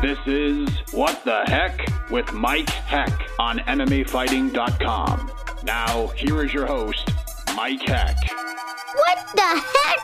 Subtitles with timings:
[0.00, 3.10] This is What the Heck with Mike Heck
[3.40, 5.32] on MMAfighting.com.
[5.64, 7.10] Now, here is your host,
[7.56, 8.16] Mike Heck.
[8.94, 9.98] What the heck?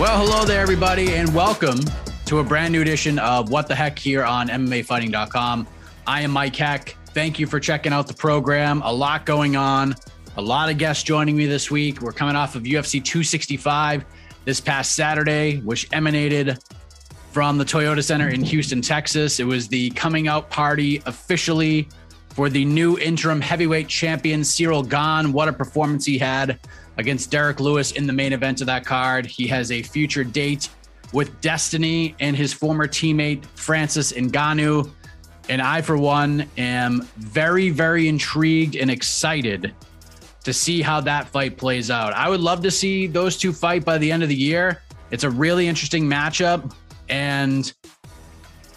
[0.00, 1.78] Well, hello there, everybody, and welcome
[2.24, 5.66] to a brand new edition of What the Heck here on MMAfighting.com.
[6.06, 6.96] I am Mike Heck.
[7.08, 8.80] Thank you for checking out the program.
[8.80, 9.94] A lot going on,
[10.38, 12.00] a lot of guests joining me this week.
[12.00, 14.06] We're coming off of UFC 265
[14.46, 16.58] this past Saturday, which emanated
[17.32, 19.40] from the Toyota Center in Houston, Texas.
[19.40, 21.88] It was the coming out party officially
[22.28, 25.32] for the new interim heavyweight champion, Ciryl Gane.
[25.32, 26.60] What a performance he had
[26.98, 29.24] against Derek Lewis in the main event of that card.
[29.24, 30.68] He has a future date
[31.14, 34.90] with Destiny and his former teammate Francis Ngannou.
[35.48, 39.74] And I, for one, am very, very intrigued and excited
[40.44, 42.12] to see how that fight plays out.
[42.12, 44.82] I would love to see those two fight by the end of the year.
[45.10, 46.74] It's a really interesting matchup,
[47.12, 47.74] and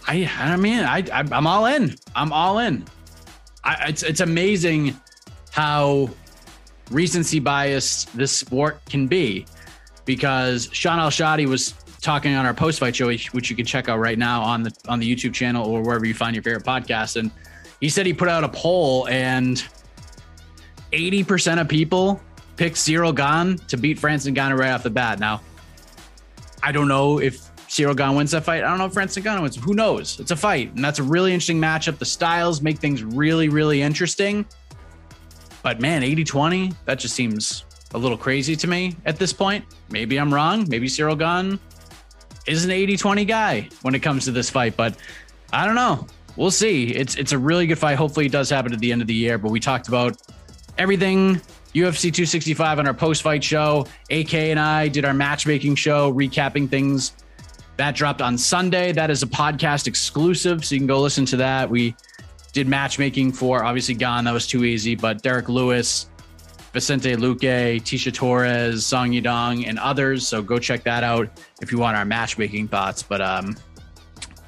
[0.08, 1.96] I, I mean, I, I am all in.
[2.16, 2.84] I'm all in.
[3.64, 5.00] I, it's it's amazing
[5.52, 6.10] how
[6.92, 9.46] recency bias this sport can be
[10.04, 14.00] because Sean Al-Shatti was talking on our post fight show, which you can check out
[14.00, 17.16] right now on the on the YouTube channel or wherever you find your favorite podcast.
[17.16, 17.32] And
[17.80, 19.64] he said he put out a poll and
[20.92, 22.22] 80% of people
[22.58, 25.20] picked Ciryl Gane to beat Francis Ngannou right off the bat.
[25.20, 25.42] Now,
[26.62, 27.45] I don't know if
[27.76, 28.64] Ciryl Gane wins that fight.
[28.64, 29.58] I don't know if Francis Ngannou wins.
[29.58, 30.18] Who knows?
[30.22, 31.98] It's a fight, and that's a really interesting matchup.
[31.98, 34.46] The styles make things really, really interesting.
[35.62, 39.66] But man, 80 20, that just seems a little crazy to me at this point.
[39.90, 40.66] Maybe I'm wrong.
[40.70, 41.60] Maybe Ciryl Gane
[42.48, 44.96] is an 80 20 guy when it comes to this fight, but
[45.52, 46.08] I don't know.
[46.38, 46.92] We'll see.
[46.92, 47.98] It's it's a really good fight.
[47.98, 49.38] Hopefully, it does happen at the end of the year.
[49.38, 50.16] But we talked about
[50.78, 51.42] everything
[51.74, 53.86] UFC 265 on our post fight show.
[54.10, 57.12] AK and I did our matchmaking show, recapping things.
[57.78, 58.92] That dropped on Sunday.
[58.92, 61.70] That is a podcast exclusive, so you can go listen to that.
[61.70, 61.96] We
[62.54, 64.24] did matchmaking for obviously Gane.
[64.24, 66.10] That was too easy, but Derek Lewis,
[66.72, 70.26] Vicente Luque, Tecia Torres, Song Yadong, and others.
[70.26, 71.28] So go check that out
[71.62, 73.04] if you want our matchmaking thoughts.
[73.04, 73.58] But um,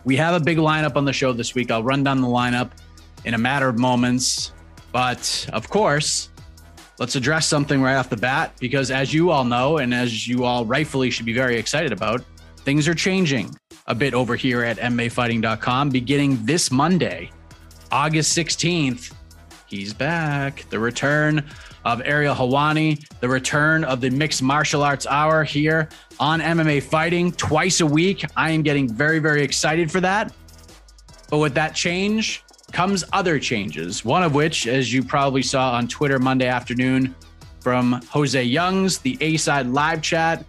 [0.06, 1.70] we have a big lineup on the show this week.
[1.70, 2.72] I'll run down the lineup
[3.26, 4.54] in a matter of moments.
[4.94, 6.30] But of course,
[6.98, 10.46] let's address something right off the bat because, as you all know, and as you
[10.46, 12.24] all rightfully should be very excited about,
[12.68, 17.32] things are changing a bit over here at MMAfighting.com beginning this Monday.
[17.94, 19.14] August 16th,
[19.68, 20.66] he's back.
[20.70, 21.46] The return
[21.86, 25.88] of Ariel Helwani, the return of the Mixed Martial Arts Hour here
[26.20, 28.26] on MMA Fighting twice a week.
[28.36, 30.34] I am getting very, very excited for that.
[31.30, 32.44] But with that change
[32.74, 37.16] comes other changes, one of which, as you probably saw on Twitter Monday afternoon
[37.62, 40.44] from Jose Youngs, the A side live chat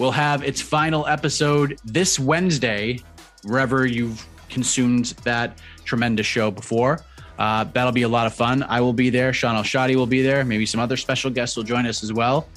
[0.00, 2.98] will have its final episode this Wednesday,
[3.44, 7.04] wherever you've consumed that tremendous show before.
[7.38, 8.62] Uh, that'll be a lot of fun.
[8.62, 9.34] I will be there.
[9.34, 10.42] Sean Al-Shatti will be there.
[10.42, 12.48] Maybe some other special guests will join us as well.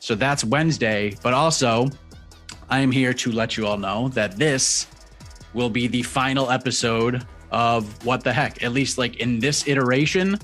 [0.00, 1.14] So that's Wednesday.
[1.22, 1.88] But also,
[2.70, 4.86] I am here to let you all know that this
[5.52, 10.38] will be the final episode of What the Heck, at least like in this iteration.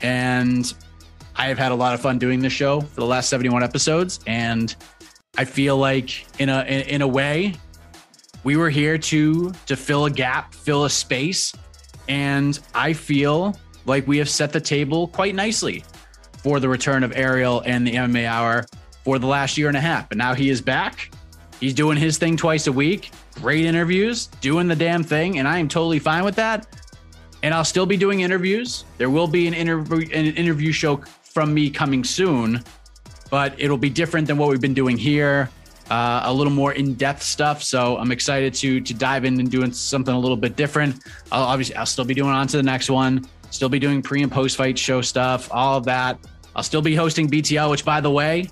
[0.00, 0.72] And
[1.36, 4.20] I have had a lot of fun doing this show for the last 71 episodes.
[4.26, 4.74] And
[5.38, 7.54] I feel like in a in, in a way,
[8.44, 11.52] we were here to to fill a gap, fill a space.
[12.08, 15.84] And I feel like we have set the table quite nicely
[16.42, 18.66] for the return of Ariel and the MMA Hour
[19.04, 20.08] for the last year and a half.
[20.08, 21.10] But now he is back.
[21.60, 23.10] He's doing his thing twice a week.
[23.36, 26.66] Great interviews, doing the damn thing, and I am totally fine with that.
[27.42, 28.84] And I'll still be doing interviews.
[28.98, 32.62] There will be an interview an interview show from me coming soon,
[33.30, 35.50] but it'll be different than what we've been doing here.
[35.90, 37.62] Uh, a little more in-depth stuff.
[37.62, 40.96] So I'm excited to to dive in and doing something a little bit different.
[41.30, 43.28] I'll obviously I'll still be doing on to the next one.
[43.50, 46.18] Still be doing pre and post fight show stuff, all of that.
[46.56, 48.50] I'll still be hosting BTL, which by the way,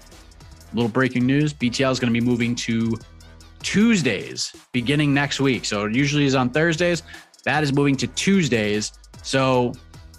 [0.75, 2.97] little breaking news: BTL is going to be moving to
[3.62, 5.65] Tuesdays beginning next week.
[5.65, 7.03] So it usually is on Thursdays.
[7.44, 8.93] That is moving to Tuesdays.
[9.23, 9.73] So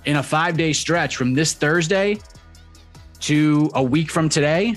[0.06, 2.20] in a five day stretch from this Thursday
[3.26, 4.76] to a week from today,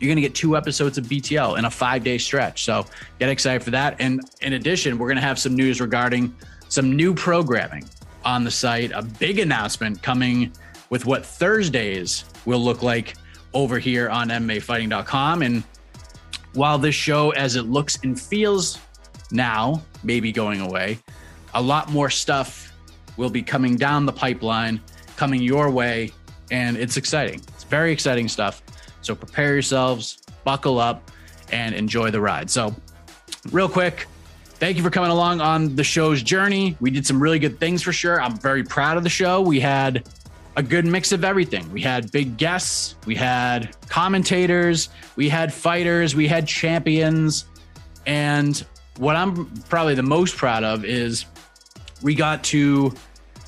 [0.00, 2.64] you're going to get two episodes of BTL in a five day stretch.
[2.64, 2.84] So
[3.20, 3.96] get excited for that.
[4.00, 6.34] And in addition, we're going to have some news regarding
[6.68, 7.88] some new programming
[8.24, 10.52] on the site, a big announcement coming
[10.90, 13.14] with what Thursdays will look like
[13.52, 15.42] over here on MMAfighting.com.
[15.42, 15.62] And
[16.54, 18.80] while this show, as it looks and feels
[19.30, 20.98] now, maybe going away,
[21.54, 22.72] a lot more stuff
[23.16, 24.80] will be coming down the pipeline,
[25.16, 26.10] coming your way.
[26.50, 27.40] And it's exciting.
[27.48, 28.62] It's very exciting stuff.
[29.00, 31.10] So prepare yourselves, buckle up,
[31.52, 32.50] and enjoy the ride.
[32.50, 32.74] So,
[33.52, 34.06] real quick,
[34.44, 36.76] thank you for coming along on the show's journey.
[36.80, 38.20] We did some really good things for sure.
[38.20, 39.40] I'm very proud of the show.
[39.40, 40.08] We had
[40.56, 41.70] a good mix of everything.
[41.72, 47.46] We had big guests, we had commentators, we had fighters, we had champions.
[48.06, 48.64] And
[48.98, 51.26] what I'm probably the most proud of is
[52.02, 52.92] we got to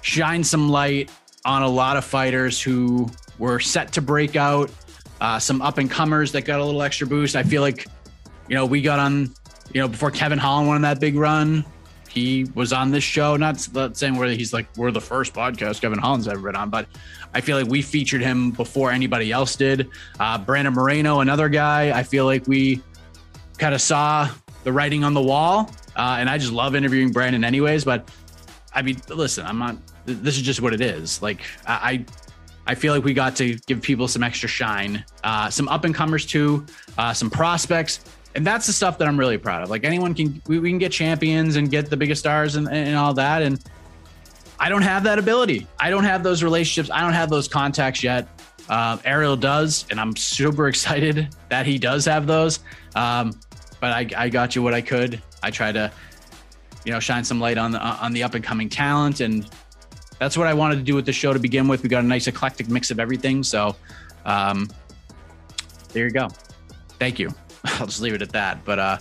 [0.03, 1.11] shine some light
[1.47, 3.09] on a lot of fighters who
[3.39, 4.71] were set to break out,
[5.21, 7.37] uh, some up and comers that got a little extra boost.
[7.37, 7.87] I feel like,
[8.49, 9.33] you know, we got on,
[9.73, 11.65] you know, before Kevin Holland won that big run,
[12.09, 13.37] he was on this show.
[13.37, 16.69] Not, not saying where he's like, we're the first podcast Kevin Holland's ever been on,
[16.69, 16.89] but
[17.33, 19.89] I feel like we featured him before anybody else did.
[20.19, 22.83] Uh, Brandon Moreno, another guy, I feel like we
[23.59, 24.29] kind of saw
[24.65, 25.71] the writing on the wall.
[25.95, 27.85] Uh, and I just love interviewing Brandon, anyways.
[27.85, 28.11] But
[28.75, 29.77] I mean, listen, I'm not,
[30.07, 31.21] this is just what it is.
[31.21, 32.05] Like, I,
[32.67, 35.95] I feel like we got to give people some extra shine, uh, some up and
[35.95, 36.67] comers too,
[36.99, 38.01] uh, some prospects,
[38.35, 39.71] and that's the stuff that I'm really proud of.
[39.71, 42.97] Like anyone can, we, we can get champions and get the biggest stars and, and
[42.97, 43.43] all that.
[43.43, 43.63] And
[44.59, 45.67] I don't have that ability.
[45.79, 46.91] I don't have those relationships.
[46.91, 48.29] I don't have those contacts yet.
[48.69, 52.61] Uh, Ariel does, and I'm super excited that he does have those.
[52.95, 53.33] Um,
[53.81, 55.23] but I, I got you what I could.
[55.43, 55.93] I try to,
[56.85, 59.49] you know, shine some light on the on the up and coming talent and
[60.19, 61.83] that's what I wanted to do with the show to begin with.
[61.83, 63.43] We got a nice eclectic mix of everything.
[63.43, 63.77] So
[64.25, 64.69] um,
[65.93, 66.29] there you go.
[66.99, 67.31] Thank you.
[67.65, 68.65] I'll just leave it at that.
[68.65, 68.99] But uh,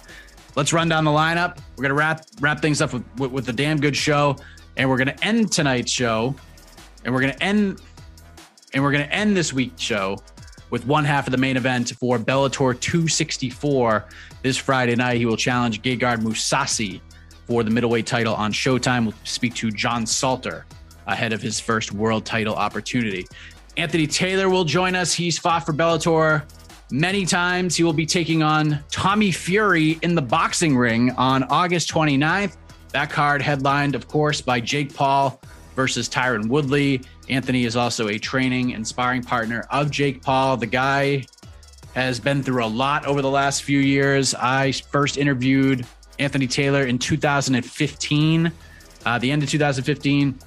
[0.55, 1.59] let's run down the lineup.
[1.75, 4.35] We're gonna wrap wrap things up with, with, with a damn good show,
[4.77, 6.35] and we're gonna end tonight's show,
[7.03, 7.81] and we're gonna end
[8.73, 10.17] and we're gonna end this week's show
[10.69, 14.05] with one half of the main event for Bellator 264
[14.41, 15.17] this Friday night.
[15.17, 16.99] He will challenge Gegard Mousasi
[17.47, 19.05] for the middleweight title on Showtime.
[19.05, 20.65] We'll speak to John Salter
[21.07, 23.25] ahead of his first world title opportunity.
[23.77, 25.13] Anthony Taylor will join us.
[25.13, 26.43] He's fought for Bellator
[26.91, 27.75] many times.
[27.75, 32.55] He will be taking on Tommy Fury in the boxing ring on August 29th.
[32.93, 35.41] That card headlined, of course, by Jake Paul
[35.75, 37.01] versus Tyron Woodley.
[37.27, 40.55] Anthony is also a training and sparring partner of Jake Paul.
[40.55, 41.25] The guy
[41.93, 44.33] has been through a lot over the last few years.
[44.35, 45.85] I first interviewed
[46.19, 48.51] Anthony Taylor in 2015,
[49.05, 50.39] uh, the end of 2015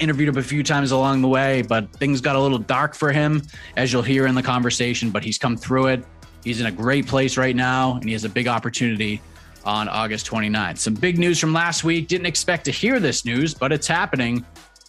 [0.00, 3.12] interviewed him a few times along the way, but things got a little dark for
[3.12, 3.42] him,
[3.76, 5.10] as you'll hear in the conversation.
[5.10, 6.04] But he's come through it.
[6.44, 9.20] He's in a great place right now, and he has a big opportunity
[9.64, 10.78] on August 29th.
[10.78, 12.08] Some big news from last week.
[12.08, 14.44] Didn't expect to hear this news, but it's happening.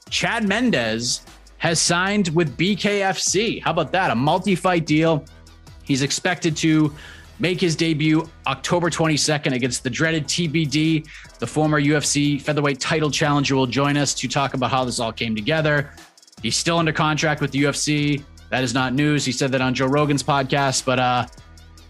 [0.09, 1.21] Chad Mendes
[1.57, 3.61] has signed with BKFC.
[3.61, 4.11] How about that?
[4.11, 5.25] A multi fight deal.
[5.83, 6.95] He's expected to
[7.39, 11.08] make his debut October 22nd against the dreaded TBD.
[11.39, 15.13] The former UFC featherweight title challenger will join us to talk about how this all
[15.13, 15.91] came together.
[16.41, 18.24] He's still under contract with the UFC.
[18.50, 19.25] That is not news.
[19.25, 21.27] He said that on Joe Rogan's podcast, but uh,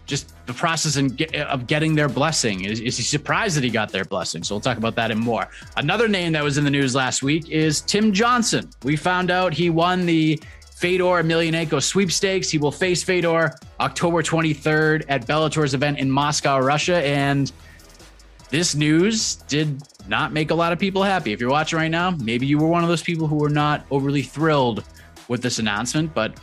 [0.06, 2.64] just the process get, of getting their blessing.
[2.64, 4.42] Is, is he surprised that he got their blessing?
[4.42, 5.48] So we'll talk about that and more.
[5.76, 8.68] Another name that was in the news last week is Tim Johnson.
[8.82, 10.40] We found out he won the
[10.80, 12.48] Fedor Emelianenko sweepstakes.
[12.48, 17.06] He will face Fedor October 23rd at Bellator's event in Moscow, Russia.
[17.06, 17.52] And
[18.48, 21.34] this news did not make a lot of people happy.
[21.34, 23.84] If you're watching right now, maybe you were one of those people who were not
[23.90, 24.82] overly thrilled
[25.28, 26.40] with this announcement, but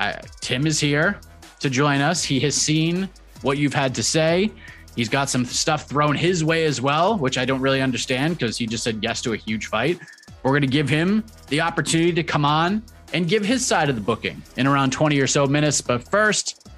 [0.00, 1.20] I, Tim is here
[1.60, 2.24] to join us.
[2.24, 3.08] He has seen
[3.42, 4.50] what you've had to say.
[4.96, 8.58] He's got some stuff thrown his way as well, which I don't really understand because
[8.58, 10.00] he just said yes to a huge fight.
[10.42, 12.82] We're going to give him the opportunity to come on
[13.16, 15.80] and give his side of the booking in around 20 or so minutes.
[15.80, 16.68] But first,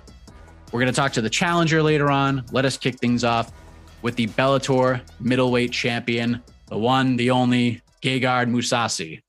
[0.71, 2.45] we're going to talk to the challenger later on.
[2.52, 3.50] Let us kick things off
[4.02, 9.21] with the Bellator middleweight champion, the one, the only Gegard Mousasi.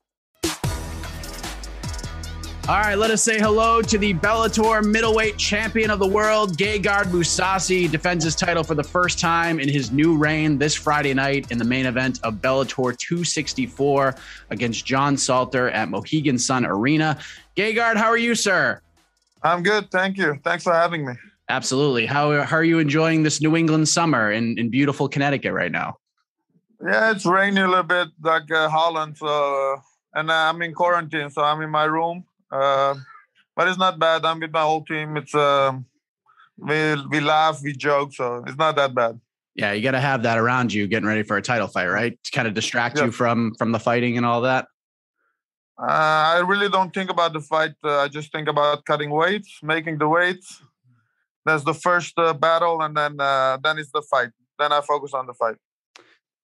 [2.70, 7.06] All right, let us say hello to the Bellator middleweight champion of the world, Gegard
[7.06, 7.90] Mousasi.
[7.90, 11.58] Defends his title for the first time in his new reign this Friday night in
[11.58, 14.14] the main event of Bellator 264
[14.52, 17.18] against John Salter at Mohegan Sun Arena.
[17.58, 18.80] Gegard, how are you, sir?
[19.42, 19.90] I'm good.
[19.90, 20.40] Thank you.
[20.44, 21.14] Thanks for having me.
[21.50, 22.06] Absolutely.
[22.06, 25.98] How, how are you enjoying this New England summer in, in beautiful Connecticut right now?
[26.86, 29.18] Yeah, it's raining a little bit like uh, Holland.
[29.18, 29.82] So, uh,
[30.14, 32.96] and uh, I'm in quarantine, so I'm in my room uh,
[33.56, 34.26] but it's not bad.
[34.26, 35.18] I'm with my whole team.
[35.18, 35.74] It's uh,
[36.58, 39.20] we we laugh, we joke, so it's not that bad.
[39.56, 42.18] Yeah, you got to have that around you, getting ready for a title fight, right?
[42.24, 44.68] To kind of distract you from from the fighting and all that.
[45.78, 47.72] Uh, I really don't think about the fight.
[47.84, 50.62] Uh, I just think about cutting weights, making the weights.
[51.46, 54.30] That's the first uh, battle, and then uh, then it's the fight.
[54.58, 55.56] Then I focus on the fight.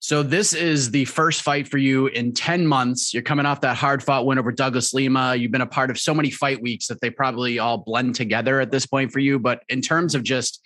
[0.06, 3.12] So this is the first fight for you in 10 months.
[3.12, 5.34] You're coming off that hard fought win over Douglas Lima.
[5.34, 8.62] You've been a part of so many fight weeks that they probably all blend together
[8.62, 9.40] at this point for you.
[9.40, 10.62] But in terms of just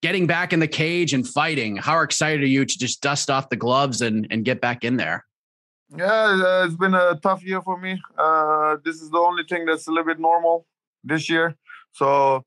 [0.00, 3.50] getting back in the cage and fighting, how excited are you to just dust off
[3.50, 5.26] the gloves and, and get back in there?
[5.94, 8.00] Yeah, it's been a tough year for me.
[8.16, 10.64] Uh, this is the only thing that's a little bit normal
[11.04, 11.54] this year.
[11.92, 12.42] So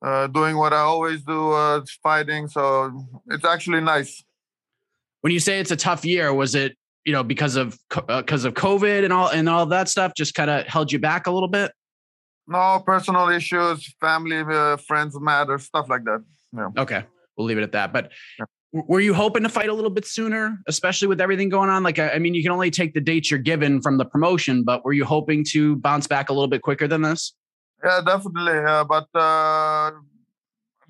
[0.00, 2.48] uh, doing what I always do, uh, fighting.
[2.48, 4.24] So it's actually nice
[5.26, 8.48] when you say it's a tough year, was it you know because of because uh,
[8.48, 11.32] of COVID and all and all that stuff just kind of held you back a
[11.32, 11.72] little bit?
[12.46, 16.22] No, personal issues, family, uh, friends matter, stuff like that.
[16.52, 16.68] Yeah.
[16.78, 17.02] Okay,
[17.36, 17.92] we'll leave it at that.
[17.92, 18.44] But yeah.
[18.70, 21.82] were you hoping to fight a little bit sooner, especially with everything going on?
[21.82, 24.84] Like, I mean, you can only take the dates you're given from the promotion, but
[24.84, 27.34] were you hoping to bounce back a little bit quicker than this?
[27.82, 28.58] Yeah, definitely.
[28.58, 29.90] Uh, but uh,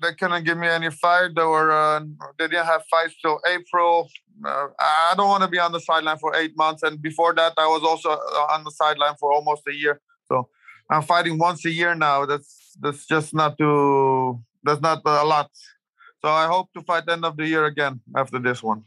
[0.01, 1.37] they couldn't give me any fight.
[1.37, 1.99] or uh,
[2.37, 4.09] they didn't have fights till April.
[4.45, 6.83] Uh, I don't want to be on the sideline for eight months.
[6.83, 10.01] And before that, I was also uh, on the sideline for almost a year.
[10.27, 10.49] So
[10.89, 12.25] I'm fighting once a year now.
[12.25, 14.39] That's that's just not too.
[14.63, 15.49] That's not a lot.
[16.21, 18.83] So I hope to fight end of the year again after this one.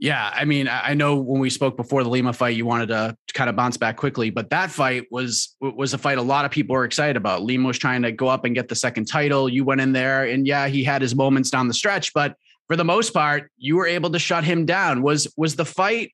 [0.00, 3.14] Yeah, I mean, I know when we spoke before the Lima fight, you wanted to,
[3.34, 6.50] kind of bounce back quickly, but that fight was was a fight a lot of
[6.50, 7.42] people were excited about.
[7.42, 9.48] Lima was trying to go up and get the second title.
[9.48, 12.34] You went in there, and yeah, he had his moments down the stretch, but
[12.66, 15.02] for the most part, you were able to shut him down.
[15.02, 16.12] Was was the fight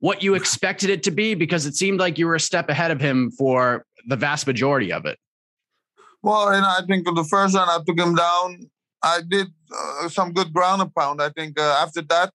[0.00, 1.34] what you expected it to be?
[1.34, 4.92] Because it seemed like you were a step ahead of him for the vast majority
[4.92, 5.18] of it.
[6.22, 8.70] Well, and I think the first one I took him down.
[9.02, 11.20] I did uh, some good ground and pound.
[11.20, 12.32] I think uh, after that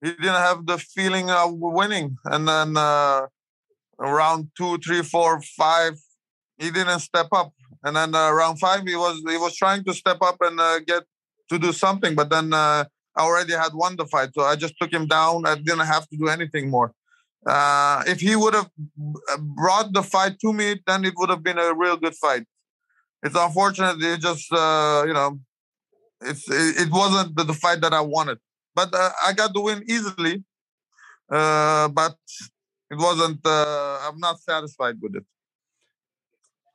[0.00, 2.16] he didn't have the feeling of winning.
[2.24, 3.26] And then uh,
[3.98, 5.94] around two, three, four, five,
[6.56, 7.52] he didn't step up.
[7.84, 10.80] And then uh, round five, he was he was trying to step up and uh,
[10.80, 11.04] get
[11.50, 12.84] to do something, but then uh,
[13.16, 15.46] I already had won the fight, so I just took him down.
[15.46, 16.92] I didn't have to do anything more.
[17.46, 18.68] Uh, if he would have
[19.38, 22.44] brought the fight to me, then it would have been a real good fight.
[23.22, 24.02] It's unfortunate.
[24.02, 25.38] It just uh, you know,
[26.20, 28.38] it's it, it wasn't the, the fight that I wanted
[28.78, 30.44] but uh, I got the win easily.
[31.28, 32.14] Uh, but
[32.92, 33.40] it wasn't.
[33.44, 35.24] Uh, I'm not satisfied with it.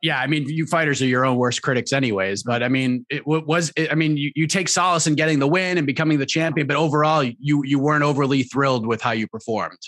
[0.01, 2.43] Yeah, I mean, you fighters are your own worst critics, anyways.
[2.43, 3.71] But I mean, it was.
[3.77, 6.67] It, I mean, you, you take solace in getting the win and becoming the champion,
[6.67, 9.83] but overall, you you weren't overly thrilled with how you performed.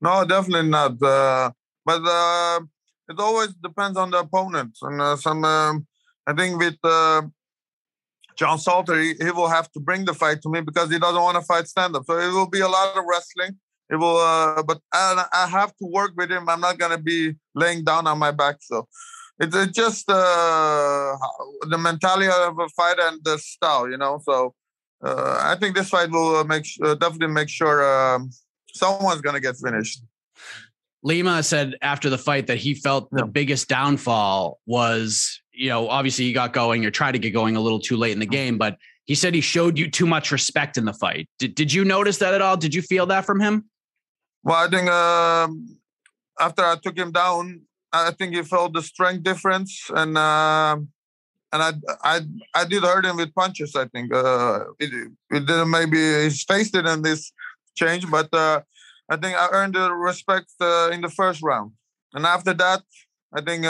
[0.00, 0.92] No, definitely not.
[1.02, 1.50] Uh,
[1.84, 2.60] but uh,
[3.10, 5.44] it always depends on the opponent, and uh, some.
[5.44, 5.86] Um,
[6.26, 7.22] I think with uh,
[8.36, 11.22] John Salter, he, he, will have to bring the fight to me because he doesn't
[11.22, 12.04] want to fight stand up.
[12.06, 13.58] So it will be a lot of wrestling.
[13.90, 16.48] It will, uh, but I, I, have to work with him.
[16.48, 18.56] I'm not gonna be laying down on my back.
[18.60, 18.88] So
[19.38, 21.16] it's, it's just uh,
[21.68, 24.20] the mentality of a fighter and the style, you know.
[24.24, 24.54] So
[25.04, 27.84] uh, I think this fight will uh, make uh, definitely make sure
[28.14, 28.30] um,
[28.72, 30.02] someone's gonna get finished.
[31.02, 36.24] Lima said after the fight that he felt the biggest downfall was you know, obviously
[36.24, 38.58] you got going, you're trying to get going a little too late in the game,
[38.58, 41.28] but he said he showed you too much respect in the fight.
[41.38, 42.56] Did, did you notice that at all?
[42.56, 43.64] Did you feel that from him?
[44.42, 45.48] Well, I think uh,
[46.40, 50.76] after I took him down, I think he felt the strength difference, and uh,
[51.52, 52.20] and I I
[52.54, 53.76] I did hurt him with punches.
[53.76, 54.90] I think uh, it,
[55.30, 57.32] it didn't maybe his face didn't this
[57.76, 58.62] change, but uh,
[59.08, 61.72] I think I earned the respect uh, in the first round,
[62.14, 62.82] and after that,
[63.32, 63.66] I think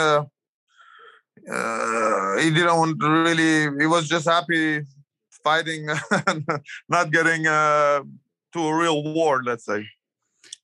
[1.51, 3.77] uh, he didn't really.
[3.79, 4.81] He was just happy
[5.43, 5.87] fighting,
[6.89, 8.01] not getting uh,
[8.53, 9.43] to a real war.
[9.43, 9.85] Let's say.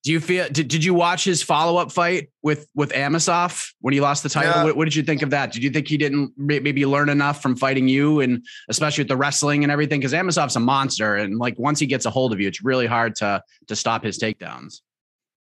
[0.01, 0.47] Do you feel?
[0.49, 4.29] Did, did you watch his follow up fight with with Amosov when he lost the
[4.29, 4.53] title?
[4.53, 4.63] Yeah.
[4.63, 5.51] What, what, did you think of that?
[5.51, 9.17] Did you think he didn't maybe learn enough from fighting you, and especially with the
[9.17, 9.99] wrestling and everything?
[9.99, 12.87] Because Amosov's a monster, and like once he gets a hold of you, it's really
[12.87, 14.79] hard to to stop his takedowns.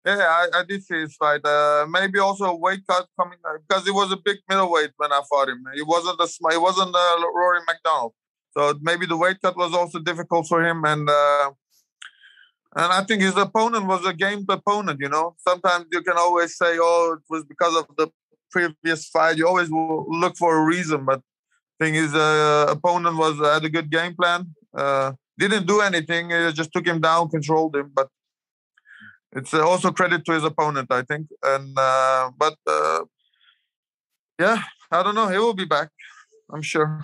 [0.05, 1.46] Yeah, I, I did see his fight.
[1.46, 5.22] Uh, maybe also a weight cut coming because he was a big middleweight when I
[5.29, 5.63] fought him.
[5.75, 8.13] He wasn't a he wasn't a Rory MacDonald,
[8.58, 10.84] so maybe the weight cut was also difficult for him.
[10.86, 11.51] And uh,
[12.75, 15.00] and I think his opponent was a game opponent.
[15.00, 18.10] You know, sometimes you can always say, "Oh, it was because of the
[18.50, 21.22] previous fight." You always look for a reason, but
[21.79, 24.55] thing is, uh, opponent was had a good game plan.
[24.75, 26.31] Uh, didn't do anything.
[26.31, 27.91] It just took him down, controlled him.
[27.93, 28.10] But
[29.33, 31.27] it's uh, also credit to his opponent, I think.
[31.43, 33.05] And uh, but uh,
[34.39, 35.27] yeah, I don't know.
[35.27, 35.89] He will be back.
[36.51, 37.01] I'm sure.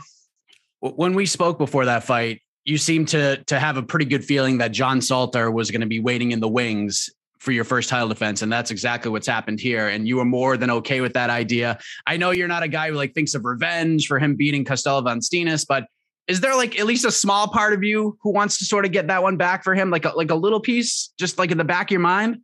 [0.80, 4.58] When we spoke before that fight, you seemed to to have a pretty good feeling
[4.60, 8.08] that John Salter was going to be waiting in the wings for your first title
[8.08, 11.30] defense and that's exactly what's happened here and you were more than okay with that
[11.30, 14.66] idea i know you're not a guy who like thinks of revenge for him beating
[14.66, 15.86] Costello van Steenis but
[16.28, 18.92] is there like at least a small part of you who wants to sort of
[18.92, 21.58] get that one back for him like a, like a little piece just like in
[21.58, 22.38] the back of your mind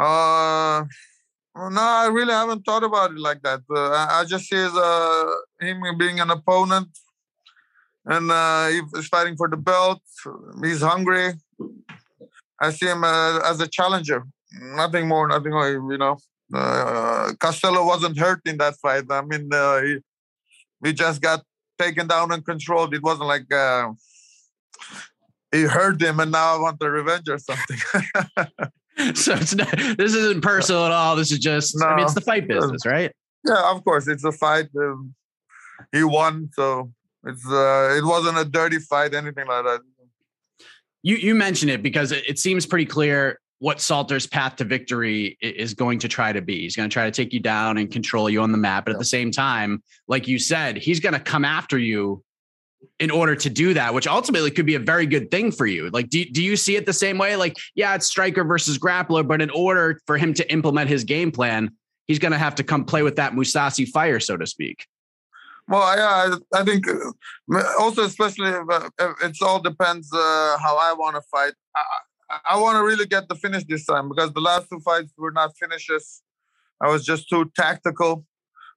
[0.00, 0.84] uh
[1.56, 5.24] no i really haven't thought about it like that uh, i just see uh,
[5.60, 6.88] him being an opponent
[8.06, 10.02] and uh, he's fighting for the belt.
[10.62, 11.34] He's hungry.
[12.60, 14.24] I see him uh, as a challenger.
[14.60, 15.68] Nothing more, nothing more.
[15.68, 16.18] You know,
[16.54, 19.04] uh, Costello wasn't hurt in that fight.
[19.10, 19.98] I mean, uh, he,
[20.84, 21.42] he just got
[21.82, 22.94] taken down and controlled.
[22.94, 23.92] It wasn't like uh,
[25.50, 27.78] he hurt him and now I want the revenge or something.
[29.14, 31.16] so it's not, this isn't personal at all.
[31.16, 31.86] This is just, no.
[31.86, 33.12] I mean, it's the fight business, right?
[33.44, 34.08] Yeah, of course.
[34.08, 34.68] It's a fight.
[34.78, 35.14] Um,
[35.90, 36.92] he won, so
[37.24, 39.80] it's uh, it wasn't a dirty fight, anything like that.
[41.02, 45.38] You you mentioned it because it, it seems pretty clear what Salter's path to victory
[45.40, 46.62] is going to try to be.
[46.62, 48.86] He's going to try to take you down and control you on the map.
[48.86, 48.96] But yeah.
[48.96, 52.24] at the same time, like you said, he's going to come after you
[52.98, 55.90] in order to do that, which ultimately could be a very good thing for you.
[55.90, 57.36] Like, do, do you see it the same way?
[57.36, 61.30] Like, yeah, it's striker versus grappler, but in order for him to implement his game
[61.30, 61.70] plan,
[62.08, 64.88] he's going to have to come play with that Mousasi fire, so to speak.
[65.68, 70.56] Well, yeah, I, I think uh, also, especially if, uh, if it all depends uh,
[70.60, 71.52] how I want to fight.
[71.76, 71.82] I,
[72.48, 75.32] I want to really get the finish this time because the last two fights were
[75.32, 76.22] not finishes.
[76.80, 78.24] I was just too tactical.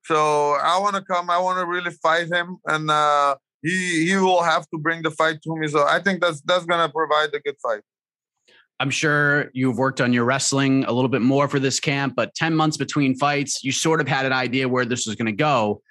[0.04, 1.30] So I want to come.
[1.30, 5.12] I want to really fight him, and uh, he he will have to bring the
[5.12, 5.68] fight to me.
[5.68, 7.82] So I think that's that's gonna provide a good fight.
[8.80, 12.36] I'm sure you've worked on your wrestling a little bit more for this camp, but
[12.36, 15.32] 10 months between fights, you sort of had an idea where this was going to
[15.32, 15.82] go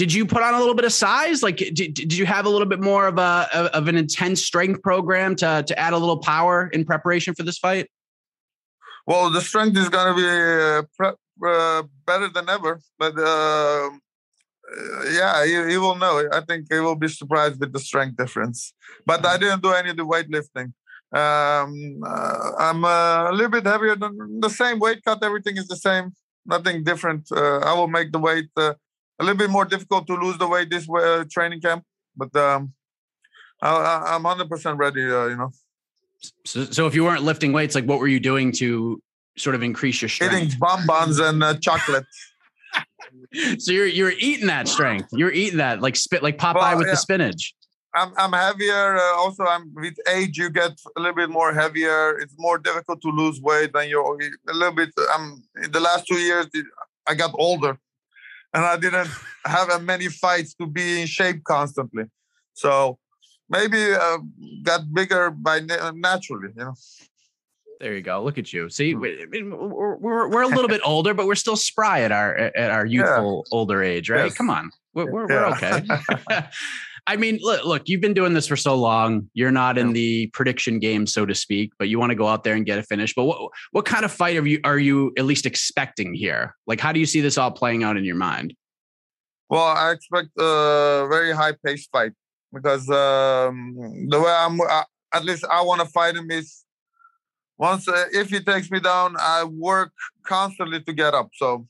[0.00, 1.42] did you put on a little bit of size?
[1.42, 4.80] Like, did, did you have a little bit more of a of an intense strength
[4.82, 7.86] program to to add a little power in preparation for this fight?
[9.06, 10.28] Well, the strength is going to be
[11.06, 11.12] uh,
[11.46, 13.90] uh, better than ever, but uh,
[15.18, 16.26] yeah, he, will know.
[16.32, 18.72] I think he will be surprised with the strength difference.
[19.04, 20.72] But I didn't do any of the weightlifting.
[21.12, 25.22] Um, uh, I'm uh, a little bit heavier than the same weight cut.
[25.22, 26.12] Everything is the same.
[26.46, 27.30] Nothing different.
[27.30, 28.48] Uh, I will make the weight
[29.20, 31.84] a little bit more difficult to lose the weight this way, uh, training camp,
[32.16, 32.72] but um,
[33.62, 35.04] I, am 100% ready.
[35.04, 35.50] Uh, you know.
[36.46, 39.00] So, so if you weren't lifting weights, like what were you doing to
[39.36, 40.34] sort of increase your strength?
[40.34, 42.06] Eating bonbons and uh, chocolate.
[43.58, 45.08] so you're you're eating that strength.
[45.12, 46.92] You're eating that like spit like Popeye well, with yeah.
[46.92, 47.54] the spinach.
[47.94, 48.96] I'm I'm heavier.
[48.96, 50.38] Uh, also, I'm with age.
[50.38, 52.18] You get a little bit more heavier.
[52.18, 54.90] It's more difficult to lose weight than you're a little bit.
[55.12, 56.46] I'm in the last two years.
[57.06, 57.78] I got older
[58.52, 59.08] and I didn't
[59.44, 62.04] have many fights to be in shape constantly.
[62.54, 62.98] So
[63.48, 64.18] maybe uh,
[64.62, 66.74] got bigger by na- naturally, you know.
[67.80, 68.22] There you go.
[68.22, 68.68] Look at you.
[68.68, 69.30] See, hmm.
[69.30, 72.70] Mean, we're, we're, we're a little bit older, but we're still spry at our at
[72.70, 73.56] our youthful yeah.
[73.56, 74.24] older age, right?
[74.24, 74.34] Yes.
[74.34, 75.48] Come on, we're we're, yeah.
[75.48, 76.46] we're okay.
[77.06, 79.28] I mean, look, look, you've been doing this for so long.
[79.34, 82.44] You're not in the prediction game, so to speak, but you want to go out
[82.44, 83.14] there and get a finish.
[83.14, 86.56] But what what kind of fight are you are you at least expecting here?
[86.66, 88.54] Like, how do you see this all playing out in your mind?
[89.48, 92.12] Well, I expect a very high paced fight
[92.52, 93.74] because um,
[94.08, 96.64] the way I'm, uh, at least I want to fight him is
[97.58, 99.92] once uh, if he takes me down, I work
[100.24, 101.30] constantly to get up.
[101.34, 101.66] So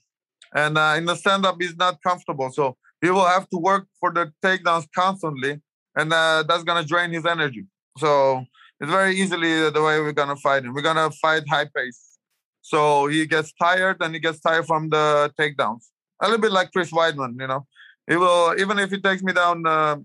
[0.55, 2.51] and uh, in the stand up, he's not comfortable.
[2.51, 5.60] So he will have to work for the takedowns constantly,
[5.96, 7.64] and uh, that's gonna drain his energy.
[7.98, 8.44] So
[8.80, 10.74] it's very easily the way we're gonna fight him.
[10.74, 12.18] We're gonna fight high pace.
[12.62, 15.86] So he gets tired and he gets tired from the takedowns.
[16.20, 17.66] A little bit like Chris Weidman, you know.
[18.08, 19.96] He will even if he takes me down uh,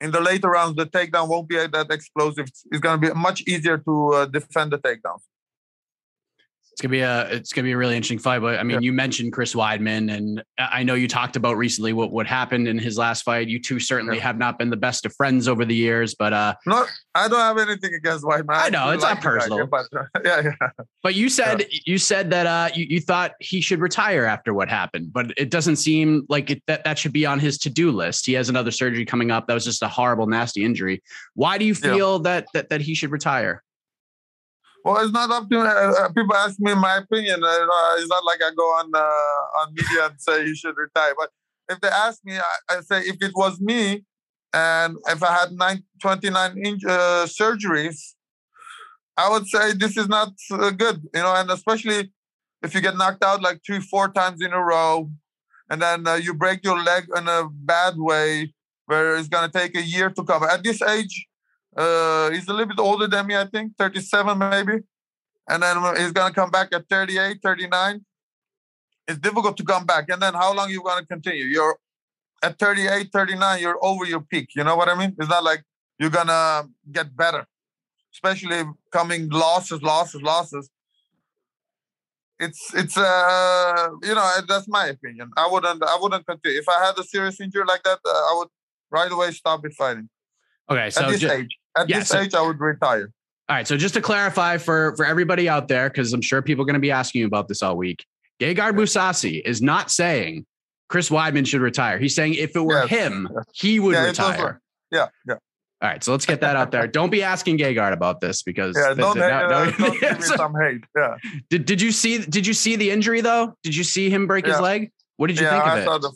[0.00, 2.46] in the later rounds, the takedown won't be that explosive.
[2.70, 5.22] It's to be much easier to uh, defend the takedowns.
[6.74, 8.40] It's gonna be a it's gonna be a really interesting fight.
[8.40, 8.86] But I mean, yeah.
[8.86, 12.80] you mentioned Chris Weidman, and I know you talked about recently what what happened in
[12.80, 13.46] his last fight.
[13.46, 14.24] You two certainly yeah.
[14.24, 16.84] have not been the best of friends over the years, but uh, no,
[17.14, 18.56] I don't have anything against Weidman.
[18.56, 20.68] I know it's like not personal, but uh, yeah, yeah.
[21.00, 21.78] But you said yeah.
[21.86, 25.50] you said that uh, you, you thought he should retire after what happened, but it
[25.50, 28.26] doesn't seem like it, that that should be on his to do list.
[28.26, 29.46] He has another surgery coming up.
[29.46, 31.04] That was just a horrible, nasty injury.
[31.34, 33.62] Why do you feel that that that he should retire?
[34.84, 37.42] Well, it's not up to uh, uh, people ask me my opinion.
[37.42, 41.14] Uh, it's not like I go on uh, on media and say he should retire.
[41.18, 41.30] But
[41.70, 44.04] if they ask me, I, I say if it was me
[44.52, 48.14] and if I had nine, 29 inch, uh, surgeries,
[49.16, 51.00] I would say this is not uh, good.
[51.14, 52.12] You know, and especially
[52.62, 55.10] if you get knocked out like three, four times in a row,
[55.70, 58.52] and then you break your leg in a bad way,
[58.84, 60.46] where it's going to take a year to cover.
[60.46, 61.26] At this age,
[61.76, 64.80] uh, he's a little bit older than me, I think, 37 maybe.
[65.48, 68.04] And then he's going to come back at 38, 39.
[69.06, 70.08] It's difficult to come back.
[70.08, 71.44] And then how long you going to continue?
[71.44, 71.76] You're
[72.42, 74.50] at 38, 39, you're over your peak.
[74.56, 75.14] You know what I mean?
[75.18, 75.62] It's not like
[75.98, 77.46] you're going to get better,
[78.12, 80.70] especially coming losses, losses, losses.
[82.40, 85.30] It's it's uh you know that's my opinion.
[85.36, 88.00] I wouldn't I wouldn't continue if I had a serious injury like that.
[88.04, 88.48] Uh, I would
[88.90, 90.08] right away stop it fighting.
[90.68, 93.10] Okay, so at this just, age, at yeah, this so, age, I would retire.
[93.48, 93.66] All right.
[93.66, 96.74] So just to clarify for for everybody out there, because I'm sure people are going
[96.74, 98.04] to be asking you about this all week.
[98.40, 100.46] Gegard Mousasi is not saying
[100.88, 101.98] Chris Weidman should retire.
[101.98, 102.88] He's saying if it were yes.
[102.88, 104.60] him, he would yeah, retire.
[104.90, 105.34] Yeah, yeah.
[105.82, 106.86] All right, so let's get that out there.
[106.86, 110.22] Don't be asking Gegard about this because yeah, don't, hate, no, uh, don't give me
[110.22, 110.82] some hate.
[110.96, 111.16] Yeah.
[111.50, 113.54] Did Did you see Did you see the injury though?
[113.62, 114.52] Did you see him break yeah.
[114.52, 114.92] his leg?
[115.18, 115.84] What did you yeah, think of I it?
[115.84, 116.12] Saw the,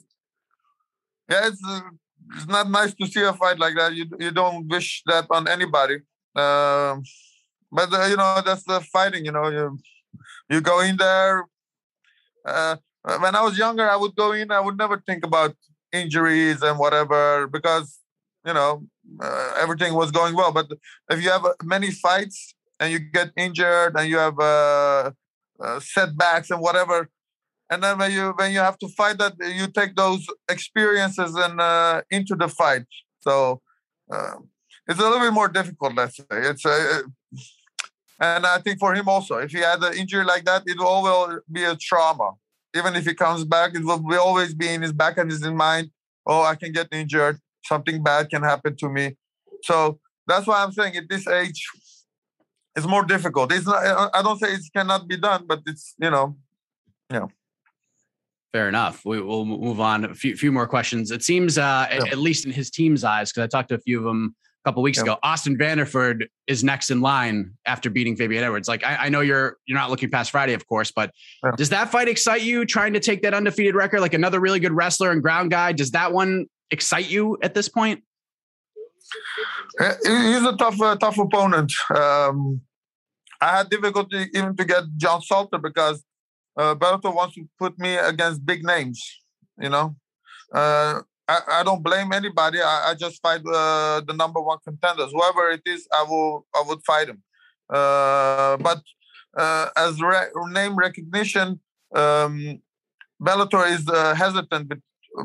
[1.29, 1.62] yeah, it's
[2.35, 3.95] it's not nice to see a fight like that.
[3.95, 5.97] You you don't wish that on anybody.
[6.35, 7.03] Um,
[7.71, 9.25] but uh, you know that's the fighting.
[9.25, 9.79] You know you
[10.49, 11.45] you go in there.
[12.45, 12.77] Uh,
[13.21, 14.51] when I was younger, I would go in.
[14.51, 15.55] I would never think about
[15.93, 17.99] injuries and whatever because
[18.47, 18.87] you know
[19.21, 20.53] uh, everything was going well.
[20.53, 20.71] But
[21.11, 25.11] if you have uh, many fights and you get injured and you have uh,
[25.61, 27.09] uh, setbacks and whatever,
[27.71, 31.61] and then when you when you have to fight that you take those experiences and
[31.61, 32.85] uh, into the fight.
[33.21, 33.61] So
[34.11, 34.37] uh,
[34.87, 36.25] it's a little bit more difficult let's say.
[36.31, 37.03] It's uh,
[38.21, 40.87] and i think for him also if he had an injury like that it will
[40.87, 42.33] always be a trauma.
[42.77, 45.91] Even if he comes back it will always be in his back and his mind
[46.27, 47.39] oh i can get injured.
[47.65, 49.17] Something bad can happen to me.
[49.63, 51.67] So that's why i'm saying at this age
[52.77, 53.53] it's more difficult.
[53.53, 53.83] It's not
[54.15, 56.37] i don't say it cannot be done but it's you know
[57.11, 57.27] yeah
[58.53, 59.05] Fair enough.
[59.05, 60.05] We, will move on.
[60.07, 61.11] A few, few more questions.
[61.11, 61.97] It seems, uh, yeah.
[62.11, 64.35] at, least in his team's eyes, because I talked to a few of them
[64.65, 65.03] a couple weeks yeah.
[65.03, 65.19] ago.
[65.23, 68.67] Austin Vanderford is next in line after beating Fabian Edwards.
[68.67, 71.11] Like I, I know you're you're not looking past Friday, of course, but
[71.45, 71.51] yeah.
[71.57, 72.65] does that fight excite you?
[72.65, 75.91] Trying to take that undefeated record, like another really good wrestler and ground guy, does
[75.91, 78.03] that one excite you at this point?
[79.79, 81.73] He's a tough, uh, tough opponent.
[81.95, 82.61] Um,
[83.41, 86.05] I had difficulty even to get John Salter because
[86.59, 89.01] uh, Bellator wants to put me against big names.
[89.59, 89.97] You know,
[90.53, 92.61] uh, I, I don't blame anybody.
[92.61, 95.12] I, I just fight uh, the number one contenders.
[95.12, 97.23] Whoever it is, I will I would fight him.
[97.71, 98.83] Uh, but
[99.37, 101.61] uh, as re- name recognition,
[101.94, 102.61] um,
[103.23, 104.83] Bellator is uh, hesitant with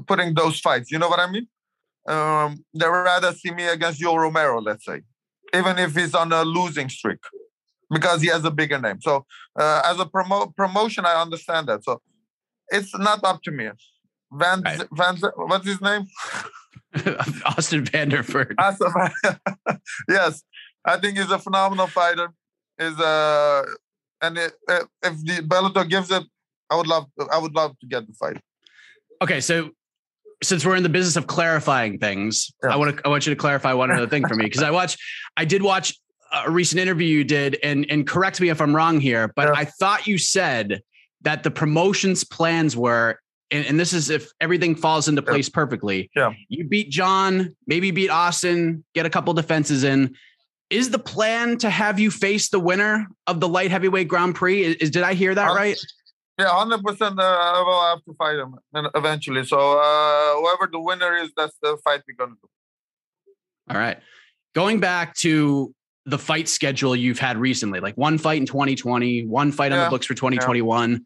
[0.07, 0.91] putting those fights.
[0.91, 1.47] You know what I mean?
[2.07, 5.01] Um, they rather see me against Yoel Romero, let's say,
[5.53, 7.19] even if he's on a losing streak
[7.93, 8.99] because he has a bigger name.
[9.01, 9.25] So
[9.59, 11.83] uh, as a promo- promotion, I understand that.
[11.83, 12.01] So
[12.69, 13.69] it's not up to me.
[14.31, 14.81] Van right.
[14.93, 16.07] Van what's his name?
[17.45, 18.55] Austin Vanderford.
[18.57, 18.91] Austin,
[20.09, 20.43] yes,
[20.85, 22.33] I think he's a phenomenal fighter.
[22.79, 23.63] Is uh,
[24.21, 26.23] and it, if the Bellator gives it,
[26.69, 28.37] I would love I would love to get the fight.
[29.21, 29.69] Okay, so
[30.41, 32.71] since we're in the business of clarifying things, yeah.
[32.71, 34.71] I want to I want you to clarify one other thing for me because I
[34.71, 34.97] watch
[35.37, 35.95] I did watch
[36.33, 39.53] a recent interview you did, and and correct me if I'm wrong here, but yeah.
[39.55, 40.81] I thought you said
[41.21, 43.19] that the promotions plans were,
[43.51, 45.53] and, and this is if everything falls into place yeah.
[45.53, 46.09] perfectly.
[46.15, 50.15] Yeah, you beat John, maybe beat Austin, get a couple defenses in.
[50.69, 54.63] Is the plan to have you face the winner of the light heavyweight Grand Prix?
[54.63, 55.77] Is, is did I hear that right?
[56.39, 57.19] Yeah, hundred percent.
[57.19, 58.55] Uh, I will have to fight him
[58.95, 59.45] eventually.
[59.45, 62.49] So uh, whoever the winner is, that's the fight we're gonna do.
[63.69, 63.99] All right.
[64.55, 65.73] Going back to
[66.05, 69.89] the fight schedule you've had recently, like one fight in 2020, one fight on the
[69.89, 70.91] books for 2021.
[70.91, 70.97] Yeah.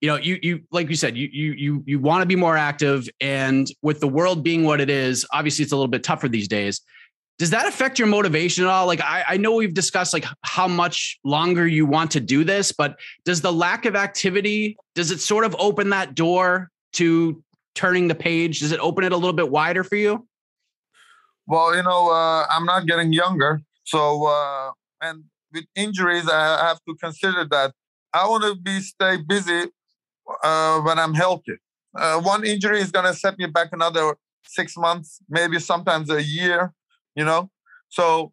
[0.00, 2.56] You know, you you like you said, you you you you want to be more
[2.56, 6.28] active, and with the world being what it is, obviously it's a little bit tougher
[6.28, 6.80] these days.
[7.38, 8.86] Does that affect your motivation at all?
[8.86, 12.72] Like I, I know we've discussed like how much longer you want to do this,
[12.72, 17.42] but does the lack of activity does it sort of open that door to
[17.74, 18.60] turning the page?
[18.60, 20.26] Does it open it a little bit wider for you?
[21.46, 26.80] Well, you know, uh, I'm not getting younger, so uh, and with injuries, I have
[26.88, 27.72] to consider that
[28.12, 29.66] I want to be stay busy
[30.42, 31.56] uh, when I'm healthy.
[31.96, 34.16] Uh, one injury is gonna set me back another
[34.46, 36.72] six months, maybe sometimes a year.
[37.14, 37.50] You know,
[37.88, 38.32] so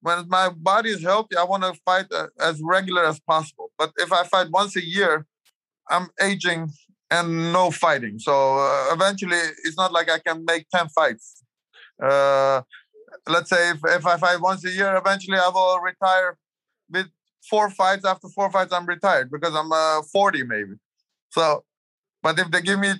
[0.00, 3.70] when my body is healthy, I want to fight uh, as regular as possible.
[3.78, 5.26] But if I fight once a year,
[5.90, 6.70] I'm aging
[7.10, 8.18] and no fighting.
[8.18, 11.42] So uh, eventually, it's not like I can make ten fights
[12.02, 12.62] uh,
[13.28, 16.36] let's say if, if I fight once a year, eventually I will retire
[16.90, 17.08] with
[17.48, 18.04] four fights.
[18.04, 20.74] After four fights, I'm retired because I'm uh, 40 maybe.
[21.30, 21.64] So,
[22.22, 22.92] but if they give me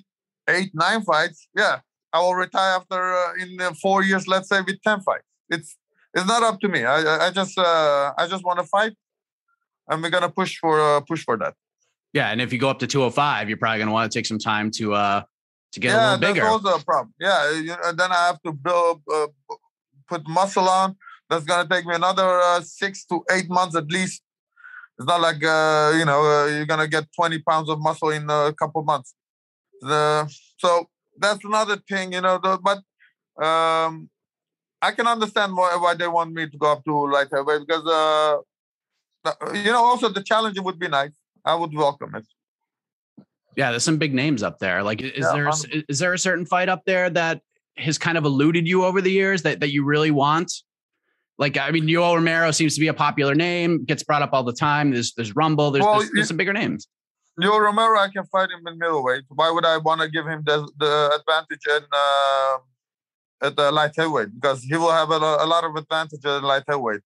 [0.49, 1.79] eight, nine fights, yeah,
[2.11, 4.27] I will retire after uh, in four years.
[4.27, 5.23] Let's say with 10 fights.
[5.49, 5.77] It's
[6.13, 6.83] it's not up to me.
[6.83, 8.93] I I just uh, I just want to fight,
[9.87, 11.55] and we're gonna push for uh, push for that.
[12.13, 14.37] Yeah, and if you go up to 205, you're probably gonna want to take some
[14.37, 15.23] time to uh
[15.73, 16.45] to get yeah, a little bigger.
[16.45, 17.13] Yeah, that's also a problem.
[17.19, 19.27] Yeah, you know, then I have to build, uh,
[20.07, 20.95] put muscle on.
[21.29, 24.21] That's gonna take me another uh, six to eight months at least.
[24.97, 28.29] It's not like uh, you know uh, you're gonna get 20 pounds of muscle in
[28.29, 29.15] a couple months.
[29.81, 30.87] The, so
[31.17, 32.39] that's another thing, you know.
[32.41, 32.77] The, but
[33.43, 34.09] um,
[34.81, 37.87] I can understand why, why they want me to go up to light heavyweight because
[37.87, 38.37] uh,
[39.53, 41.11] you know also the challenge would be nice.
[41.45, 42.25] I would welcome it.
[43.55, 44.81] Yeah, there's some big names up there.
[44.83, 45.49] Like, is yeah, there
[45.87, 47.41] is there a certain fight up there that
[47.77, 50.51] has kind of eluded you over the years that that you really want?
[51.39, 54.43] Like, I mean, Yoel Romero seems to be a popular name, gets brought up all
[54.43, 54.91] the time.
[54.91, 55.71] There's there's Rumble.
[55.71, 56.87] There's, well, there's, there's some bigger names.
[57.41, 59.23] Yoel Romero, I can fight him in middleweight.
[59.29, 62.57] Why would I want to give him the the advantage in uh,
[63.41, 64.33] at the light heavyweight?
[64.35, 67.01] Because he will have a, a lot of advantage at light heavyweight.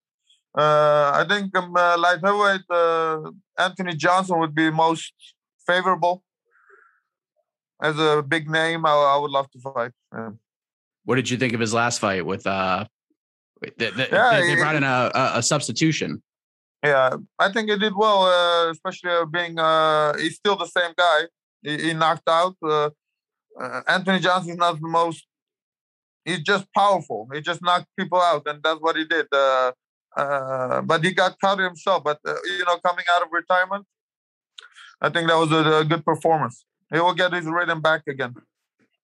[0.58, 5.14] Uh, I think um, uh, light heavyweight uh, Anthony Johnson would be most
[5.66, 6.24] favorable
[7.82, 9.92] as a big name, I, I would love to fight.
[10.14, 10.32] Yeah.
[11.08, 12.86] What did you think of his last fight with uh
[13.62, 16.22] they, they, yeah, they brought in a, a, substitution.
[16.84, 20.92] Yeah, I think he did well, uh, especially uh, being uh, he's still the same
[20.98, 21.22] guy.
[21.64, 22.90] He, he knocked out uh,
[23.60, 25.26] uh, Anthony Johnson is not the most.
[26.26, 27.30] He's just powerful.
[27.34, 29.28] He just knocked people out, and that's what he did.
[29.34, 29.72] Uh,
[30.82, 32.04] but he got caught himself.
[32.04, 33.86] But you know, coming out of retirement,
[35.02, 36.66] I think that was a, a good performance.
[36.94, 38.36] He will get his rhythm back again.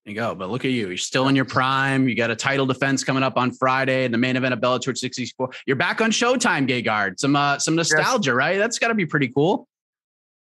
[0.05, 0.35] You go.
[0.35, 0.89] But look at you.
[0.89, 2.09] You're still in your prime.
[2.09, 4.97] You got a title defense coming up on Friday and the main event of Bellator
[4.97, 5.49] 64.
[5.65, 7.19] You're back on Showtime, Gegard.
[7.19, 8.35] Some uh, some nostalgia, yes.
[8.35, 8.57] right?
[8.57, 9.67] That's got to be pretty cool.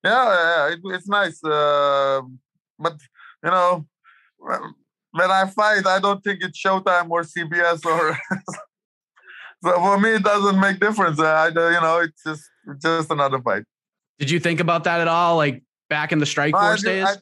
[0.03, 1.41] Yeah, yeah it, it's nice.
[1.43, 2.21] Uh,
[2.77, 2.97] but
[3.43, 3.85] you know,
[4.37, 8.19] when I fight, I don't think it's Showtime or CBS or.
[9.63, 11.19] so for me, it doesn't make difference.
[11.21, 12.43] I, you know, it's just
[12.81, 13.63] just another fight.
[14.19, 15.37] Did you think about that at all?
[15.37, 17.05] Like back in the strike no, force I days?
[17.05, 17.15] I,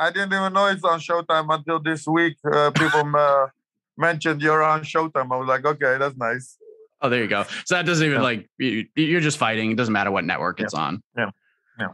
[0.00, 2.36] I, didn't even know it's on Showtime until this week.
[2.44, 3.48] Uh, people uh,
[3.96, 5.32] mentioned you're on Showtime.
[5.32, 6.56] I was like, okay, that's nice.
[7.02, 7.44] Oh, there you go.
[7.64, 8.22] So that doesn't even yeah.
[8.22, 9.70] like you, are just fighting.
[9.70, 10.64] It doesn't matter what network yeah.
[10.64, 11.02] it's on.
[11.16, 11.30] Yeah,
[11.78, 11.88] yeah.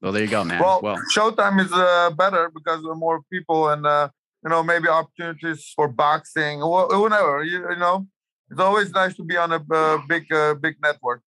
[0.00, 0.60] Well, there you go, man.
[0.60, 0.96] Well, well.
[1.14, 4.08] Showtime is uh, better because there are more people and uh,
[4.44, 7.42] you know maybe opportunities for boxing or whatever.
[7.42, 8.06] You, you know,
[8.50, 11.22] it's always nice to be on a uh, big uh, big network.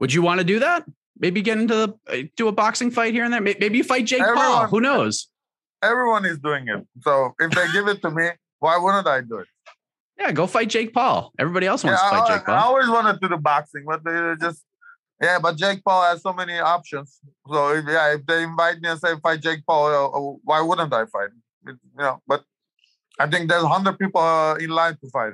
[0.00, 0.84] Would you want to do that?
[1.18, 3.40] Maybe get into the do a boxing fight here and there.
[3.40, 4.66] Maybe you fight Jake everyone, Paul.
[4.66, 5.28] Who knows?
[5.82, 6.86] Everyone is doing it.
[7.00, 9.48] So if they give it to me, why wouldn't I do it?
[10.18, 11.32] Yeah, go fight Jake Paul.
[11.38, 12.54] Everybody else wants yeah, to fight I, Jake Paul.
[12.54, 14.62] I always wanted to do boxing, but they just
[15.22, 15.38] yeah.
[15.38, 17.18] But Jake Paul has so many options.
[17.48, 20.92] So if, yeah, if they invite me and say fight Jake Paul, uh, why wouldn't
[20.92, 21.30] I fight?
[21.66, 22.44] It, you know, but
[23.18, 25.32] I think there's hundred people uh, in line to fight.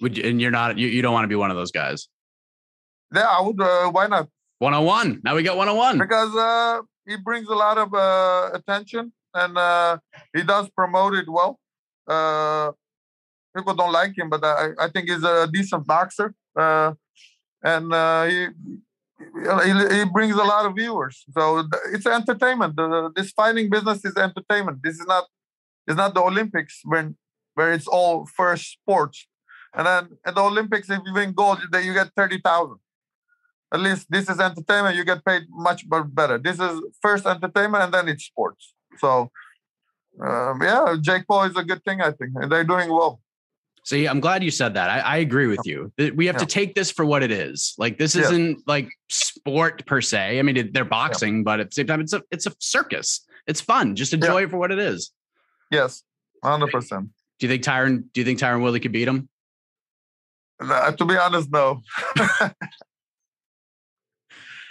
[0.00, 2.08] Would you, and you're not you, you don't want to be one of those guys.
[3.12, 3.60] Yeah, I would.
[3.60, 4.28] Uh, why not?
[4.60, 5.20] One on one.
[5.24, 5.98] Now we got one on one.
[5.98, 9.98] Because uh, he brings a lot of uh, attention and uh,
[10.34, 11.58] he does promote it well.
[12.06, 12.70] Uh,
[13.56, 16.34] people don't like him, but I, I think he's a decent boxer.
[16.56, 16.94] Uh,
[17.62, 18.46] and uh, he,
[19.66, 21.24] he, he brings a lot of viewers.
[21.36, 22.74] So it's entertainment.
[23.16, 24.78] This fighting business is entertainment.
[24.82, 25.24] This is not
[25.86, 27.16] it's not the Olympics when
[27.54, 29.26] where it's all first sports.
[29.74, 32.78] And then at the Olympics, if you win gold, then you get thirty thousand.
[33.72, 34.96] At least this is entertainment.
[34.96, 36.38] You get paid much better.
[36.38, 38.74] This is first entertainment, and then it's sports.
[38.98, 39.30] So,
[40.24, 42.00] um, yeah, Jake Paul is a good thing.
[42.00, 43.20] I think, and they're doing well.
[43.84, 44.90] See, I'm glad you said that.
[44.90, 45.90] I, I agree with you.
[46.14, 46.40] We have yeah.
[46.40, 47.74] to take this for what it is.
[47.78, 50.38] Like this isn't like sport per se.
[50.38, 51.42] I mean, they're boxing, yeah.
[51.44, 53.24] but at the same time, it's a it's a circus.
[53.46, 53.96] It's fun.
[53.96, 55.12] Just enjoy it for what it is.
[55.70, 56.02] Yes,
[56.42, 57.08] hundred percent.
[57.38, 58.04] Do you think Tyron?
[58.12, 59.28] Do you think Tyron Woodley could beat him?
[60.60, 61.80] Uh, to be honest, no.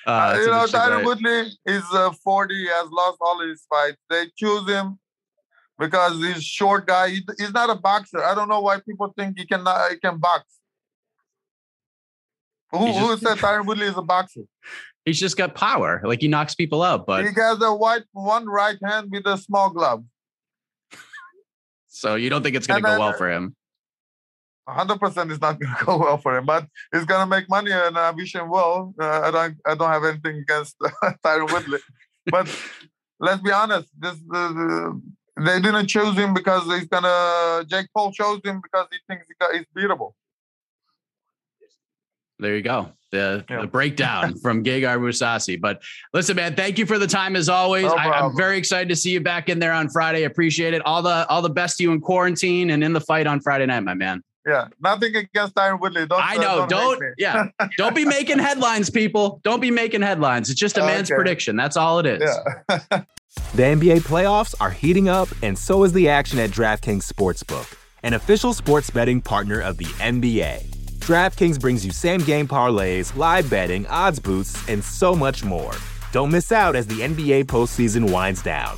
[0.10, 2.56] Uh, you know, Tyron Woodley is uh, 40.
[2.56, 3.98] He has lost all his fights.
[4.10, 4.98] They choose him
[5.78, 7.10] because he's short guy.
[7.10, 8.24] He, he's not a boxer.
[8.24, 10.46] I don't know why people think he can he can box.
[12.72, 14.42] Who, just, who said Tyron Woodley is a boxer?
[15.06, 16.02] He's just got power.
[16.04, 19.38] Like he knocks people out, but he has a white one right hand with a
[19.38, 20.04] small glove.
[21.88, 23.56] so you don't think it's going to go well for him?
[24.78, 27.72] 100% is not going to go well for him, but he's going to make money
[27.72, 28.94] and I wish him well.
[29.00, 30.78] Uh, I don't I don't have anything against
[31.24, 31.80] Tyron Woodley.
[32.28, 32.48] but
[33.20, 35.02] let's be honest, this the,
[35.38, 39.28] they didn't choose him because he's going to Jake Paul chose him because he thinks
[39.54, 40.14] he's beatable.
[42.40, 42.94] There you go.
[43.12, 43.62] The, yeah.
[43.62, 45.60] the breakdown from Gegard Mousasi.
[45.60, 45.82] But
[46.14, 47.84] listen, man, thank you for the time as always.
[47.84, 50.24] No I, am very excited to see you back in there on Friday.
[50.24, 50.82] Appreciate it.
[50.86, 53.66] All the all the best to you in quarantine and in the fight on Friday
[53.66, 54.24] night, my man.
[54.48, 56.06] Yeah, nothing against Tyron Woodley.
[56.06, 56.62] Don't, I know.
[56.62, 57.00] Uh, don't.
[57.00, 57.50] don't yeah.
[57.78, 59.42] don't be making headlines, people.
[59.44, 60.50] Don't be making headlines.
[60.50, 61.18] It's just a man's okay.
[61.18, 61.56] prediction.
[61.56, 62.22] That's all it is.
[62.22, 62.80] Yeah.
[63.54, 68.14] the NBA playoffs are heating up, and so is the action at DraftKings Sportsbook, an
[68.14, 70.66] official sports betting partner of the NBA.
[71.00, 75.74] DraftKings brings you same game parlays, live betting, odds boosts, and so much more.
[76.12, 78.78] Don't miss out as the NBA postseason winds down.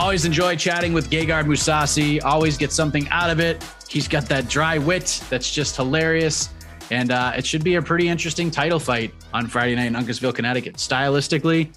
[0.00, 2.24] Always enjoy chatting with Gegard Mousasi.
[2.24, 3.62] Always get something out of it.
[3.86, 6.48] He's got that dry wit that's just hilarious.
[6.90, 10.34] And uh, it should be a pretty interesting title fight on Friday night in Uncasville,
[10.34, 10.76] Connecticut.
[10.76, 11.76] Stylistically,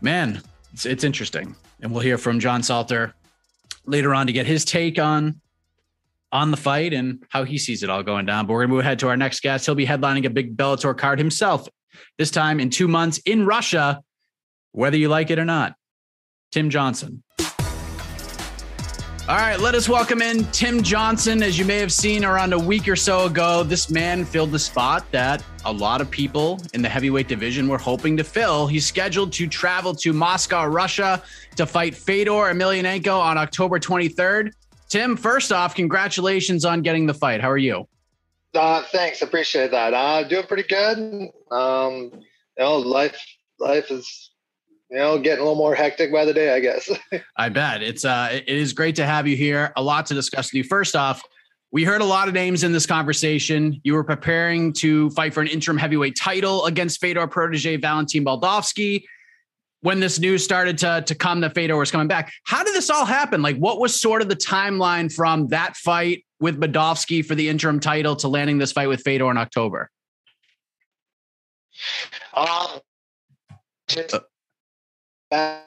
[0.00, 1.54] man, it's, it's interesting.
[1.80, 3.14] And we'll hear from John Salter
[3.86, 5.40] later on to get his take on
[6.32, 8.48] on the fight and how he sees it all going down.
[8.48, 9.64] But we're gonna move ahead to our next guest.
[9.64, 11.68] He'll be headlining a big Bellator card himself,
[12.18, 14.02] this time in two months in Russia,
[14.72, 15.76] whether you like it or not.
[16.50, 17.22] Tim Johnson.
[19.30, 21.40] All right, let us welcome in Tim Johnson.
[21.40, 24.58] As you may have seen around a week or so ago, this man filled the
[24.58, 28.66] spot that a lot of people in the heavyweight division were hoping to fill.
[28.66, 31.22] He's scheduled to travel to Moscow, Russia
[31.54, 34.50] to fight Fedor Emelianenko on October 23rd.
[34.88, 37.40] Tim, first off, congratulations on getting the fight.
[37.40, 37.86] How are you?
[38.52, 39.94] Uh, thanks, appreciate that.
[39.94, 41.30] Uh, doing pretty good.
[41.52, 43.24] Um, you know, life
[43.60, 44.29] life is
[44.90, 46.90] you know, getting a little more hectic by the day, I guess.
[47.36, 49.72] I bet it's uh, it is great to have you here.
[49.76, 50.64] A lot to discuss with you.
[50.64, 51.22] First off,
[51.70, 53.80] we heard a lot of names in this conversation.
[53.84, 59.04] You were preparing to fight for an interim heavyweight title against Fedor protege Valentin Moldavsky.
[59.82, 62.90] When this news started to, to come that Fedor was coming back, how did this
[62.90, 63.40] all happen?
[63.40, 67.80] Like, what was sort of the timeline from that fight with Moldavsky for the interim
[67.80, 69.88] title to landing this fight with Fedor in October?
[72.34, 72.80] Um,
[75.32, 75.60] uh,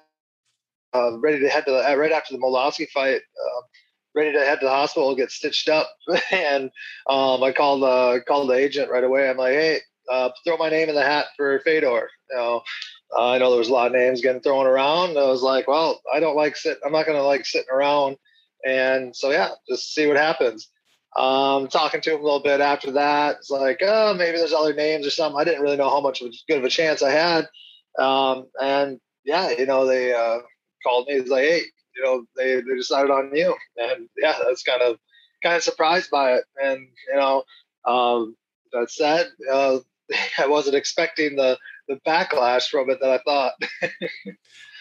[1.19, 3.17] ready to head to the, right after the Moldavsky fight.
[3.17, 3.61] Uh,
[4.15, 5.89] ready to head to the hospital, get stitched up,
[6.31, 6.65] and
[7.07, 9.29] um, I called the called the agent right away.
[9.29, 9.79] I'm like, hey,
[10.11, 12.09] uh, throw my name in the hat for Fedor.
[12.29, 12.63] You know,
[13.17, 15.17] uh, I know there was a lot of names getting thrown around.
[15.17, 16.79] I was like, well, I don't like sit.
[16.85, 18.17] I'm not to like sitting around.
[18.65, 20.69] And so yeah, just see what happens.
[21.15, 24.73] Um, talking to him a little bit after that, it's like, oh, maybe there's other
[24.73, 25.39] names or something.
[25.39, 27.47] I didn't really know how much of a good of a chance I had.
[27.99, 30.39] Um, and yeah, you know, they uh,
[30.83, 31.15] called me.
[31.15, 31.61] It's like, hey,
[31.95, 33.55] you know, they, they decided on you.
[33.77, 34.97] And yeah, that's kind of
[35.41, 36.43] kind of surprised by it.
[36.63, 37.43] And you know,
[37.85, 38.35] um,
[38.71, 39.79] that said, uh,
[40.37, 41.57] I wasn't expecting the
[41.87, 43.53] the backlash from it that I thought.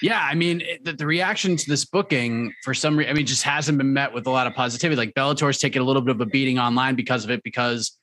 [0.03, 3.43] yeah, I mean, the, the, reaction to this booking for some reason, I mean, just
[3.43, 4.97] hasn't been met with a lot of positivity.
[4.97, 7.99] Like Bellator's taking a little bit of a beating online because of it, because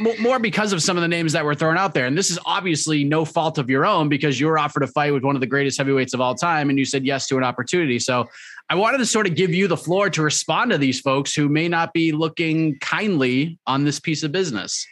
[0.00, 2.06] more because of some of the names that were thrown out there.
[2.06, 5.12] And this is obviously no fault of your own because you were offered a fight
[5.12, 7.44] with one of the greatest heavyweights of all time and you said yes to an
[7.44, 7.98] opportunity.
[7.98, 8.26] So
[8.70, 11.48] I wanted to sort of give you the floor to respond to these folks who
[11.48, 14.86] may not be looking kindly on this piece of business.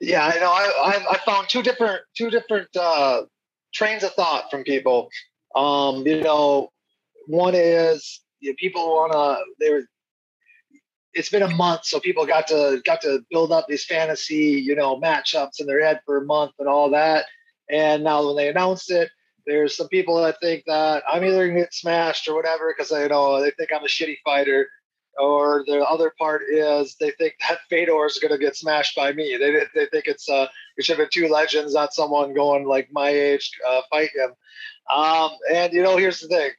[0.00, 0.52] Yeah, I know.
[0.52, 3.22] I, I, found two different two different uh,
[3.74, 5.08] trains of thought from people.
[5.56, 6.70] Um, you know,
[7.26, 9.82] one is you know, people want to they were
[11.14, 14.74] it's been a month, so people got to got to build up these fantasy, you
[14.74, 17.26] know, matchups in their head for a month and all that.
[17.70, 19.10] And now when they announced it,
[19.46, 23.02] there's some people that think that I'm either gonna get smashed or whatever because they
[23.02, 24.68] you know they think I'm a shitty fighter,
[25.18, 29.36] or the other part is they think that Fedor is gonna get smashed by me.
[29.38, 30.46] They they think it's uh
[30.76, 34.34] it should have two legends, not someone going like my age uh, fight him.
[34.94, 36.50] Um, and you know, here's the thing: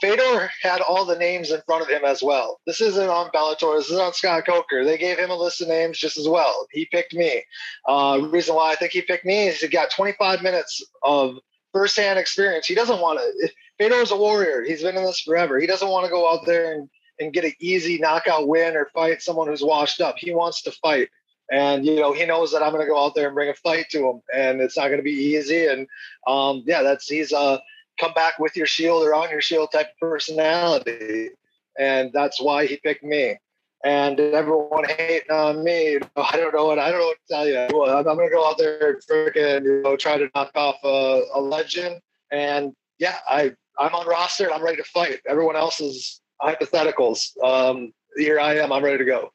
[0.00, 2.60] Fedor had all the names in front of him as well.
[2.66, 3.78] This isn't on Bellator.
[3.78, 4.84] This is on Scott Coker.
[4.84, 6.66] They gave him a list of names just as well.
[6.70, 7.42] He picked me.
[7.88, 11.38] Uh, reason why I think he picked me is he got 25 minutes of
[11.72, 12.66] firsthand experience.
[12.66, 13.48] He doesn't want to.
[13.78, 14.62] Fedor is a warrior.
[14.62, 15.58] He's been in this forever.
[15.58, 16.88] He doesn't want to go out there and,
[17.18, 20.16] and get an easy knockout win or fight someone who's washed up.
[20.18, 21.08] He wants to fight.
[21.50, 23.54] And you know he knows that I'm going to go out there and bring a
[23.54, 25.66] fight to him, and it's not going to be easy.
[25.66, 25.86] And
[26.26, 27.58] um, yeah, that's he's a uh,
[27.98, 31.30] come back with your shield or on your shield type of personality.
[31.78, 33.36] And that's why he picked me.
[33.84, 37.46] And everyone hating on me, I don't know what I don't know what to tell
[37.46, 37.58] you.
[37.58, 40.76] I'm, I'm going to go out there and freaking you know try to knock off
[40.82, 42.00] a, a legend.
[42.32, 45.20] And yeah, I I'm on roster and I'm ready to fight.
[45.28, 47.30] Everyone else is hypotheticals.
[47.44, 48.72] Um, here I am.
[48.72, 49.30] I'm ready to go.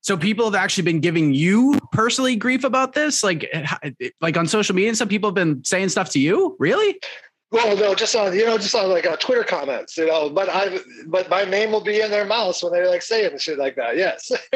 [0.00, 3.46] So people have actually been giving you personally grief about this, like
[4.20, 6.56] like on social media and some people have been saying stuff to you.
[6.58, 6.98] Really?
[7.50, 10.28] Well, no, just on you know, just on like uh, Twitter comments, you know.
[10.28, 13.40] But I, but my name will be in their mouths when they like say and
[13.40, 13.96] shit like that.
[13.96, 14.30] Yes.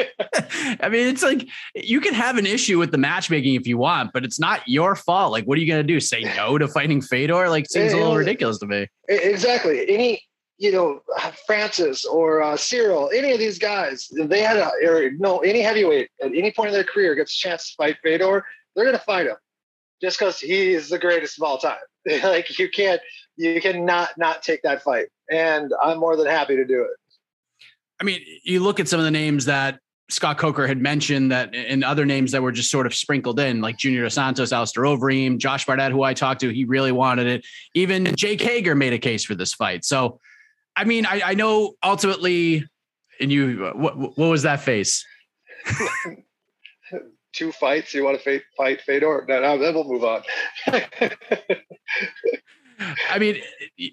[0.79, 4.11] I mean, it's like you can have an issue with the matchmaking if you want,
[4.13, 5.31] but it's not your fault.
[5.31, 5.99] Like, what are you gonna do?
[5.99, 7.49] Say no to fighting Fedor?
[7.49, 8.87] Like, seems a little ridiculous to me.
[9.09, 9.89] Exactly.
[9.89, 10.21] Any
[10.59, 11.01] you know,
[11.47, 16.09] Francis or uh, Ciryl, any of these guys, they had a or, no any heavyweight
[16.21, 19.25] at any point in their career gets a chance to fight Fedor, they're gonna fight
[19.25, 19.35] him
[19.99, 21.77] just because he is the greatest of all time.
[22.23, 23.01] like you can't,
[23.35, 26.91] you cannot not take that fight, and I'm more than happy to do it.
[28.01, 29.79] I mean, you look at some of the names that
[30.09, 33.61] Scott Coker had mentioned that and other names that were just sort of sprinkled in,
[33.61, 37.27] like Junior Dos Santos, Alistair Overeem, Josh Barnett, who I talked to, he really wanted
[37.27, 37.45] it.
[37.73, 39.85] Even Jake Hager made a case for this fight.
[39.85, 40.19] So,
[40.75, 42.67] I mean, I, I know ultimately,
[43.19, 45.05] and you, uh, what, what was that face?
[47.33, 47.93] two fights.
[47.93, 49.25] You want to fight, fight Fedor?
[49.27, 50.21] No, no, then we'll move on.
[53.09, 53.41] I mean,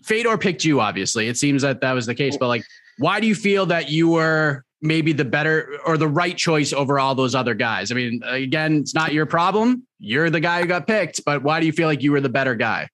[0.04, 0.80] Fedor picked you.
[0.80, 2.36] Obviously, it seems that that was the case.
[2.36, 2.64] But like,
[2.98, 6.98] why do you feel that you were maybe the better or the right choice over
[6.98, 7.90] all those other guys?
[7.92, 9.86] I mean, again, it's not your problem.
[9.98, 11.24] You're the guy who got picked.
[11.24, 12.88] But why do you feel like you were the better guy?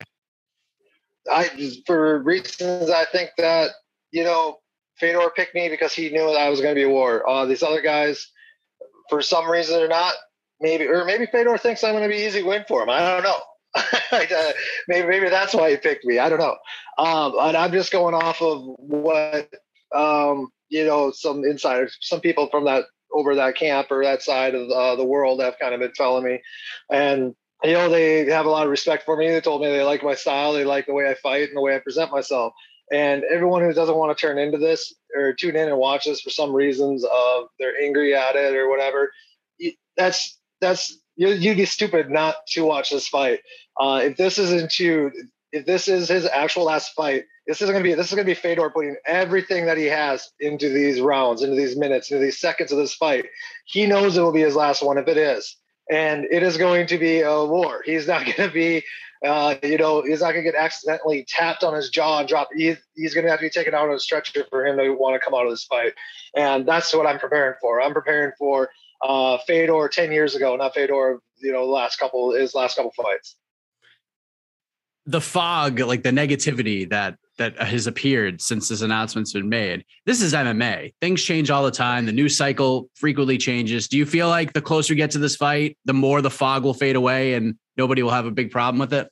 [1.31, 1.51] I,
[1.87, 3.71] for reasons, I think that
[4.17, 4.59] you know,
[4.99, 7.29] Fedor picked me because he knew that I was going to be a war.
[7.29, 8.31] Uh, these other guys,
[9.11, 10.15] for some reason or not,
[10.61, 12.91] maybe or maybe Fedor thinks I'm going to be easy win for him.
[12.91, 13.41] I don't know.
[14.13, 14.53] Uh,
[14.89, 16.19] maybe maybe that's why he picked me.
[16.19, 16.57] I don't know.
[16.97, 19.51] Um, and I'm just going off of what
[19.95, 24.55] um, you know some insiders, some people from that over that camp or that side
[24.55, 26.41] of uh, the world have kind of been telling me,
[26.91, 27.35] and
[27.65, 29.29] you know, they have a lot of respect for me.
[29.29, 31.63] They told me they like my style, they like the way I fight and the
[31.63, 32.53] way I present myself.
[32.93, 36.21] And everyone who doesn't want to turn into this or tune in and watch this
[36.21, 39.11] for some reasons of they're angry at it or whatever,
[39.97, 43.41] that's that's you'd be stupid not to watch this fight.
[43.81, 45.11] Uh, if this is into
[45.53, 48.35] if this is his actual last fight, this is to be this is to be
[48.35, 52.73] Fedor putting everything that he has into these rounds, into these minutes, into these seconds
[52.73, 53.27] of this fight.
[53.67, 55.57] He knows it will be his last one if it is,
[55.91, 57.83] and it is going to be a war.
[57.85, 58.83] He's not to be,
[59.25, 62.49] uh, you know, he's not to get accidentally tapped on his jaw and drop.
[62.55, 65.15] He, he's to have to be taken out on a stretcher for him to want
[65.15, 65.95] to come out of this fight,
[66.35, 67.81] and that's what I'm preparing for.
[67.81, 68.71] I'm preparing for
[69.03, 73.37] uh, Fedor ten years ago, not Fedor, you know, last couple his last couple fights
[75.07, 79.85] the fog, like the negativity that that has appeared since this announcement's been made.
[80.07, 80.95] This is MMA.
[81.03, 82.07] Things change all the time.
[82.07, 83.89] The news cycle frequently changes.
[83.89, 86.65] Do you feel like the closer you get to this fight, the more the fog
[86.65, 89.11] will fade away and nobody will have a big problem with it?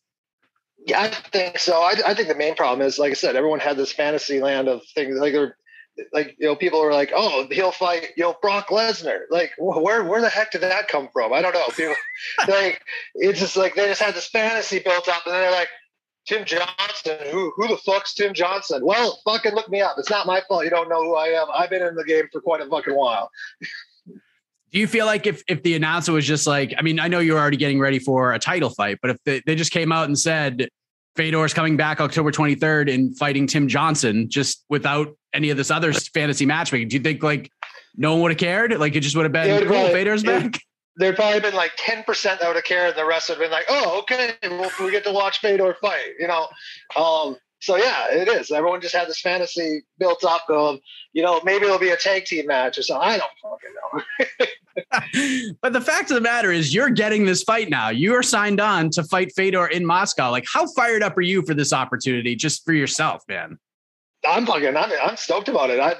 [0.87, 1.83] Yeah, I think so.
[1.83, 4.69] I, I think the main problem is, like I said, everyone had this fantasy land
[4.69, 5.57] of things like they're
[6.13, 10.05] like you know people are like oh he'll fight you know Brock Lesnar like where
[10.05, 11.95] where the heck did that come from I don't know people
[12.49, 12.83] like
[13.15, 15.69] it's just like they just had this fantasy built up and then they're like
[16.27, 17.19] Tim Johnson.
[17.31, 18.85] Who who the fuck's Tim Johnson?
[18.85, 19.97] Well, fucking look me up.
[19.99, 21.49] It's not my fault you don't know who I am.
[21.55, 23.31] I've been in the game for quite a fucking while.
[24.73, 27.21] Do you feel like if if the announcer was just like, I mean, I know
[27.21, 30.07] you're already getting ready for a title fight, but if they, they just came out
[30.07, 30.69] and said
[31.17, 35.93] Fedor's coming back October 23rd and fighting Tim Johnson, just without any of this other
[35.93, 37.51] fantasy matchmaking, do you think like
[37.97, 38.77] no one would have cared?
[38.79, 40.59] Like it just would have been cool, Fedor's back?
[40.97, 43.51] there'd probably been like 10% that would have cared and the rest would have been
[43.51, 46.49] like oh okay well, we get to watch Fedor fight you know
[46.97, 48.51] um, so yeah it is.
[48.51, 50.79] Everyone just had this fantasy built up of
[51.13, 53.09] you know maybe it'll be a tag team match or something.
[53.09, 54.47] I don't fucking know.
[55.63, 57.91] But the fact of the matter is you're getting this fight now.
[57.91, 60.33] You are signed on to fight Fedor in Moscow.
[60.33, 63.59] Like how fired up are you for this opportunity just for yourself man?
[64.27, 65.81] I'm fucking I'm, I'm stoked about it.
[65.81, 65.95] I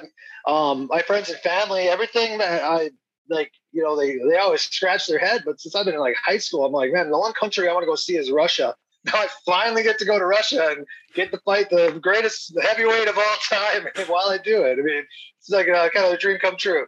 [0.47, 2.91] um my friends and family everything that I
[3.29, 6.15] like you know they they always scratch their head but since i've been in like
[6.15, 8.75] high school i'm like man the one country i want to go see is russia
[9.05, 13.07] now i finally get to go to russia and get to fight the greatest heavyweight
[13.07, 15.03] of all time while i do it i mean
[15.39, 16.85] it's like a, kind of a dream come true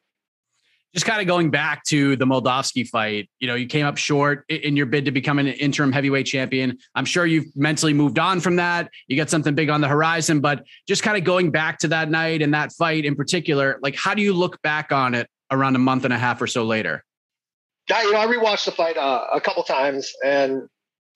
[0.94, 4.46] just kind of going back to the Moldavsky fight, you know, you came up short
[4.50, 6.78] in your bid to become an interim heavyweight champion.
[6.96, 8.90] I'm sure you've mentally moved on from that.
[9.08, 12.10] You got something big on the horizon, but just kind of going back to that
[12.10, 15.76] night and that fight in particular, like how do you look back on it around
[15.76, 17.04] a month and a half or so later?
[17.90, 20.64] Yeah, you know, I rewatched the fight uh, a couple times and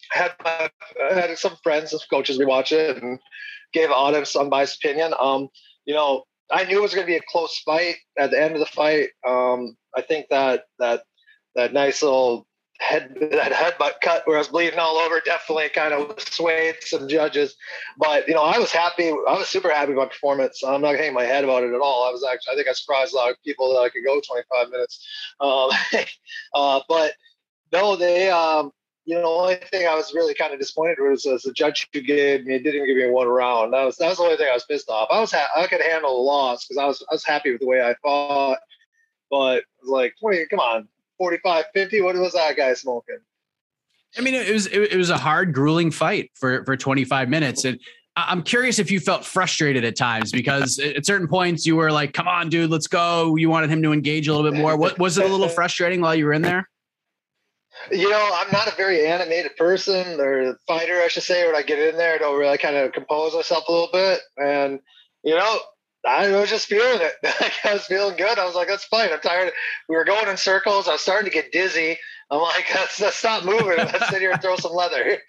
[0.10, 0.70] had my,
[1.12, 3.20] had some friends, and coaches we rewatch it and
[3.74, 5.14] gave honest, unbiased opinion.
[5.20, 5.50] Um,
[5.86, 8.54] you know, I knew it was going to be a close fight at the end
[8.54, 9.10] of the fight.
[9.28, 11.04] Um, I think that that
[11.56, 12.48] that nice little
[12.80, 17.08] head that headbutt cut where I was bleeding all over definitely kind of swayed some
[17.08, 17.56] judges.
[17.98, 19.10] But you know, I was happy.
[19.10, 20.64] I was super happy with my performance.
[20.64, 22.08] I'm not hanging my head about it at all.
[22.08, 24.20] I was actually I think I surprised a lot of people that I could go
[24.20, 25.08] 25 minutes.
[25.40, 25.70] Um,
[26.56, 27.14] uh, but
[27.72, 28.72] no, they um,
[29.12, 31.86] you know, the only thing I was really kind of disappointed was, was the judge
[31.92, 33.74] who gave me didn't give me one round.
[33.74, 35.10] That was that was the only thing I was pissed off.
[35.12, 37.60] I was ha- I could handle the loss because I was I was happy with
[37.60, 38.60] the way I fought,
[39.30, 40.88] but like 20, come on,
[41.18, 42.02] 45, 50.
[42.02, 43.18] What was that guy smoking?
[44.18, 47.82] I mean, it was it, was a hard, grueling fight for for 25 minutes, and
[48.16, 52.14] I'm curious if you felt frustrated at times because at certain points you were like,
[52.14, 54.78] "Come on, dude, let's go." You wanted him to engage a little bit more.
[54.78, 56.70] What was it a little frustrating while you were in there?
[57.90, 61.46] You know, I'm not a very animated person or fighter, I should say.
[61.46, 64.20] When I get in there, I don't really kind of compose myself a little bit,
[64.38, 64.80] and
[65.24, 65.60] you know,
[66.06, 67.14] I was just feeling it.
[67.64, 68.40] I was feeling good.
[68.40, 69.10] I was like, that's fine.
[69.12, 69.54] I'm tired.
[69.88, 70.88] We were going in circles.
[70.88, 71.98] I was starting to get dizzy.
[72.30, 73.78] I'm like, let's, let's stop moving.
[73.78, 75.18] Let's sit here and throw some leather.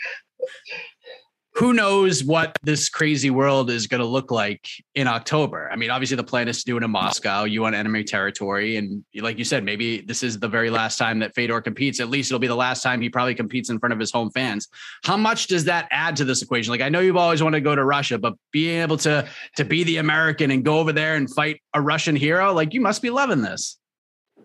[1.54, 5.68] who knows what this crazy world is going to look like in October.
[5.70, 7.44] I mean, obviously the plan is to do it in Moscow.
[7.44, 11.18] You want enemy territory, and like you said, maybe this is the very last time
[11.18, 12.00] that Fedor competes.
[12.00, 14.30] At least it'll be the last time he probably competes in front of his home
[14.30, 14.68] fans.
[15.04, 16.70] How much does that add to this equation?
[16.70, 19.64] Like, I know you've always wanted to go to Russia, but being able to to
[19.64, 23.02] be the American and go over there and fight a Russian hero, like you must
[23.02, 23.78] be loving this.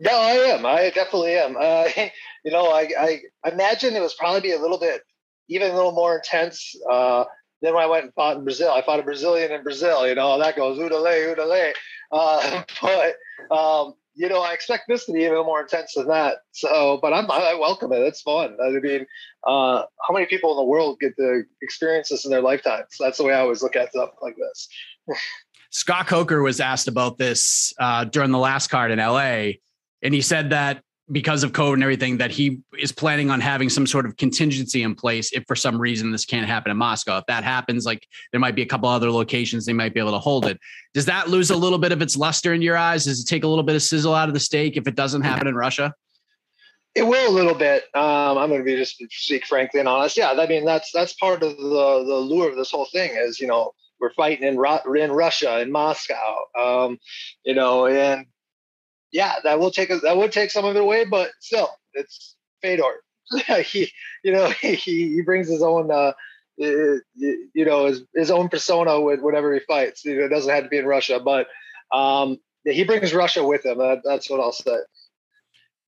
[0.01, 0.65] Yeah, I am.
[0.65, 1.55] I definitely am.
[1.57, 1.87] Uh,
[2.43, 5.01] you know, I, I imagine it was probably be a little bit
[5.49, 6.75] even a little more intense.
[6.89, 7.25] Uh,
[7.61, 10.07] then when I went and fought in Brazil, I fought a Brazilian in Brazil.
[10.07, 11.73] You know, that goes udale, udale.
[12.11, 16.37] Uh, but um, you know, I expect this to be even more intense than that.
[16.51, 17.99] So, but I'm, I welcome it.
[17.99, 18.57] It's fun.
[18.61, 19.05] I mean,
[19.45, 22.95] uh, how many people in the world get to experience this in their lifetimes?
[22.99, 24.67] That's the way I always look at stuff like this.
[25.69, 29.51] Scott Coker was asked about this uh, during the last card in LA,
[30.01, 30.81] and he said that
[31.11, 34.83] because of COVID and everything that he is planning on having some sort of contingency
[34.83, 37.17] in place if for some reason this can't happen in Moscow.
[37.17, 40.11] If that happens, like there might be a couple other locations they might be able
[40.11, 40.59] to hold it.
[40.93, 43.05] Does that lose a little bit of its luster in your eyes?
[43.05, 45.21] Does it take a little bit of sizzle out of the steak if it doesn't
[45.21, 45.93] happen in Russia?
[46.93, 47.83] It will a little bit.
[47.93, 50.17] Um, I'm going to be just speak frankly and honest.
[50.17, 53.39] Yeah, I mean that's that's part of the the lure of this whole thing is
[53.39, 56.97] you know we're fighting in in Russia in Moscow, um,
[57.43, 58.25] you know, and
[59.11, 62.35] yeah, that will take a, that would take some of it away, but still, it's
[62.61, 63.01] Fedor.
[63.63, 63.91] he,
[64.23, 66.13] you know, he he brings his own, uh,
[66.57, 67.01] you
[67.55, 70.03] know, his his own persona with whatever he fights.
[70.05, 71.47] You know, it doesn't have to be in Russia, but
[71.91, 73.77] um, he brings Russia with him.
[73.77, 74.77] That, that's what I'll say.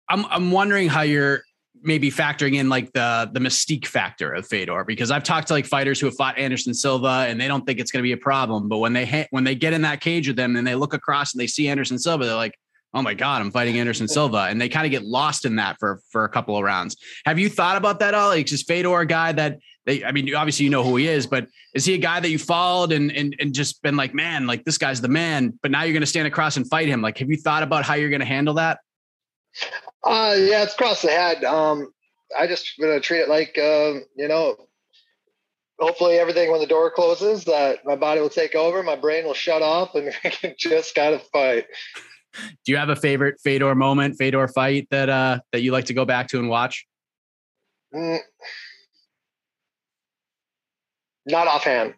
[0.09, 1.43] I'm I'm wondering how you're
[1.81, 5.65] maybe factoring in like the the mystique factor of Fedor because I've talked to like
[5.65, 8.17] fighters who have fought Anderson Silva and they don't think it's going to be a
[8.17, 10.75] problem, but when they ha- when they get in that cage with them and they
[10.75, 12.58] look across and they see Anderson Silva, they're like,
[12.93, 15.77] oh my god, I'm fighting Anderson Silva, and they kind of get lost in that
[15.79, 16.97] for for a couple of rounds.
[17.25, 18.29] Have you thought about that all?
[18.29, 20.03] Like, just Fedor a guy that they?
[20.03, 22.39] I mean, obviously you know who he is, but is he a guy that you
[22.39, 25.57] followed and and and just been like, man, like this guy's the man?
[25.61, 27.01] But now you're going to stand across and fight him.
[27.01, 28.79] Like, have you thought about how you're going to handle that?
[30.03, 31.43] Uh, yeah, it's crossed the head.
[31.43, 31.91] Um,
[32.37, 34.55] I just gonna treat it like uh, you know.
[35.79, 39.33] Hopefully, everything when the door closes, that my body will take over, my brain will
[39.33, 41.67] shut off, and we can just gotta fight.
[42.33, 45.93] Do you have a favorite Fedor moment, Fedor fight that uh that you like to
[45.93, 46.85] go back to and watch?
[47.93, 48.19] Mm.
[51.25, 51.93] Not offhand.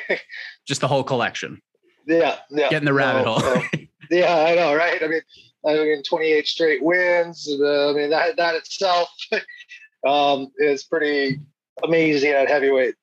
[0.66, 1.60] Just the whole collection.
[2.06, 2.68] Yeah, yeah.
[2.70, 3.62] Getting the rabbit no, hole.
[4.10, 5.02] yeah, I know, right?
[5.02, 5.20] I mean,
[5.66, 7.48] I mean, 28 straight wins.
[7.48, 9.08] Uh, I mean, that that itself
[10.06, 11.40] um, is pretty
[11.84, 12.94] amazing at heavyweight.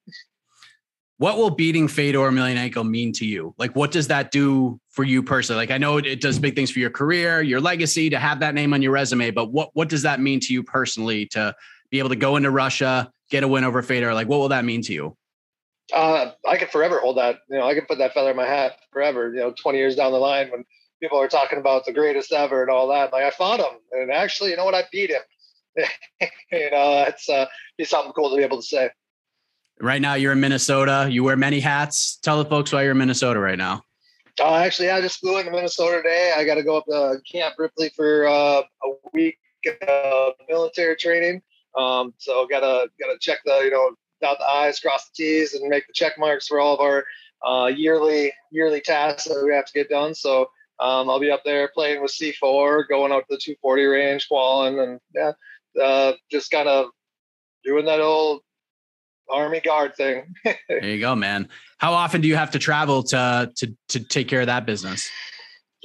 [1.19, 3.55] What will beating Fedor Emelianenko mean to you?
[3.57, 5.59] Like, what does that do for you personally?
[5.59, 8.53] Like, I know it does big things for your career, your legacy, to have that
[8.53, 9.31] name on your resume.
[9.31, 11.55] But what what does that mean to you personally to
[11.89, 14.13] be able to go into Russia, get a win over Fedor?
[14.13, 15.17] Like, what will that mean to you?
[15.91, 17.39] Uh, I could forever hold that.
[17.49, 19.29] You know, I could put that feather in my hat forever.
[19.29, 20.65] You know, 20 years down the line when
[21.01, 23.11] people are talking about the greatest ever and all that.
[23.11, 24.75] Like, I fought him, and actually, you know what?
[24.75, 25.21] I beat him.
[26.51, 28.91] you know, it's uh, be something cool to be able to say.
[29.79, 31.07] Right now, you're in Minnesota.
[31.09, 32.17] You wear many hats.
[32.17, 33.83] Tell the folks why you're in Minnesota right now.
[34.39, 36.33] Uh, actually, I just flew into Minnesota today.
[36.35, 39.37] I got to go up to Camp Ripley for uh, a week
[39.87, 41.41] of military training.
[41.75, 45.69] Um, so gotta gotta check the you know dot the i's, cross the t's, and
[45.69, 47.05] make the check marks for all of our
[47.45, 50.15] uh, yearly yearly tasks that we have to get done.
[50.15, 50.49] So
[50.79, 54.79] um, I'll be up there playing with C4, going out to the 240 range, qualling,
[54.79, 55.33] and yeah,
[55.81, 56.87] uh, just kind of
[57.63, 58.41] doing that old
[59.29, 60.33] army guard thing.
[60.43, 61.49] there you go, man.
[61.77, 65.09] How often do you have to travel to to to take care of that business?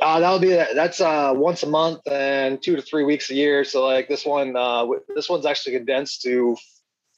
[0.00, 3.64] Uh, that'll be that's uh, once a month and two to three weeks a year.
[3.64, 6.56] So like this one, uh, this one's actually condensed to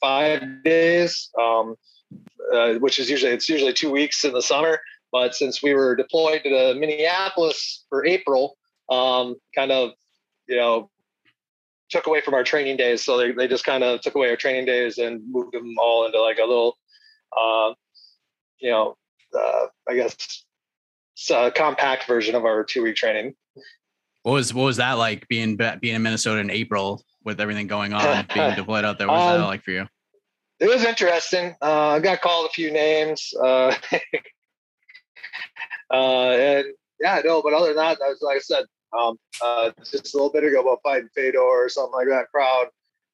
[0.00, 1.76] five days, um,
[2.52, 4.80] uh, which is usually it's usually two weeks in the summer.
[5.12, 8.56] But since we were deployed to Minneapolis for April,
[8.90, 9.92] um, kind of
[10.48, 10.90] you know
[11.90, 13.04] took away from our training days.
[13.04, 16.06] So they, they just kind of took away our training days and moved them all
[16.06, 16.78] into like a little,
[17.36, 17.74] uh,
[18.58, 18.96] you know,
[19.38, 20.44] uh, I guess
[21.30, 23.34] a compact version of our two week training.
[24.22, 27.92] What was what was that like being being in Minnesota in April with everything going
[27.92, 29.06] on, being deployed out there?
[29.08, 29.86] What was um, that like for you?
[30.60, 31.54] It was interesting.
[31.60, 33.74] Uh, I got called a few names, uh,
[35.92, 36.66] uh, and
[37.00, 37.42] yeah, no.
[37.42, 38.64] But other than that, like I said,
[38.98, 42.66] um, uh, just a little bit ago about fighting Fedor or something like that crowd.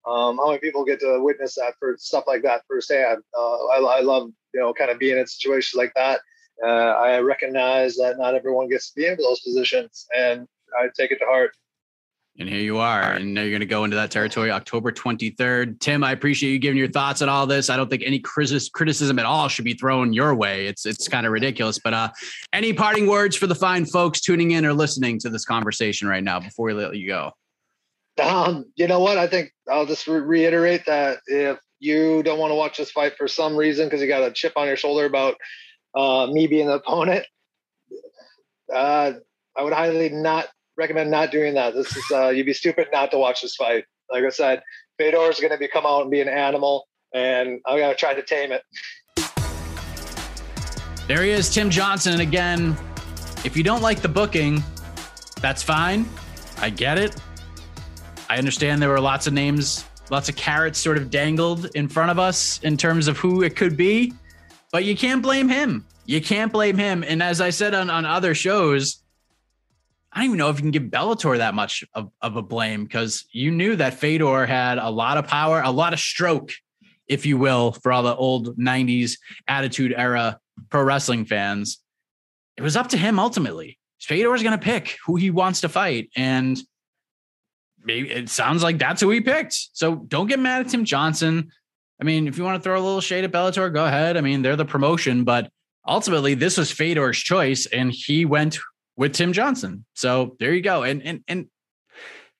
[0.06, 3.22] Um, how many people get to witness that for stuff like that firsthand?
[3.36, 6.20] Uh, I, I, love, you know, kind of being in situations like that.
[6.64, 10.46] Uh, I recognize that not everyone gets to be in those positions, and
[10.78, 11.52] I take it to heart.
[12.40, 13.02] And here you are.
[13.02, 15.78] And now you're going to go into that territory October 23rd.
[15.78, 17.68] Tim, I appreciate you giving your thoughts on all this.
[17.68, 20.66] I don't think any criticism at all should be thrown your way.
[20.66, 21.78] It's it's kind of ridiculous.
[21.78, 22.08] But uh,
[22.54, 26.24] any parting words for the fine folks tuning in or listening to this conversation right
[26.24, 27.30] now before we let you go?
[28.22, 29.18] Um, you know what?
[29.18, 33.18] I think I'll just re- reiterate that if you don't want to watch this fight
[33.18, 35.36] for some reason because you got a chip on your shoulder about
[35.94, 37.26] uh, me being the opponent,
[38.72, 39.12] uh,
[39.54, 40.48] I would highly not
[40.80, 41.74] recommend not doing that.
[41.74, 43.84] This is uh, you'd be stupid not to watch this fight.
[44.10, 44.62] Like I said,
[44.98, 47.96] Fedor is going to be come out and be an animal, and I'm going to
[47.96, 48.62] try to tame it.
[51.06, 52.14] There he is, Tim Johnson.
[52.14, 52.76] And again,
[53.44, 54.62] if you don't like the booking,
[55.40, 56.08] that's fine.
[56.58, 57.14] I get it.
[58.28, 62.10] I understand there were lots of names, lots of carrots sort of dangled in front
[62.10, 64.12] of us in terms of who it could be,
[64.72, 65.84] but you can't blame him.
[66.06, 67.04] You can't blame him.
[67.06, 69.02] And as I said on, on other shows,
[70.12, 72.84] I don't even know if you can give Bellator that much of, of a blame
[72.84, 76.52] because you knew that Fedor had a lot of power, a lot of stroke,
[77.06, 81.78] if you will, for all the old 90s attitude era pro wrestling fans.
[82.56, 83.78] It was up to him ultimately.
[84.00, 86.10] Fedor is going to pick who he wants to fight.
[86.16, 86.58] And
[87.84, 89.54] maybe it sounds like that's who he picked.
[89.72, 91.52] So don't get mad at Tim Johnson.
[92.00, 94.16] I mean, if you want to throw a little shade at Bellator, go ahead.
[94.16, 95.50] I mean, they're the promotion, but
[95.86, 98.58] ultimately this was Fedor's choice and he went
[99.00, 99.86] with Tim Johnson.
[99.94, 100.82] So there you go.
[100.82, 101.46] And and and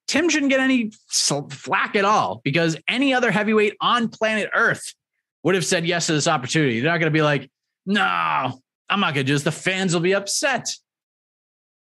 [0.07, 4.95] Tim shouldn't get any flack at all because any other heavyweight on planet Earth
[5.43, 6.81] would have said yes to this opportunity.
[6.81, 7.51] They're not going to be like,
[7.87, 9.43] no, I'm not going to do this.
[9.43, 10.69] The fans will be upset.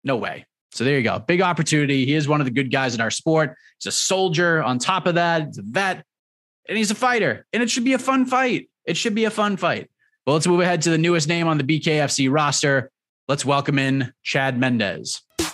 [0.04, 0.46] No way.
[0.70, 1.18] So there you go.
[1.18, 2.06] Big opportunity.
[2.06, 3.56] He is one of the good guys in our sport.
[3.78, 4.62] He's a soldier.
[4.62, 6.04] On top of that, he's a vet
[6.68, 7.46] and he's a fighter.
[7.52, 8.70] And it should be a fun fight.
[8.84, 9.90] It should be a fun fight.
[10.24, 12.91] Well, let's move ahead to the newest name on the BKFC roster.
[13.32, 15.22] Let's welcome in Chad Mendes.
[15.40, 15.46] All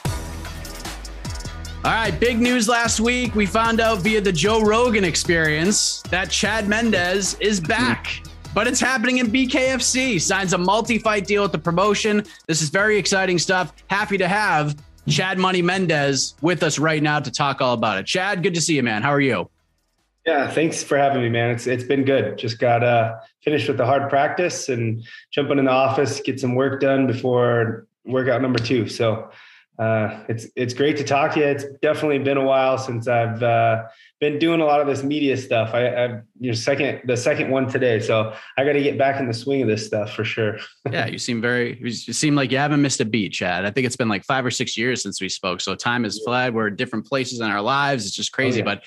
[1.85, 3.37] right, big news last week.
[3.37, 8.21] We found out via the Joe Rogan experience that Chad Mendes is back.
[8.53, 10.21] But it's happening in BKFC.
[10.21, 12.25] Signs a multi fight deal with the promotion.
[12.49, 13.73] This is very exciting stuff.
[13.87, 14.75] Happy to have
[15.07, 18.07] Chad Money Mendes with us right now to talk all about it.
[18.07, 19.03] Chad, good to see you, man.
[19.03, 19.49] How are you?
[20.27, 21.51] Yeah, thanks for having me, man.
[21.51, 22.37] It's it's been good.
[22.39, 25.03] Just got uh finished with the hard practice and
[25.33, 28.89] jumping in the office, get some work done before workout number two.
[28.89, 29.31] So
[29.79, 31.47] uh, it's it's great to talk to you.
[31.47, 33.85] It's definitely been a while since I've uh,
[34.21, 35.73] been doing a lot of this media stuff.
[35.73, 39.29] I, I've your second the second one today, so I got to get back in
[39.29, 40.59] the swing of this stuff for sure.
[40.91, 43.65] yeah, you seem very you seem like you haven't missed a beat, Chad.
[43.65, 46.21] I think it's been like five or six years since we spoke, so time has
[46.25, 46.55] fled.
[46.55, 48.05] We're in different places in our lives.
[48.05, 48.75] It's just crazy, oh, yeah.
[48.75, 48.85] but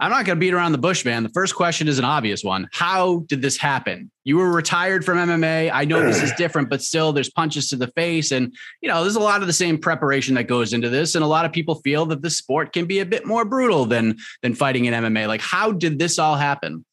[0.00, 1.22] I'm not going to beat around the bush, man.
[1.22, 2.68] The first question is an obvious one.
[2.72, 4.10] How did this happen?
[4.24, 5.70] You were retired from MMA.
[5.70, 8.32] I know this is different, but still there's punches to the face.
[8.32, 11.14] And, you know, there's a lot of the same preparation that goes into this.
[11.14, 13.84] And a lot of people feel that the sport can be a bit more brutal
[13.84, 15.28] than, than fighting in MMA.
[15.28, 16.86] Like, how did this all happen?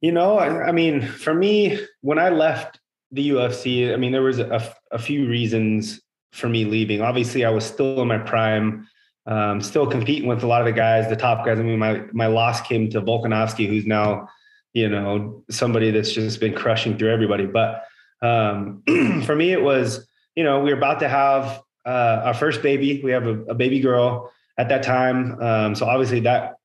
[0.00, 2.78] You know, I, I mean, for me, when I left
[3.10, 6.00] the UFC, I mean, there was a, a few reasons
[6.30, 7.00] for me leaving.
[7.00, 8.86] Obviously, I was still in my prime
[9.26, 11.58] um, still competing with a lot of the guys, the top guys.
[11.58, 14.28] I mean, my my loss came to Volkanovski, who's now,
[14.72, 17.46] you know, somebody that's just been crushing through everybody.
[17.46, 17.84] But
[18.22, 18.82] um,
[19.24, 20.06] for me, it was,
[20.36, 23.00] you know, we were about to have uh, our first baby.
[23.02, 26.56] We have a, a baby girl at that time, um, so obviously that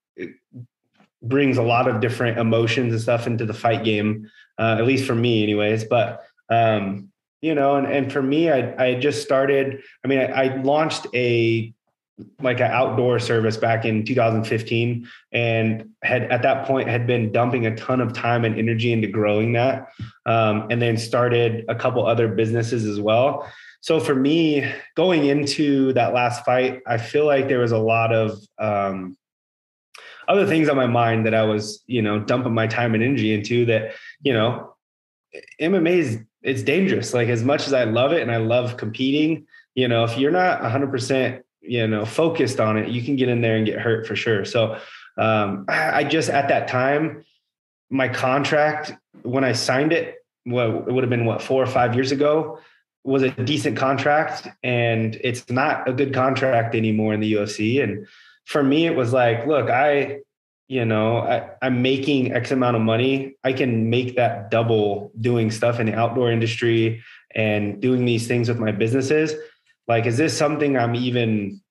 [1.24, 5.06] brings a lot of different emotions and stuff into the fight game, uh, at least
[5.06, 5.84] for me, anyways.
[5.86, 7.10] But um,
[7.42, 9.82] you know, and, and for me, I I just started.
[10.06, 11.74] I mean, I, I launched a
[12.42, 17.66] like an outdoor service back in 2015 and had at that point had been dumping
[17.66, 19.90] a ton of time and energy into growing that
[20.26, 23.48] um, and then started a couple other businesses as well.
[23.82, 28.14] So for me going into that last fight i feel like there was a lot
[28.14, 29.18] of um,
[30.28, 33.34] other things on my mind that i was you know dumping my time and energy
[33.34, 34.76] into that you know
[35.60, 37.14] mma is it's dangerous.
[37.14, 39.46] Like as much as i love it and i love competing
[39.76, 43.42] you know if you're not 100% you know focused on it you can get in
[43.42, 44.46] there and get hurt for sure.
[44.46, 44.80] So
[45.18, 47.24] um, i just at that time
[47.90, 48.94] my contract
[49.24, 52.60] when i signed it what it would have been what four or five years ago
[53.04, 58.08] was a decent contract and it's not a good contract anymore in the ufc and
[58.46, 60.20] for me it was like look i
[60.68, 63.36] you know I, i'm making x amount of money.
[63.44, 67.04] I can make that double doing stuff in the outdoor industry
[67.36, 69.34] and doing these things with my businesses
[69.92, 71.62] like is this something i'm even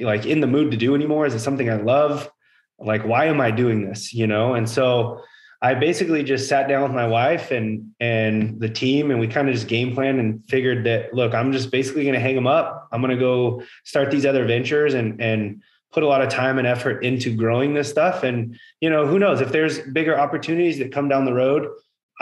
[0.00, 1.24] like in the mood to do anymore?
[1.24, 2.30] Is it something i love?
[2.78, 4.54] Like why am i doing this you know?
[4.54, 5.22] And so
[5.62, 9.48] i basically just sat down with my wife and and the team and we kind
[9.48, 12.48] of just game planned and figured that look i'm just basically going to hang them
[12.48, 12.88] up.
[12.90, 16.58] I'm going to go start these other ventures and and put a lot of time
[16.58, 18.24] and effort into growing this stuff.
[18.24, 19.40] And you know who knows?
[19.40, 21.68] If there's bigger opportunities that come down the road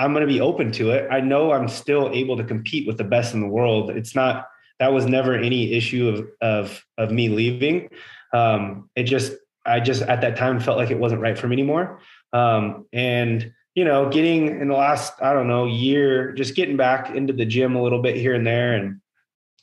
[0.00, 1.08] i'm going to be open to it.
[1.10, 3.90] I know i'm still able to compete with the best in the world.
[3.90, 4.49] It's not
[4.80, 7.90] that was never any issue of of of me leaving.
[8.32, 11.54] Um, it just I just at that time felt like it wasn't right for me
[11.54, 12.00] anymore.
[12.32, 17.14] Um, and you know, getting in the last I don't know year, just getting back
[17.14, 19.00] into the gym a little bit here and there, and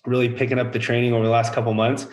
[0.06, 2.08] really picking up the training over the last couple months.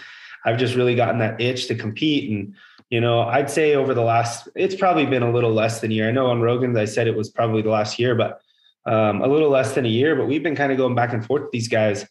[0.44, 2.54] I've just really gotten that itch to compete and
[2.90, 5.94] you know i'd say over the last it's probably been a little less than a
[5.94, 8.40] year i know on rogan's i said it was probably the last year but
[8.86, 11.24] um, a little less than a year but we've been kind of going back and
[11.24, 12.06] forth with these guys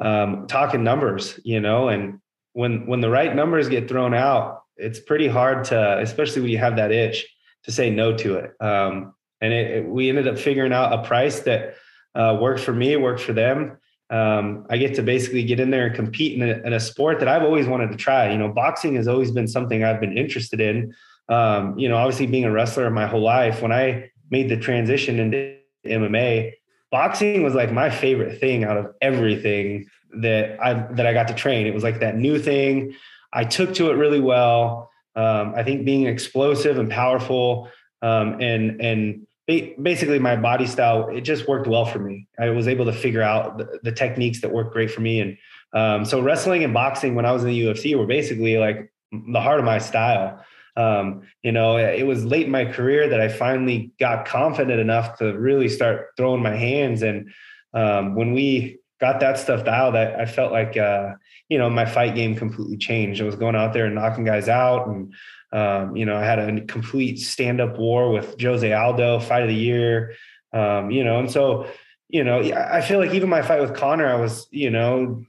[0.00, 2.20] um, talking numbers, you know, and
[2.52, 6.58] when when the right numbers get thrown out, it's pretty hard to, especially when you
[6.58, 7.26] have that itch,
[7.64, 8.52] to say no to it.
[8.60, 11.76] Um, and it, it, we ended up figuring out a price that
[12.14, 13.78] uh, worked for me, worked for them,
[14.10, 17.18] um, I get to basically get in there and compete in a, in a, sport
[17.18, 18.30] that I've always wanted to try.
[18.32, 20.94] You know, boxing has always been something I've been interested in.
[21.28, 25.18] Um, you know, obviously being a wrestler my whole life, when I made the transition
[25.20, 26.52] into MMA,
[26.90, 29.86] boxing was like my favorite thing out of everything
[30.20, 31.66] that I that I got to train.
[31.66, 32.94] It was like that new thing.
[33.32, 34.90] I took to it really well.
[35.16, 37.70] Um, I think being explosive and powerful
[38.02, 42.68] um, and and basically my body style it just worked well for me i was
[42.68, 45.38] able to figure out the, the techniques that worked great for me and
[45.72, 49.40] um, so wrestling and boxing when i was in the ufc were basically like the
[49.40, 50.44] heart of my style
[50.78, 55.18] um, you know it was late in my career that i finally got confident enough
[55.18, 57.02] to really start throwing my hands.
[57.02, 57.30] And
[57.74, 61.14] um, when we got that stuff dialed i, I felt like uh,
[61.48, 63.20] you know my fight game completely changed.
[63.20, 64.86] I was going out there and knocking guys out.
[64.86, 65.14] And
[65.52, 69.48] um, you know, I had a complete stand up war with Jose Aldo, fight of
[69.48, 70.14] the year.
[70.52, 71.66] Um, you know, and so,
[72.08, 75.24] you know, I feel like even my fight with Conor, I was, you know,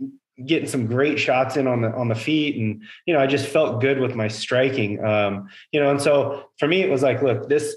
[0.45, 3.47] getting some great shots in on the on the feet, and you know, I just
[3.47, 5.03] felt good with my striking.
[5.03, 7.75] Um, you know, and so for me, it was like, look, this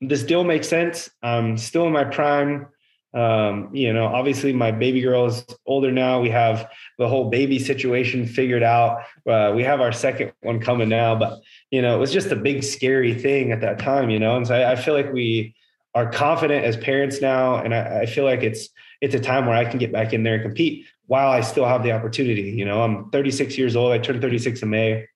[0.00, 1.10] this deal makes sense.
[1.22, 2.66] I'm still in my prime.
[3.12, 6.20] Um, you know, obviously my baby girl is older now.
[6.20, 9.02] We have the whole baby situation figured out.
[9.28, 11.40] Uh, we have our second one coming now, but
[11.70, 14.36] you know, it was just a big scary thing at that time, you know.
[14.36, 15.56] And so I, I feel like we
[15.94, 18.68] are confident as parents now, and I, I, feel like it's
[19.00, 21.64] it's a time where I can get back in there and compete while I still
[21.64, 22.52] have the opportunity.
[22.52, 23.90] You know, I'm 36 years old.
[23.90, 25.06] I turned 36 in May.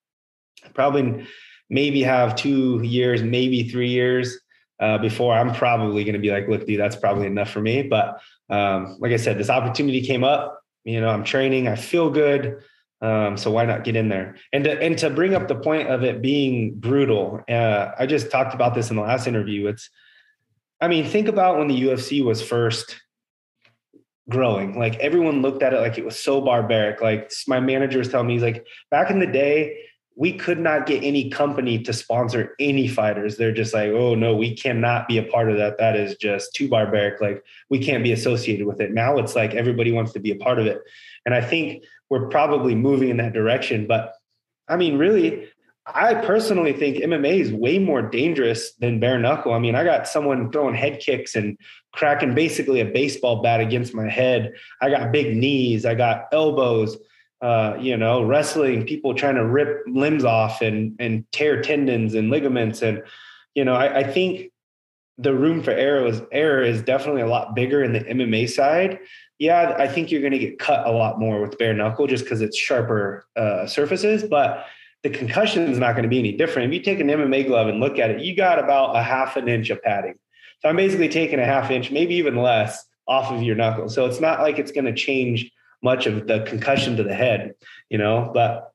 [0.75, 1.25] Probably
[1.71, 4.37] maybe have two years, maybe three years
[4.81, 7.85] uh, before I'm probably going to be like, look, dude, that's probably enough for me.
[7.85, 8.21] But
[8.51, 10.59] um, like I said, this opportunity came up.
[10.83, 11.69] You know, I'm training.
[11.69, 12.65] I feel good.
[13.01, 14.35] Um, so why not get in there?
[14.53, 18.33] And to, and to bring up the point of it being brutal, uh, I just
[18.33, 19.69] talked about this in the last interview.
[19.69, 19.89] It's,
[20.81, 22.97] I mean, think about when the UFC was first
[24.29, 24.79] growing.
[24.79, 27.01] Like everyone looked at it like it was so barbaric.
[27.01, 29.77] Like my manager was telling me, he's like, back in the day,
[30.17, 33.37] we could not get any company to sponsor any fighters.
[33.37, 35.79] They're just like, oh no, we cannot be a part of that.
[35.79, 37.21] That is just too barbaric.
[37.21, 38.93] Like we can't be associated with it.
[38.93, 40.81] Now it's like everybody wants to be a part of it.
[41.27, 43.87] And I think we're probably moving in that direction.
[43.89, 44.15] But
[44.69, 45.49] I mean, really,
[45.87, 49.53] I personally think MMA is way more dangerous than bare knuckle.
[49.53, 51.59] I mean, I got someone throwing head kicks and
[51.93, 54.55] cracking basically a baseball bat against my head.
[54.81, 55.85] I got big knees.
[55.85, 56.97] I got elbows
[57.45, 62.31] uh, you know, wrestling, people trying to rip limbs off and and tear tendons and
[62.31, 63.03] ligaments, and
[63.55, 64.51] you know, I, I think
[65.19, 68.99] the room for error is error is definitely a lot bigger in the MMA side.
[69.39, 72.25] Yeah, I think you're going to get cut a lot more with bare knuckle just
[72.25, 74.65] because it's sharper uh, surfaces, but
[75.05, 76.73] the concussion is not going to be any different.
[76.73, 79.37] If you take an MMA glove and look at it, you got about a half
[79.37, 80.15] an inch of padding.
[80.61, 83.91] So I'm basically taking a half inch, maybe even less, off of your knuckle.
[83.91, 85.53] So it's not like it's going to change
[85.83, 87.53] much of the concussion to the head,
[87.91, 88.31] you know.
[88.33, 88.73] But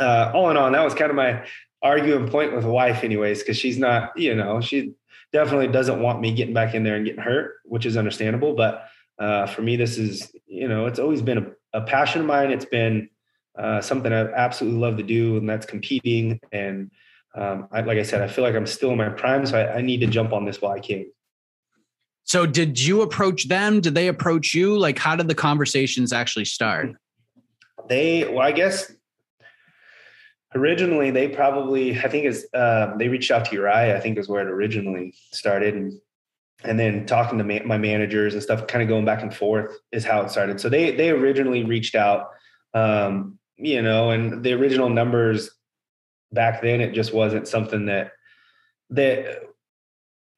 [0.00, 1.46] uh, all in all, that was kind of my
[1.80, 4.94] arguing point with wife, anyways, because she's not, you know, she
[5.32, 8.54] definitely doesn't want me getting back in there and getting hurt, which is understandable.
[8.54, 12.26] But uh, for me, this is, you know, it's always been a, a passion of
[12.26, 12.50] mine.
[12.50, 13.10] It's been
[13.58, 16.40] uh, something I absolutely love to do, and that's competing.
[16.52, 16.90] And
[17.34, 19.76] um, I, like I said, I feel like I'm still in my prime, so I,
[19.76, 21.06] I need to jump on this while I can.
[22.24, 23.80] So did you approach them?
[23.80, 24.78] Did they approach you?
[24.78, 26.90] Like how did the conversations actually start?
[27.88, 28.92] They well, I guess
[30.54, 34.28] originally they probably I think is uh, they reached out to Urijah, I think is
[34.28, 35.74] where it originally started.
[35.74, 35.92] And
[36.64, 39.76] and then talking to ma- my managers and stuff, kind of going back and forth
[39.90, 40.60] is how it started.
[40.60, 42.28] So they they originally reached out,
[42.72, 45.50] um, you know, and the original numbers
[46.32, 48.12] back then it just wasn't something that
[48.90, 49.42] that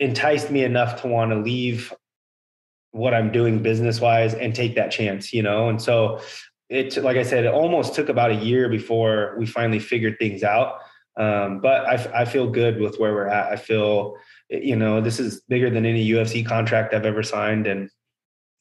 [0.00, 1.92] enticed me enough to want to leave
[2.92, 5.68] what I'm doing business wise and take that chance, you know?
[5.68, 6.20] And so
[6.68, 10.42] it, like I said, it almost took about a year before we finally figured things
[10.42, 10.78] out.
[11.16, 13.52] Um, but I, I feel good with where we're at.
[13.52, 14.16] I feel,
[14.48, 17.66] you know, this is bigger than any UFC contract I've ever signed.
[17.66, 17.90] And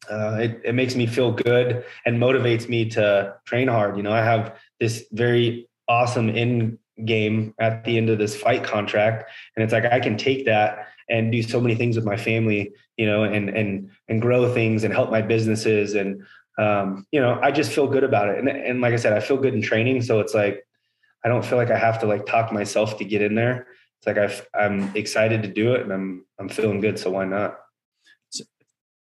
[0.10, 3.98] uh, it, it makes me feel good and motivates me to train hard.
[3.98, 8.64] You know, I have this very awesome end game at the end of this fight
[8.64, 9.30] contract.
[9.56, 12.72] And it's like, I can take that and do so many things with my family,
[12.98, 15.96] you know, and and and grow things and help my businesses.
[15.96, 16.24] And
[16.58, 18.40] um, you know, I just feel good about it.
[18.40, 20.02] And and like I said, I feel good in training.
[20.02, 20.66] So it's like
[21.24, 23.68] I don't feel like I have to like talk myself to get in there.
[24.00, 27.00] It's like i I'm excited to do it and I'm I'm feeling good.
[27.00, 27.60] So why not?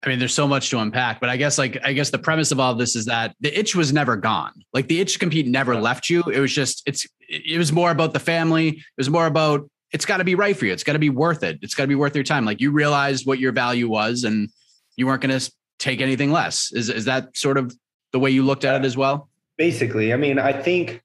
[0.05, 2.50] I mean, there's so much to unpack, but I guess like I guess the premise
[2.50, 4.53] of all of this is that the itch was never gone.
[4.72, 6.22] Like the itch to compete never left you.
[6.24, 8.68] It was just it's it was more about the family.
[8.68, 10.72] It was more about it's got to be right for you.
[10.72, 11.59] It's got to be worth it.
[11.62, 12.44] It's got to be worth your time.
[12.44, 14.48] Like you realized what your value was and
[14.96, 16.72] you weren't going to take anything less.
[16.72, 17.74] Is is that sort of
[18.12, 19.28] the way you looked at it as well?
[19.57, 21.03] Basically, I mean, I think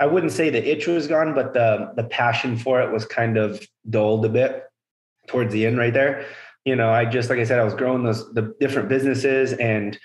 [0.00, 3.36] I wouldn't say the itch was gone, but the the passion for it was kind
[3.36, 4.64] of dulled a bit
[5.26, 6.24] towards the end right there.
[6.64, 9.98] You know, I just like I said, I was growing those the different businesses and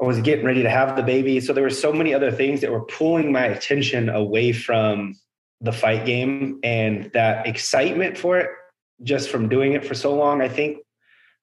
[0.00, 1.40] I was getting ready to have the baby.
[1.40, 5.16] So there were so many other things that were pulling my attention away from
[5.60, 8.50] the fight game and that excitement for it
[9.02, 10.78] just from doing it for so long, I think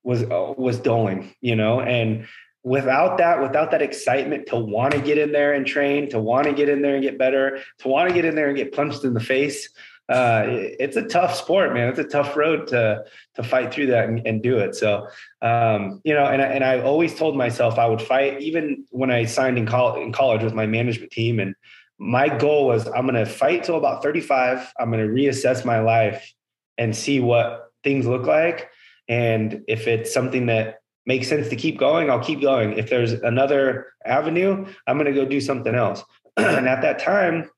[0.03, 2.25] was was dulling, you know, and
[2.63, 6.45] without that without that excitement to want to get in there and train to want
[6.45, 8.73] to get in there and get better to want to get in there and get
[8.73, 9.69] punched in the face
[10.09, 11.87] uh, it's a tough sport man.
[11.89, 13.03] It's a tough road to
[13.35, 14.75] to fight through that and, and do it.
[14.75, 15.07] So
[15.41, 19.11] um, you know and I, and I always told myself I would fight even when
[19.11, 21.39] I signed in in college with my management team.
[21.39, 21.55] And
[21.99, 25.79] my goal was I'm going to fight till about 35 I'm going to reassess my
[25.79, 26.33] life
[26.77, 28.69] and see what things look like.
[29.07, 32.77] And if it's something that makes sense to keep going, I'll keep going.
[32.77, 36.03] If there's another avenue, I'm going to go do something else.
[36.37, 37.49] and at that time,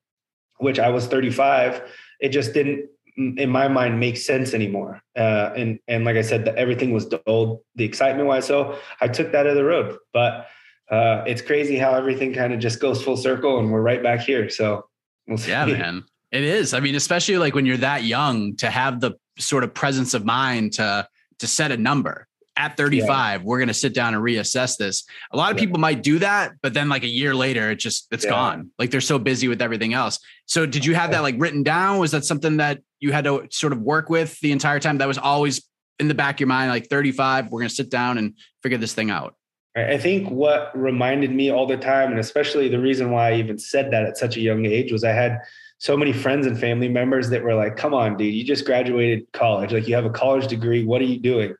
[0.58, 1.82] which I was 35,
[2.22, 5.02] it just didn't, in my mind, make sense anymore.
[5.14, 8.46] Uh, and and like I said, the, everything was dulled, the excitement wise.
[8.46, 9.98] So I took that of the road.
[10.14, 10.46] But
[10.90, 14.20] uh, it's crazy how everything kind of just goes full circle, and we're right back
[14.20, 14.48] here.
[14.48, 14.86] So
[15.26, 15.38] we'll.
[15.40, 16.04] Yeah, man.
[16.30, 16.72] It is.
[16.72, 20.24] I mean, especially like when you're that young to have the sort of presence of
[20.24, 21.06] mind to
[21.40, 22.26] to set a number
[22.56, 23.46] at 35 yeah.
[23.46, 25.04] we're going to sit down and reassess this.
[25.32, 25.62] A lot of yeah.
[25.64, 28.30] people might do that but then like a year later it just it's yeah.
[28.30, 28.70] gone.
[28.78, 30.18] Like they're so busy with everything else.
[30.46, 31.98] So did you have that like written down?
[31.98, 34.98] Was that something that you had to sort of work with the entire time?
[34.98, 35.62] That was always
[35.98, 38.78] in the back of your mind like 35 we're going to sit down and figure
[38.78, 39.36] this thing out.
[39.74, 43.56] I think what reminded me all the time and especially the reason why i even
[43.58, 45.38] said that at such a young age was i had
[45.78, 49.26] so many friends and family members that were like come on dude you just graduated
[49.32, 49.72] college.
[49.72, 50.84] Like you have a college degree.
[50.84, 51.54] What are you doing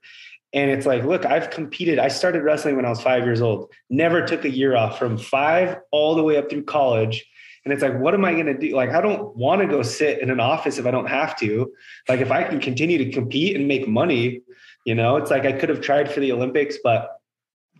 [0.53, 1.99] and it's like, look, I've competed.
[1.99, 5.17] I started wrestling when I was five years old, never took a year off from
[5.17, 7.25] five all the way up through college.
[7.65, 8.75] And it's like, what am I going to do?
[8.75, 11.73] Like, I don't want to go sit in an office if I don't have to.
[12.09, 14.43] Like, if I can continue to compete and make money,
[14.85, 17.09] you know, it's like I could have tried for the Olympics, but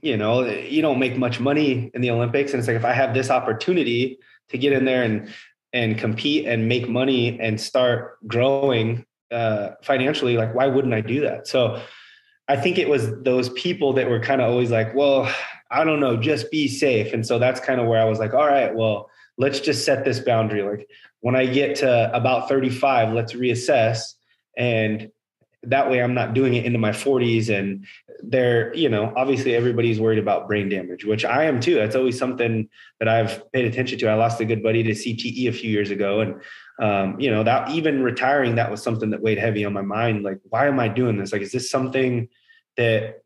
[0.01, 2.53] you know, you don't make much money in the Olympics.
[2.53, 4.19] And it's like, if I have this opportunity
[4.49, 5.29] to get in there and,
[5.73, 11.21] and compete and make money and start growing uh, financially, like, why wouldn't I do
[11.21, 11.47] that?
[11.47, 11.81] So,
[12.49, 15.33] I think it was those people that were kind of always like, well,
[15.71, 17.13] I don't know, just be safe.
[17.13, 20.05] And so that's kind of where I was like, all right, well, let's just set
[20.05, 20.63] this boundary.
[20.63, 20.89] Like
[21.21, 24.15] when I get to about 35, let's reassess.
[24.57, 25.11] And
[25.63, 27.49] that way I'm not doing it into my 40s.
[27.49, 27.87] And
[28.23, 31.77] there, you know, obviously everybody's worried about brain damage, which I am too.
[31.77, 32.69] That's always something
[32.99, 34.09] that I've paid attention to.
[34.09, 36.21] I lost a good buddy to CTE a few years ago.
[36.21, 36.35] And
[36.81, 40.23] um, you know, that even retiring, that was something that weighed heavy on my mind.
[40.23, 41.33] Like, why am I doing this?
[41.33, 42.29] Like, is this something
[42.77, 43.23] that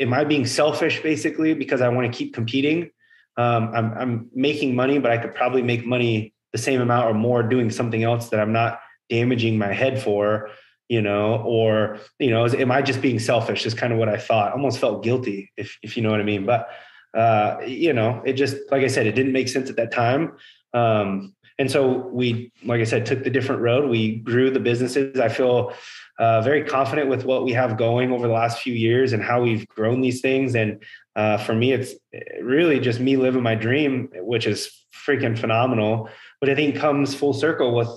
[0.00, 2.90] am I being selfish basically because I want to keep competing?
[3.36, 7.14] Um, I'm, I'm making money, but I could probably make money the same amount or
[7.14, 10.50] more doing something else that I'm not damaging my head for,
[10.88, 13.64] you know, or, you know, am I just being selfish?
[13.64, 14.52] Is kind of what I thought.
[14.52, 16.44] Almost felt guilty, if, if you know what I mean.
[16.44, 16.68] But,
[17.16, 20.36] uh, you know, it just, like I said, it didn't make sense at that time.
[20.74, 23.88] Um, and so we, like I said, took the different road.
[23.88, 25.20] We grew the businesses.
[25.20, 25.72] I feel
[26.18, 29.42] uh, very confident with what we have going over the last few years and how
[29.42, 30.54] we've grown these things.
[30.54, 30.82] And
[31.16, 31.94] uh, for me, it's
[32.40, 36.08] really just me living my dream, which is freaking phenomenal.
[36.40, 37.88] But I think comes full circle with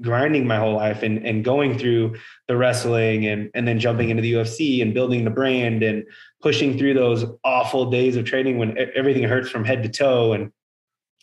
[0.00, 2.16] grinding my whole life and, and going through
[2.48, 6.04] the wrestling and, and then jumping into the UFC and building the brand and
[6.42, 10.34] pushing through those awful days of training when everything hurts from head to toe.
[10.34, 10.52] And,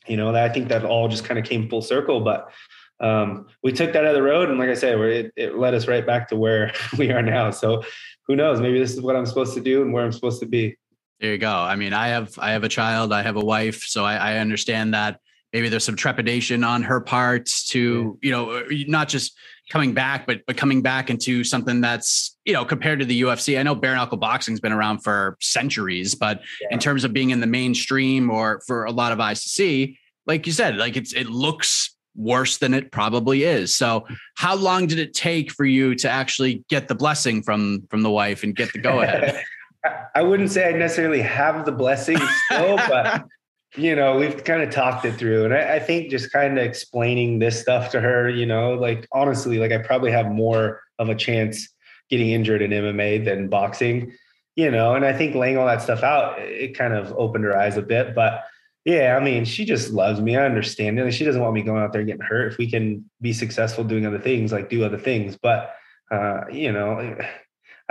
[0.08, 2.22] you know, I think that all just kind of came full circle.
[2.22, 2.52] But
[3.00, 6.06] um, we took that the road, and like I said, it, it led us right
[6.06, 7.52] back to where we are now.
[7.52, 7.84] So
[8.28, 8.62] who knows?
[8.62, 10.78] Maybe this is what I'm supposed to do and where I'm supposed to be.
[11.20, 11.54] There you go.
[11.54, 14.38] I mean, I have I have a child, I have a wife, so I, I
[14.38, 15.20] understand that
[15.54, 19.38] maybe there's some trepidation on her part to you know not just
[19.72, 23.58] coming back, but but coming back into something that's you know compared to the UFC.
[23.58, 26.68] I know bare knuckle boxing's been around for centuries, but yeah.
[26.72, 29.98] in terms of being in the mainstream or for a lot of eyes to see,
[30.28, 33.74] like you said, like it's it looks worse than it probably is.
[33.74, 34.06] So
[34.36, 38.12] how long did it take for you to actually get the blessing from from the
[38.12, 39.42] wife and get the go ahead?
[40.14, 43.24] I wouldn't say I necessarily have the blessing still, but
[43.76, 45.46] you know, we've kind of talked it through.
[45.46, 49.08] And I, I think just kind of explaining this stuff to her, you know, like
[49.14, 51.70] honestly, like I probably have more of a chance
[52.10, 54.12] getting injured in MMA than boxing,
[54.56, 57.58] you know, and I think laying all that stuff out, it kind of opened her
[57.58, 58.14] eyes a bit.
[58.14, 58.44] But
[58.84, 60.36] yeah, I mean, she just loves me.
[60.36, 61.12] I understand it.
[61.14, 62.52] She doesn't want me going out there getting hurt.
[62.52, 65.38] If we can be successful doing other things, like do other things.
[65.42, 65.74] But
[66.12, 67.18] uh, you know,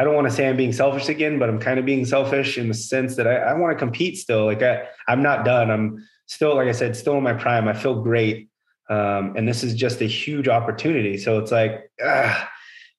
[0.01, 2.57] I don't want to say I'm being selfish again, but I'm kind of being selfish
[2.57, 4.47] in the sense that I, I want to compete still.
[4.47, 5.71] Like I, I'm not done.
[5.71, 7.69] I'm still, like I said, still in my prime.
[7.69, 8.49] I feel great.
[8.89, 11.19] Um, and this is just a huge opportunity.
[11.19, 12.49] So it's like, ah,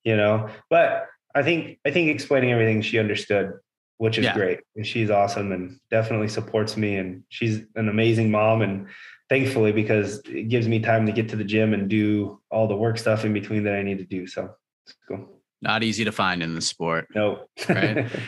[0.04, 3.54] you know, but I think, I think explaining everything she understood,
[3.98, 4.34] which is yeah.
[4.34, 4.60] great.
[4.76, 6.98] And she's awesome and definitely supports me.
[6.98, 8.62] And she's an amazing mom.
[8.62, 8.86] And
[9.28, 12.76] thankfully, because it gives me time to get to the gym and do all the
[12.76, 14.28] work stuff in between that I need to do.
[14.28, 14.54] So
[14.86, 17.06] it's cool not easy to find in the sport.
[17.14, 17.46] No.
[17.68, 18.06] right.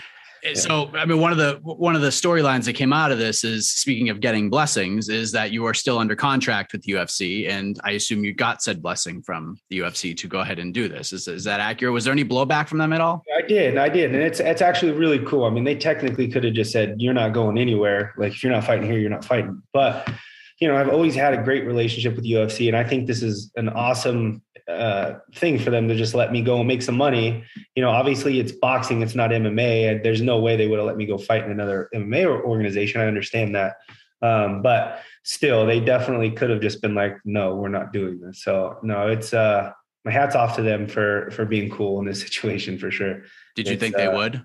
[0.44, 3.18] Eh, so, I mean, one of the one of the storylines that came out of
[3.18, 6.92] this is speaking of getting blessings, is that you are still under contract with the
[6.92, 10.74] UFC, and I assume you got said blessing from the UFC to go ahead and
[10.74, 11.12] do this.
[11.12, 11.94] Is is that accurate?
[11.94, 13.22] Was there any blowback from them at all?
[13.36, 15.44] I did, I did, and it's it's actually really cool.
[15.44, 18.12] I mean, they technically could have just said you're not going anywhere.
[18.18, 19.62] Like if you're not fighting here, you're not fighting.
[19.72, 20.12] But
[20.60, 23.50] you know, I've always had a great relationship with UFC, and I think this is
[23.56, 27.44] an awesome uh, thing for them to just let me go and make some money.
[27.74, 30.02] You know, obviously it's boxing, it's not MMA.
[30.02, 33.00] There's no way they would have let me go fight in another MMA organization.
[33.00, 33.76] I understand that.
[34.22, 38.42] Um, but still, they definitely could have just been like, no, we're not doing this.
[38.42, 39.72] So no, it's uh,
[40.04, 43.22] my hat's off to them for for being cool in this situation for sure.
[43.54, 44.44] Did you it's, think they uh, would?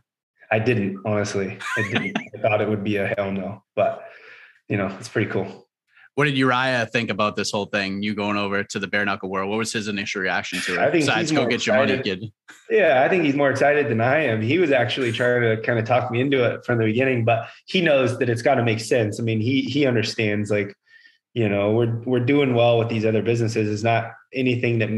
[0.51, 1.57] I didn't honestly.
[1.77, 2.17] I didn't.
[2.17, 4.03] I thought it would be a hell no, but
[4.67, 5.68] you know, it's pretty cool.
[6.19, 8.03] What did Urijah think about this whole thing?
[8.03, 9.49] You going over to the bare knuckle world?
[9.49, 10.79] What was his initial reaction to it?
[10.79, 11.87] I think Besides, go get excited.
[11.87, 12.33] your money, kid.
[12.69, 14.41] Yeah, I think he's more excited than I am.
[14.41, 17.47] He was actually trying to kind of talk me into it from the beginning, but
[17.67, 19.17] he knows that it's got to make sense.
[19.17, 20.75] I mean, he he understands like,
[21.33, 23.71] you know, we're we're doing well with these other businesses.
[23.71, 24.89] It's not anything that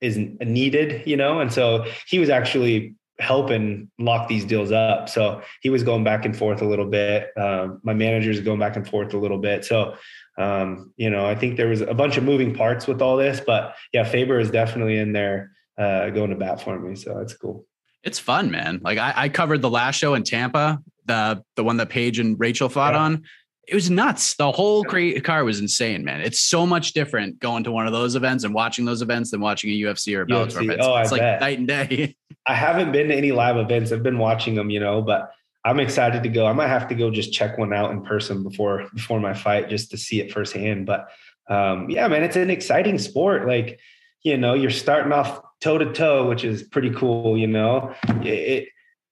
[0.00, 5.08] is needed, you know, and so he was actually helping lock these deals up.
[5.08, 7.28] So he was going back and forth a little bit.
[7.36, 9.64] Um, my managers going back and forth a little bit.
[9.64, 9.94] So
[10.38, 13.40] um, you know, I think there was a bunch of moving parts with all this,
[13.40, 16.94] but yeah, Faber is definitely in there uh, going to bat for me.
[16.96, 17.66] So that's cool.
[18.02, 18.80] It's fun, man.
[18.82, 22.38] Like I, I covered the last show in Tampa, the the one that Paige and
[22.38, 23.00] Rachel fought yeah.
[23.00, 23.24] on.
[23.68, 24.34] It was nuts.
[24.34, 26.22] The whole car was insane, man.
[26.22, 29.40] It's so much different going to one of those events and watching those events than
[29.40, 30.64] watching a UFC or a Bellator UFC.
[30.64, 30.80] event.
[30.82, 31.40] Oh, it's I like bet.
[31.40, 32.16] night and day.
[32.46, 33.92] I haven't been to any live events.
[33.92, 35.30] I've been watching them, you know, but
[35.64, 36.46] I'm excited to go.
[36.46, 39.68] I might have to go just check one out in person before before my fight
[39.68, 40.86] just to see it firsthand.
[40.86, 41.08] But
[41.48, 43.46] um, yeah, man, it's an exciting sport.
[43.46, 43.78] Like,
[44.22, 47.36] you know, you're starting off toe to toe, which is pretty cool.
[47.36, 48.68] You know, it,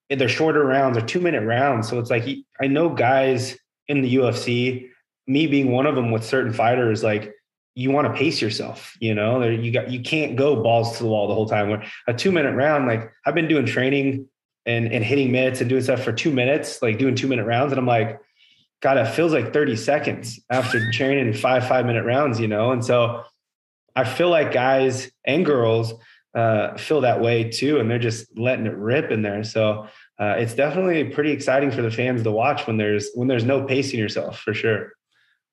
[0.09, 2.25] it they're shorter rounds, they're two minute rounds, so it's like
[2.61, 4.89] I know guys in the UFC,
[5.27, 7.35] me being one of them with certain fighters, like
[7.75, 11.09] you want to pace yourself, you know, you got you can't go balls to the
[11.09, 11.69] wall the whole time.
[11.69, 14.27] Where a two minute round, like I've been doing training
[14.69, 17.73] and and hitting mitts and doing stuff for two minutes, like doing two minute rounds.
[17.73, 18.21] And I'm like,
[18.81, 22.71] God, it feels like 30 seconds after training five, five minute rounds, you know?
[22.71, 23.25] And so
[23.97, 25.95] I feel like guys and girls
[26.35, 27.81] uh, feel that way too.
[27.81, 29.43] And they're just letting it rip in there.
[29.43, 29.89] So
[30.21, 33.65] uh, it's definitely pretty exciting for the fans to watch when there's, when there's no
[33.65, 34.93] pacing yourself for sure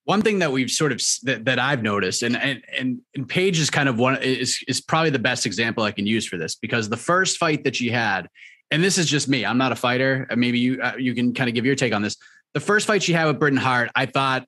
[0.06, 3.60] one thing that we've sort of that, that I've noticed, and and and, and Paige
[3.60, 6.56] is kind of one is is probably the best example I can use for this
[6.56, 8.30] because the first fight that she had,
[8.76, 9.46] and this is just me.
[9.46, 10.28] I'm not a fighter.
[10.30, 12.18] Uh, maybe you uh, you can kind of give your take on this.
[12.54, 14.46] The first fight she had with Britain Hart, I thought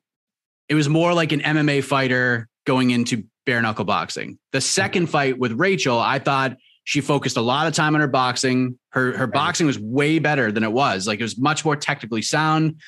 [0.68, 4.38] it was more like an MMA fighter going into bare knuckle boxing.
[4.52, 8.06] The second fight with Rachel, I thought she focused a lot of time on her
[8.06, 8.78] boxing.
[8.90, 9.32] Her her right.
[9.32, 11.06] boxing was way better than it was.
[11.06, 12.82] Like it was much more technically sound.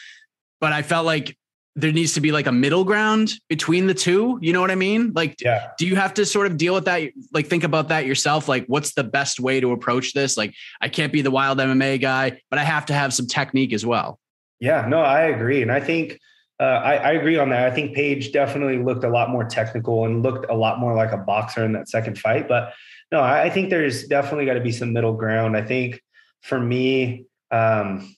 [0.61, 1.39] But I felt like
[1.77, 4.39] there needs to be like a middle ground between the two.
[4.43, 5.13] You know what I mean?
[5.15, 5.69] Like, yeah.
[5.79, 7.11] do you have to sort of deal with that?
[7.33, 8.49] Like, think about that yourself.
[8.49, 10.37] Like, what's the best way to approach this?
[10.37, 13.73] Like, I can't be the wild MMA guy, but I have to have some technique
[13.73, 14.19] as well.
[14.59, 15.63] Yeah, no, I agree.
[15.63, 16.19] And I think
[16.61, 17.73] uh, I, I, agree on that.
[17.73, 21.13] I think Paige definitely looked a lot more technical and looked a lot more like
[21.13, 22.49] a boxer in that second fight.
[22.49, 22.75] But
[23.11, 25.57] no, I, I think there's definitely got to be some middle ground.
[25.57, 26.03] I think
[26.43, 28.15] for me, um,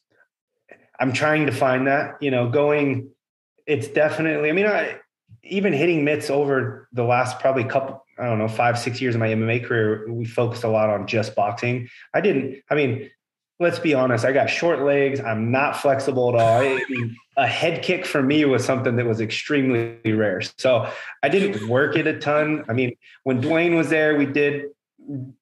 [0.98, 3.10] I'm trying to find that, you know, going
[3.66, 4.48] it's definitely.
[4.48, 4.98] I mean, I
[5.44, 8.04] even hitting mitts over the last probably couple.
[8.18, 11.06] I don't know, five six years of my MMA career, we focused a lot on
[11.06, 11.88] just boxing.
[12.14, 12.62] I didn't.
[12.70, 13.10] I mean,
[13.58, 14.24] let's be honest.
[14.24, 15.18] I got short legs.
[15.20, 16.60] I'm not flexible at all.
[16.60, 20.42] I mean, a head kick for me was something that was extremely rare.
[20.58, 20.90] So
[21.22, 22.64] I didn't work it a ton.
[22.68, 24.66] I mean, when Duane was there, we did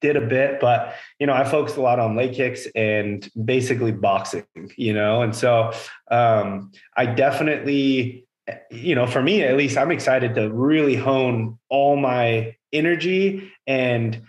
[0.01, 3.91] did a bit, but you know, I focused a lot on leg kicks and basically
[3.91, 4.45] boxing,
[4.77, 5.71] you know, and so
[6.09, 8.25] um, I definitely,
[8.69, 14.21] you know, for me at least, I'm excited to really hone all my energy and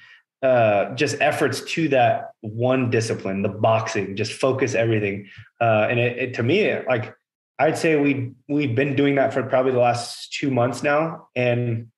[0.43, 5.29] uh, just efforts to that one discipline, the boxing, just focus everything.
[5.61, 7.15] Uh, and it, it, to me, like
[7.59, 11.89] I'd say we we've been doing that for probably the last two months now, and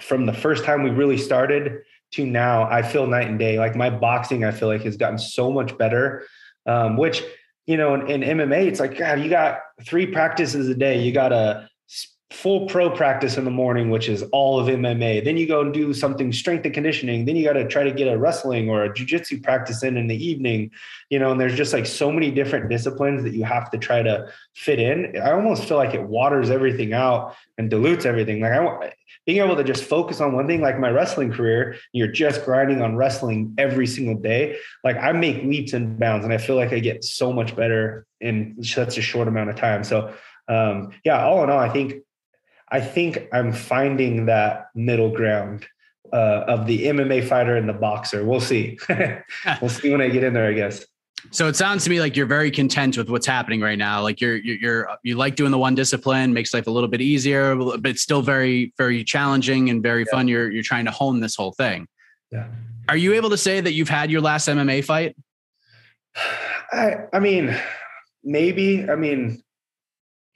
[0.00, 1.80] from the first time we really started
[2.12, 3.58] to now, I feel night and day.
[3.58, 6.26] Like my boxing, I feel like has gotten so much better.
[6.66, 7.22] Um, which
[7.66, 11.02] you know, in, in MMA, it's like God, you got three practices a day.
[11.02, 11.68] You got a
[12.30, 15.24] full pro practice in the morning, which is all of MMA.
[15.24, 17.24] Then you go and do something strength and conditioning.
[17.24, 20.08] Then you got to try to get a wrestling or a jujitsu practice in in
[20.08, 20.70] the evening,
[21.08, 24.02] you know, and there's just like so many different disciplines that you have to try
[24.02, 25.18] to fit in.
[25.18, 28.40] I almost feel like it waters everything out and dilutes everything.
[28.40, 28.92] Like I want
[29.24, 32.82] being able to just focus on one thing, like my wrestling career, you're just grinding
[32.82, 34.56] on wrestling every single day.
[34.84, 38.06] Like I make leaps and bounds and I feel like I get so much better
[38.20, 39.82] in such a short amount of time.
[39.82, 40.14] So
[40.48, 42.02] um, yeah, all in all, I think
[42.70, 45.66] I think I'm finding that middle ground
[46.12, 48.24] uh, of the MMA fighter and the boxer.
[48.24, 48.78] We'll see.
[49.60, 50.84] we'll see when I get in there, I guess.
[51.30, 54.02] So it sounds to me like you're very content with what's happening right now.
[54.02, 57.00] Like you're, you're, you're you like doing the one discipline, makes life a little bit
[57.00, 60.16] easier, but it's still very, very challenging and very yeah.
[60.16, 60.28] fun.
[60.28, 61.88] You're, you're trying to hone this whole thing.
[62.30, 62.46] Yeah.
[62.88, 65.16] Are you able to say that you've had your last MMA fight?
[66.72, 67.54] I, I mean,
[68.22, 68.88] maybe.
[68.88, 69.42] I mean,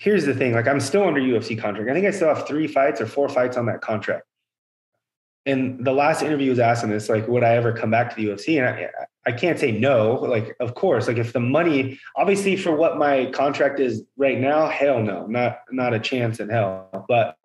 [0.03, 1.89] here's the thing like i'm still under ufc contract.
[1.89, 4.27] I think i still have three fights or four fights on that contract.
[5.45, 8.29] And the last interview was asking this like would i ever come back to the
[8.29, 8.89] ufc and i,
[9.25, 13.27] I can't say no like of course like if the money obviously for what my
[13.27, 17.07] contract is right now hell no not not a chance in hell.
[17.09, 17.37] But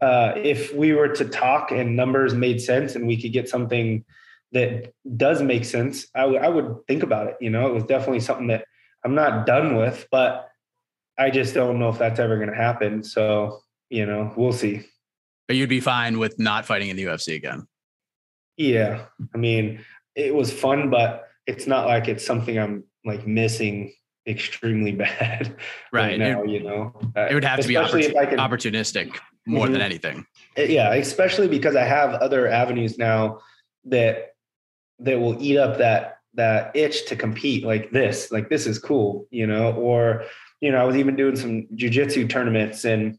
[0.00, 4.04] uh, if we were to talk and numbers made sense and we could get something
[4.52, 7.66] that does make sense I, w- I would think about it you know?
[7.66, 8.64] It was definitely something that
[9.04, 10.47] i'm not done with but
[11.18, 13.02] I just don't know if that's ever going to happen.
[13.02, 14.86] So, you know, we'll see.
[15.46, 17.66] But you'd be fine with not fighting in the UFC again.
[18.56, 19.04] Yeah.
[19.34, 19.84] I mean,
[20.14, 23.94] it was fun, but it's not like it's something I'm like missing
[24.26, 25.56] extremely bad
[25.92, 26.92] right, right now, it, you know.
[27.16, 29.72] It would have to be oppor- opportunistic more mm-hmm.
[29.72, 30.26] than anything.
[30.56, 33.40] Uh, yeah, especially because I have other avenues now
[33.86, 34.34] that
[35.00, 38.30] that will eat up that that itch to compete like this.
[38.30, 40.24] Like this is cool, you know, or
[40.60, 43.18] you know, I was even doing some jujitsu tournaments and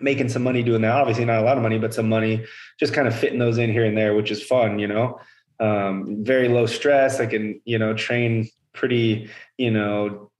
[0.00, 0.92] making some money doing that.
[0.92, 2.44] Obviously, not a lot of money, but some money,
[2.78, 5.20] just kind of fitting those in here and there, which is fun, you know.
[5.58, 7.20] Um, very low stress.
[7.20, 9.28] I can, you know, train pretty,
[9.58, 10.30] you know,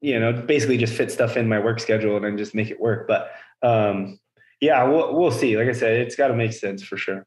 [0.00, 2.80] you know, basically just fit stuff in my work schedule and then just make it
[2.80, 3.08] work.
[3.08, 3.30] But
[3.62, 4.18] um,
[4.60, 5.56] yeah, we'll we'll see.
[5.56, 7.26] Like I said, it's got to make sense for sure.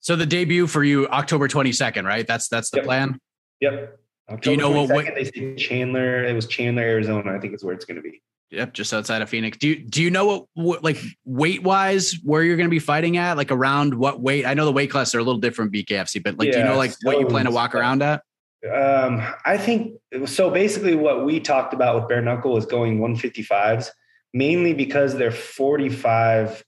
[0.00, 2.26] So the debut for you, October twenty second, right?
[2.26, 2.84] That's that's the yep.
[2.84, 3.18] plan.
[3.60, 3.98] Yep.
[4.28, 6.24] October Do you know what, what they say Chandler?
[6.24, 7.32] It was Chandler, Arizona.
[7.32, 8.22] I think is where it's going to be.
[8.52, 9.56] Yep, just outside of Phoenix.
[9.56, 12.78] Do you do you know what, what like weight wise where you're going to be
[12.78, 13.38] fighting at?
[13.38, 14.44] Like around what weight?
[14.44, 16.64] I know the weight classes are a little different BKFC, but like yeah, do you
[16.64, 18.22] know like so, what you plan to walk around at?
[18.70, 19.94] Um, I think
[20.26, 20.50] so.
[20.50, 23.88] Basically, what we talked about with bare knuckle is going 155s,
[24.34, 26.62] mainly because their 45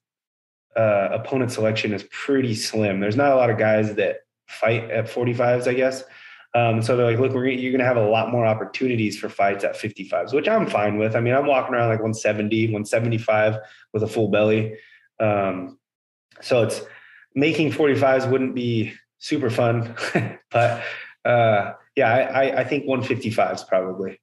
[0.75, 2.99] uh, opponent selection is pretty slim.
[2.99, 6.03] There's not a lot of guys that fight at 45s, I guess.
[6.55, 9.65] Um, so they're like, look, you're going to have a lot more opportunities for fights
[9.65, 11.17] at 55s, which I'm fine with.
[11.17, 13.57] I mean, I'm walking around like 170, 175
[13.93, 14.77] with a full belly.
[15.19, 15.79] Um,
[16.41, 16.81] so it's
[17.35, 19.97] making 45s wouldn't be super fun,
[20.51, 20.83] but
[21.25, 24.21] uh, yeah, I, I think 155s probably.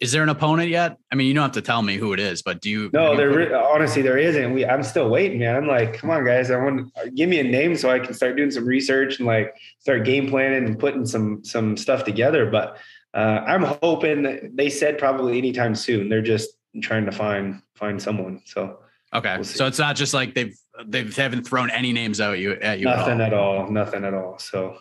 [0.00, 0.96] Is there an opponent yet?
[1.12, 2.90] I mean, you don't have to tell me who it is, but do you?
[2.94, 4.54] No, there honestly there isn't.
[4.54, 5.56] We I'm still waiting, man.
[5.56, 6.50] I'm like, come on, guys.
[6.50, 9.54] I want give me a name so I can start doing some research and like
[9.78, 12.50] start game planning and putting some some stuff together.
[12.50, 12.78] But
[13.12, 16.08] uh, I'm hoping they said probably anytime soon.
[16.08, 16.50] They're just
[16.80, 18.40] trying to find find someone.
[18.46, 18.78] So
[19.12, 20.56] okay, we'll so it's not just like they've
[20.86, 22.86] they haven't thrown any names out you at you.
[22.86, 23.54] Nothing at all.
[23.54, 23.70] at all.
[23.70, 24.38] Nothing at all.
[24.38, 24.78] So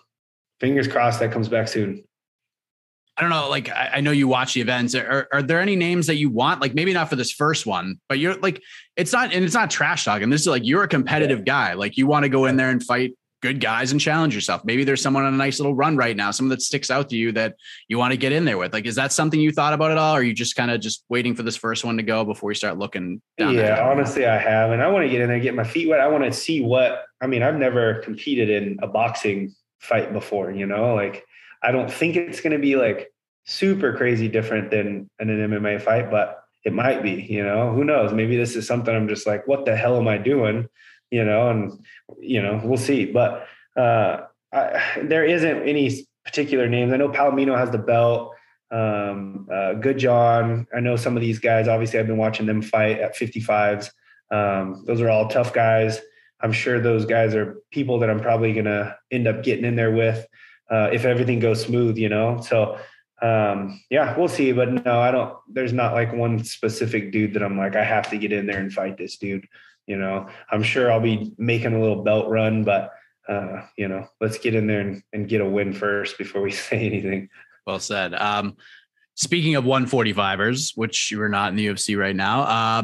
[0.61, 2.05] fingers crossed that comes back soon.
[3.19, 3.49] I don't know.
[3.49, 4.95] Like, I, I, know you watch the events.
[4.95, 6.61] Are, are there any names that you want?
[6.61, 8.61] Like, maybe not for this first one, but you're like,
[8.95, 10.29] it's not, and it's not trash talking.
[10.29, 11.73] This is like, you're a competitive guy.
[11.73, 14.63] Like, you want to go in there and fight good guys and challenge yourself.
[14.63, 17.17] Maybe there's someone on a nice little run right now, someone that sticks out to
[17.17, 17.55] you that
[17.89, 18.71] you want to get in there with.
[18.71, 20.15] Like, is that something you thought about at all?
[20.15, 22.51] Or are you just kind of just waiting for this first one to go before
[22.51, 24.71] you start looking down Yeah, honestly, I have.
[24.71, 25.99] And I want to get in there, get my feet wet.
[25.99, 30.51] I want to see what, I mean, I've never competed in a boxing fight before,
[30.51, 31.25] you know, like,
[31.61, 33.11] I don't think it's going to be like
[33.45, 38.13] super crazy different than an MMA fight, but it might be, you know, who knows?
[38.13, 40.67] Maybe this is something I'm just like, what the hell am I doing?
[41.09, 41.71] You know, and
[42.19, 43.05] you know, we'll see.
[43.05, 44.21] But uh,
[44.53, 46.93] I, there isn't any particular names.
[46.93, 48.33] I know Palomino has the belt.
[48.71, 50.67] Um, uh, Good John.
[50.75, 51.67] I know some of these guys.
[51.67, 53.89] Obviously, I've been watching them fight at 55s.
[54.31, 55.99] Um, those are all tough guys.
[56.41, 59.75] I'm sure those guys are people that I'm probably going to end up getting in
[59.75, 60.25] there with
[60.69, 62.41] uh, if everything goes smooth, you know.
[62.41, 62.77] So
[63.21, 64.51] um, yeah, we'll see.
[64.51, 65.35] But no, I don't.
[65.47, 68.59] There's not like one specific dude that I'm like I have to get in there
[68.59, 69.47] and fight this dude.
[69.87, 72.91] You know, I'm sure I'll be making a little belt run, but
[73.27, 76.51] uh, you know, let's get in there and, and get a win first before we
[76.67, 77.29] say anything.
[77.65, 78.13] Well said.
[78.13, 78.57] Um,
[79.15, 82.83] speaking of 145ers, which you are not in the UFC right now, uh,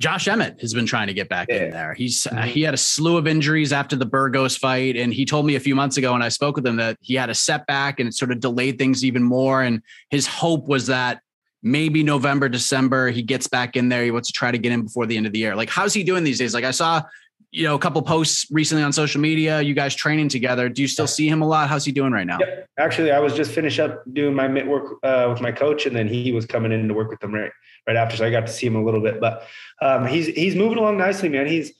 [0.00, 1.64] Josh Emmett has been trying to get back yeah.
[1.64, 1.92] in there.
[1.92, 2.48] He's uh, mm-hmm.
[2.48, 5.60] he had a slew of injuries after the Burgos fight, and he told me a
[5.60, 8.14] few months ago when I spoke with him that he had a setback and it
[8.14, 9.62] sort of delayed things even more.
[9.62, 11.20] And his hope was that
[11.62, 14.02] maybe November, December, he gets back in there.
[14.02, 15.54] He wants to try to get in before the end of the year.
[15.54, 16.54] Like, how's he doing these days?
[16.54, 17.02] Like, I saw,
[17.50, 20.70] you know, a couple posts recently on social media, you guys training together.
[20.70, 21.68] Do you still see him a lot?
[21.68, 22.38] How's he doing right now?
[22.40, 22.68] Yep.
[22.78, 25.94] Actually, I was just finished up doing my mitt work uh, with my coach, and
[25.94, 27.52] then he was coming in to work with them right,
[27.86, 28.16] right after.
[28.16, 29.46] So I got to see him a little bit, but
[29.80, 31.46] um, he's, he's moving along nicely, man.
[31.46, 31.72] He's,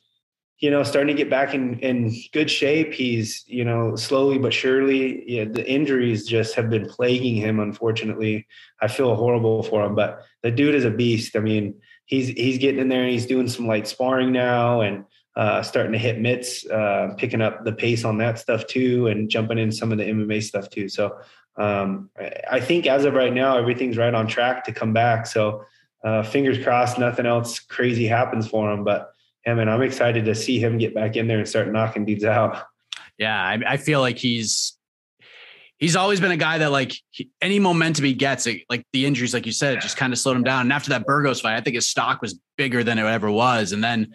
[0.59, 2.93] you know, starting to get back in, in good shape.
[2.93, 7.61] He's, you know, slowly but surely, yeah, the injuries just have been plaguing him.
[7.61, 8.47] Unfortunately,
[8.81, 11.35] I feel horrible for him, but the dude is a beast.
[11.35, 15.07] I mean, he's, he's getting in there and he's doing some light sparring now and
[15.37, 19.31] uh, starting to hit mitts, uh, picking up the pace on that stuff too, and
[19.31, 20.89] jumping in some of the MMA stuff too.
[20.89, 21.19] So
[21.57, 22.11] um,
[22.51, 25.27] I think as of right now, everything's right on track to come back.
[25.27, 25.65] So
[26.03, 29.13] uh, fingers crossed, nothing else crazy happens for him, but
[29.47, 32.25] yeah, man, I'm excited to see him get back in there and start knocking dudes
[32.25, 32.63] out.
[33.19, 34.77] Yeah, I, I feel like he's
[35.79, 39.07] he's always been a guy that like he, any momentum he gets, it, like the
[39.07, 40.63] injuries, like you said, it just kind of slowed him down.
[40.63, 43.73] And after that Burgos fight, I think his stock was bigger than it ever was.
[43.73, 44.13] And then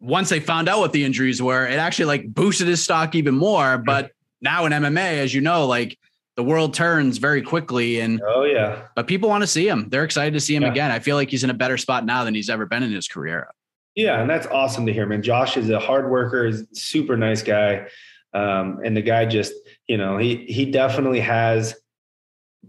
[0.00, 3.34] once they found out what the injuries were, it actually like boosted his stock even
[3.34, 3.78] more.
[3.78, 5.98] But now in MMA, as you know, like
[6.36, 10.04] the world turns very quickly and oh yeah but people want to see him they're
[10.04, 10.70] excited to see him yeah.
[10.70, 12.92] again i feel like he's in a better spot now than he's ever been in
[12.92, 13.48] his career
[13.94, 15.22] yeah, and that's awesome to hear, man.
[15.22, 17.86] Josh is a hard worker, is super nice guy.
[18.32, 19.52] Um, and the guy just,
[19.86, 21.76] you know, he he definitely has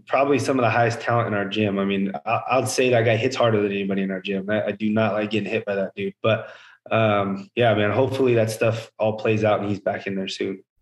[0.06, 1.80] probably some of the highest talent in our gym.
[1.80, 4.48] I mean, I, would say that guy hits harder than anybody in our gym.
[4.48, 6.14] I, I, do not like getting hit by that dude.
[6.22, 6.50] But
[6.90, 10.62] um, yeah, man, hopefully that stuff all plays out and he's back in there soon.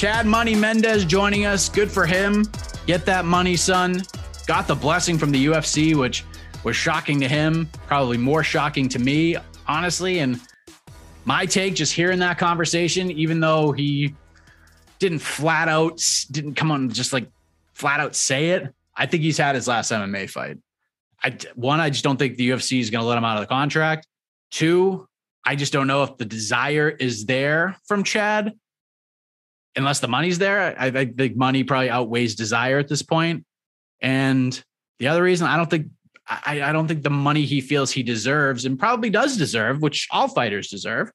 [0.00, 1.68] Chad Money Mendez joining us.
[1.68, 2.46] Good for him.
[2.86, 4.02] Get that money, son.
[4.46, 6.24] Got the blessing from the UFC, which
[6.64, 9.36] was shocking to him, probably more shocking to me,
[9.68, 10.20] honestly.
[10.20, 10.40] And
[11.26, 14.14] my take, just hearing that conversation, even though he
[15.00, 16.00] didn't flat out,
[16.30, 17.30] didn't come on, just like
[17.74, 20.56] flat out say it, I think he's had his last MMA fight.
[21.22, 23.42] I, one, I just don't think the UFC is going to let him out of
[23.42, 24.06] the contract.
[24.50, 25.06] Two,
[25.44, 28.54] I just don't know if the desire is there from Chad
[29.80, 30.76] unless the money's there.
[30.78, 33.44] I, I think money probably outweighs desire at this point.
[34.00, 34.62] And
[34.98, 35.88] the other reason I don't think
[36.28, 40.06] I, I don't think the money he feels he deserves and probably does deserve, which
[40.12, 41.10] all fighters deserve,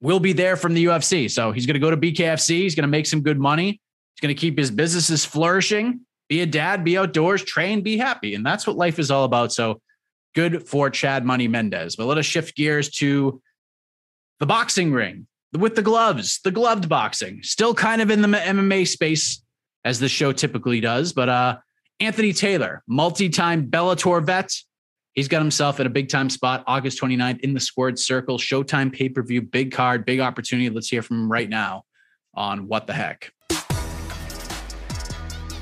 [0.00, 1.30] will be there from the UFC.
[1.30, 2.48] So he's going to go to BKFC.
[2.48, 3.80] He's going to make some good money.
[4.14, 8.34] He's going to keep his businesses flourishing, be a dad, be outdoors, train, be happy.
[8.34, 9.52] And that's what life is all about.
[9.52, 9.80] So
[10.34, 11.94] good for Chad Money Mendez.
[11.94, 13.40] But let us shift gears to
[14.40, 18.86] the boxing ring with the gloves, the gloved boxing, still kind of in the MMA
[18.86, 19.42] space
[19.84, 21.12] as the show typically does.
[21.12, 21.56] But uh,
[22.00, 24.52] Anthony Taylor, multi-time Bellator vet,
[25.14, 28.92] he's got himself in a big time spot August 29th in the Squared Circle Showtime
[28.92, 30.68] pay per view, big card, big opportunity.
[30.70, 31.84] Let's hear from him right now
[32.34, 33.32] on what the heck.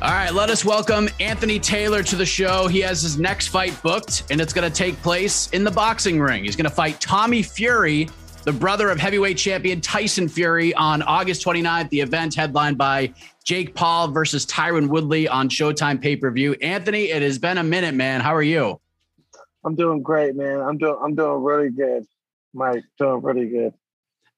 [0.02, 2.66] All right, let us welcome Anthony Taylor to the show.
[2.66, 6.20] He has his next fight booked, and it's going to take place in the boxing
[6.20, 6.44] ring.
[6.44, 8.10] He's going to fight Tommy Fury
[8.44, 11.88] the brother of heavyweight champion Tyson Fury on August 29th.
[11.88, 13.12] The event headlined by
[13.44, 16.52] Jake Paul versus Tyron Woodley on Showtime pay per view.
[16.60, 18.20] Anthony, it has been a minute, man.
[18.20, 18.80] How are you?
[19.64, 20.60] I'm doing great, man.
[20.60, 22.04] I'm doing I'm doing really good,
[22.52, 22.84] Mike.
[22.98, 23.72] Doing really good.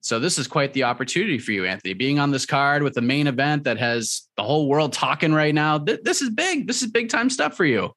[0.01, 3.03] So this is quite the opportunity for you, Anthony, being on this card with the
[3.03, 5.79] main event that has the whole world talking right now.
[5.79, 6.69] This is big.
[6.69, 7.93] This is big time stuff for you.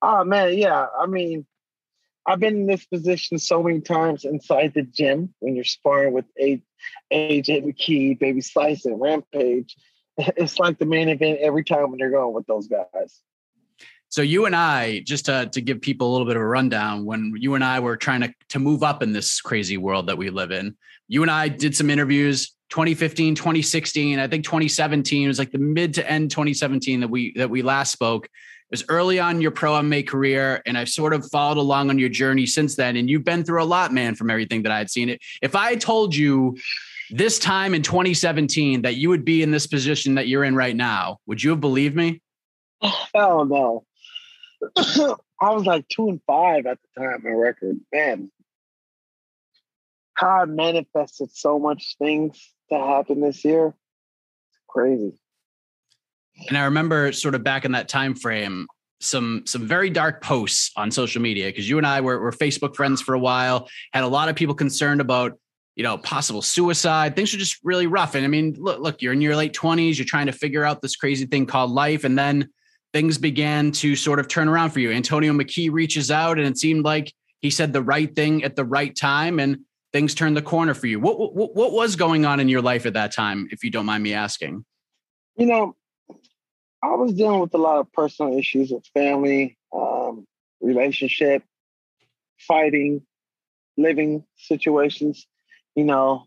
[0.00, 0.86] Oh man, yeah.
[0.98, 1.44] I mean,
[2.26, 6.24] I've been in this position so many times inside the gym when you're sparring with
[6.40, 6.62] AJ
[7.12, 9.76] McKee, Baby Slice, and Rampage.
[10.36, 13.22] It's like the main event every time when you're going with those guys.
[14.10, 17.06] So you and I, just to, to give people a little bit of a rundown,
[17.06, 20.18] when you and I were trying to, to move up in this crazy world that
[20.18, 20.76] we live in,
[21.08, 25.58] you and I did some interviews 2015, 2016, I think 2017 it was like the
[25.58, 28.28] mid to end 2017 that we that we last spoke.
[28.72, 31.98] It was early on your pro MMA career, and I've sort of followed along on
[31.98, 32.96] your journey since then.
[32.96, 35.10] And you've been through a lot, man, from everything that I had seen.
[35.10, 35.20] It.
[35.42, 36.56] If I told you
[37.10, 40.74] this time in 2017 that you would be in this position that you're in right
[40.74, 42.22] now, would you have believed me?
[42.80, 43.84] Oh, hell no.
[45.42, 47.78] I was like two and five at the time, my record.
[47.92, 48.32] Man,
[50.14, 52.40] how I manifested so much things
[52.70, 53.66] to happen this year.
[53.66, 55.12] It's crazy.
[56.48, 58.66] And I remember sort of back in that time frame,
[59.00, 62.76] some some very dark posts on social media because you and I were, were Facebook
[62.76, 65.38] friends for a while, had a lot of people concerned about
[65.74, 67.16] you know possible suicide.
[67.16, 68.14] Things are just really rough.
[68.14, 70.82] And I mean, look, look, you're in your late 20s, you're trying to figure out
[70.82, 72.48] this crazy thing called life, and then
[72.92, 74.92] things began to sort of turn around for you.
[74.92, 78.64] Antonio McKee reaches out, and it seemed like he said the right thing at the
[78.64, 79.58] right time, and
[79.92, 81.00] things turned the corner for you.
[81.00, 83.86] What what, what was going on in your life at that time, if you don't
[83.86, 84.64] mind me asking?
[85.36, 85.76] You know,
[86.82, 90.26] I was dealing with a lot of personal issues with family, um,
[90.60, 91.44] relationship,
[92.38, 93.02] fighting,
[93.76, 95.26] living situations.
[95.74, 96.26] You know,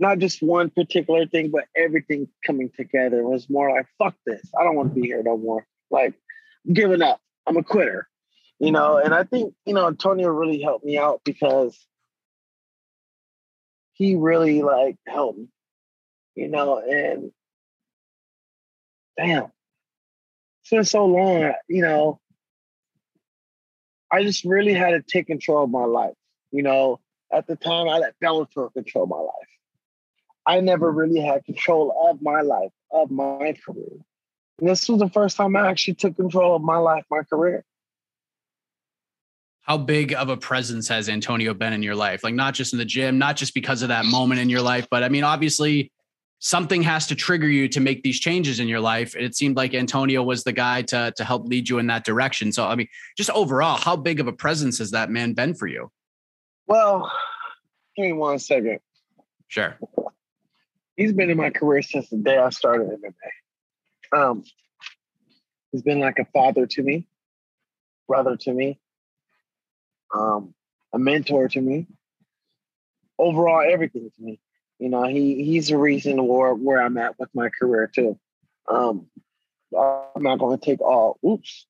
[0.00, 3.20] not just one particular thing, but everything coming together.
[3.20, 4.42] It was more like, fuck this.
[4.58, 5.66] I don't want to be here no more.
[5.90, 6.14] Like,
[6.66, 7.20] I'm giving up.
[7.46, 8.08] I'm a quitter.
[8.58, 11.76] You know, and I think, you know, Antonio really helped me out because
[13.94, 15.48] he really like helped me,
[16.34, 17.30] you know, and
[19.16, 19.52] damn,
[20.70, 22.20] it's so long, you know.
[24.10, 26.14] I just really had to take control of my life.
[26.50, 27.00] You know,
[27.32, 29.48] at the time I let Bellator control my life.
[30.46, 34.04] I never really had control of my life, of my career.
[34.58, 37.64] And this was the first time I actually took control of my life, my career.
[39.62, 42.24] How big of a presence has Antonio been in your life?
[42.24, 44.88] Like, not just in the gym, not just because of that moment in your life,
[44.90, 45.92] but I mean, obviously,
[46.42, 49.14] something has to trigger you to make these changes in your life.
[49.14, 52.50] It seemed like Antonio was the guy to, to help lead you in that direction.
[52.50, 55.68] So, I mean, just overall, how big of a presence has that man been for
[55.68, 55.92] you?
[56.66, 57.10] Well,
[57.96, 58.80] give me one second.
[59.46, 59.78] Sure.
[60.96, 64.20] He's been in my career since the day I started MMA.
[64.20, 64.44] Um,
[65.70, 67.06] he's been like a father to me,
[68.08, 68.80] brother to me,
[70.12, 70.54] um,
[70.92, 71.86] a mentor to me,
[73.16, 74.40] overall everything to me.
[74.82, 78.18] You know, he he's the reason where where I'm at with my career too.
[78.68, 79.06] Um,
[79.78, 81.20] I'm not going to take all.
[81.24, 81.66] Oops,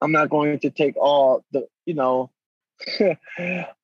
[0.00, 2.32] I'm not going to take all the you know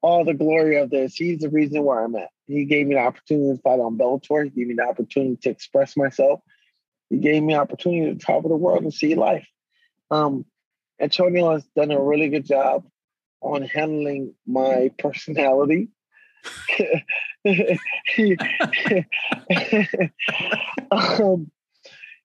[0.03, 1.15] all the glory of this.
[1.15, 2.31] He's the reason where I'm at.
[2.49, 4.43] He gave me the opportunity to fight on Bellator.
[4.43, 6.41] He gave me the opportunity to express myself.
[7.09, 9.47] He gave me opportunity to travel the world and see life.
[10.11, 10.45] Um,
[11.01, 12.85] Antonio has done a really good job
[13.41, 15.91] on handling my personality.
[20.91, 21.51] Um,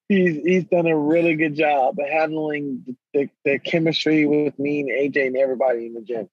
[0.08, 4.90] he's he's done a really good job handling the, the, the, chemistry with me and
[4.90, 6.30] AJ and everybody in the gym.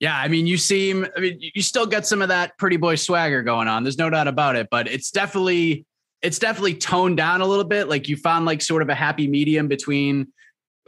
[0.00, 1.06] Yeah, I mean, you seem.
[1.16, 3.84] I mean, you still get some of that pretty boy swagger going on.
[3.84, 5.86] There's no doubt about it, but it's definitely
[6.20, 7.88] it's definitely toned down a little bit.
[7.88, 10.28] Like you found like sort of a happy medium between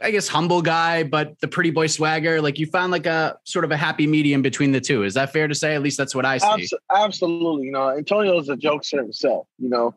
[0.01, 2.41] I guess humble guy, but the pretty boy swagger.
[2.41, 5.03] Like you found like a sort of a happy medium between the two.
[5.03, 5.73] Is that fair to say?
[5.73, 6.69] At least that's what I see.
[6.95, 7.65] Absolutely.
[7.65, 9.47] You know, Antonio is a jokester himself.
[9.57, 9.95] You know,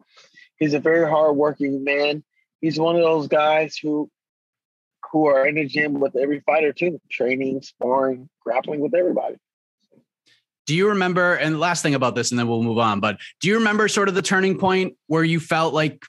[0.56, 2.24] he's a very hardworking man.
[2.62, 4.10] He's one of those guys who
[5.12, 9.36] who are in the gym with every fighter too, training, sparring, grappling with everybody.
[10.66, 11.34] Do you remember?
[11.34, 13.00] And last thing about this, and then we'll move on.
[13.00, 16.04] But do you remember sort of the turning point where you felt like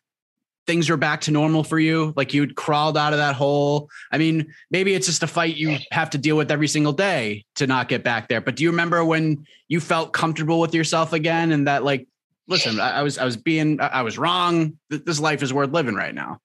[0.67, 2.13] things are back to normal for you?
[2.15, 3.89] Like you'd crawled out of that hole?
[4.11, 7.45] I mean, maybe it's just a fight you have to deal with every single day
[7.55, 8.41] to not get back there.
[8.41, 12.07] But do you remember when you felt comfortable with yourself again and that like,
[12.47, 14.77] listen, I, I was, I was being, I was wrong.
[14.89, 16.39] This life is worth living right now.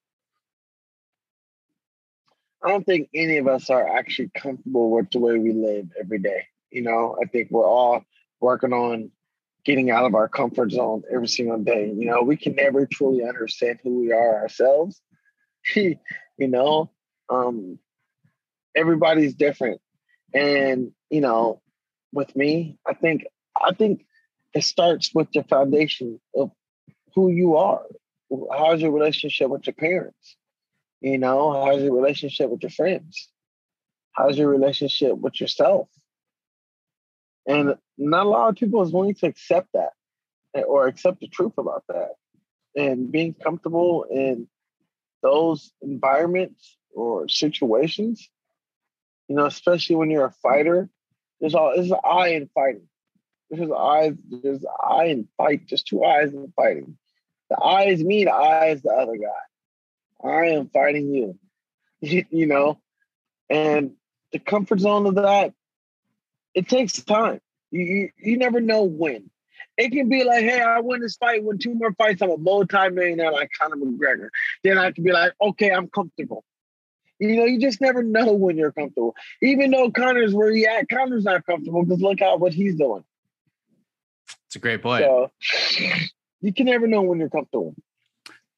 [2.65, 6.19] I don't think any of us are actually comfortable with the way we live every
[6.19, 6.47] day.
[6.71, 8.03] You know, I think we're all
[8.41, 9.11] working on
[9.67, 11.93] getting out of our comfort zone every single day.
[11.95, 15.03] You know, we can never truly understand who we are ourselves.
[15.75, 15.99] you
[16.39, 16.91] know,
[17.29, 17.79] um,
[18.77, 19.81] everybody's different,
[20.33, 21.61] and you know,
[22.13, 23.27] with me, I think
[23.61, 24.07] I think
[24.55, 26.53] it starts with the foundation of
[27.15, 27.83] who you are.
[28.57, 30.37] How's your relationship with your parents?
[31.01, 33.29] You know, how's your relationship with your friends?
[34.13, 35.89] How's your relationship with yourself?
[37.47, 39.91] And not a lot of people is willing to accept that
[40.55, 42.11] eh, or accept the truth about that.
[42.75, 44.49] And being comfortable in
[45.23, 48.29] those environments or situations,
[49.29, 50.89] you know, especially when you're a fighter,
[51.41, 52.89] there's all there's an eye in fighting.
[53.51, 56.97] There's eyes, there's an eye in fight, just two eyes in fighting.
[57.49, 60.29] The eye is me, the eye is the other guy.
[60.29, 61.39] I am fighting you.
[62.01, 62.81] you know?
[63.49, 63.93] And
[64.33, 65.53] the comfort zone of that,
[66.57, 67.41] it takes time.
[67.71, 69.31] You, you, you never know when.
[69.77, 72.39] It can be like, hey, I win this fight, win two more fights, I'm a
[72.39, 74.29] multi-millionaire like Conor McGregor.
[74.65, 76.45] Then I can be like, okay, I'm comfortable.
[77.19, 79.15] You know, you just never know when you're comfortable.
[79.43, 83.05] Even though Conor's where he at, Conor's not comfortable because look at what he's doing.
[84.47, 85.05] It's a great point.
[85.05, 85.31] So
[86.41, 87.75] you can never know when you're comfortable.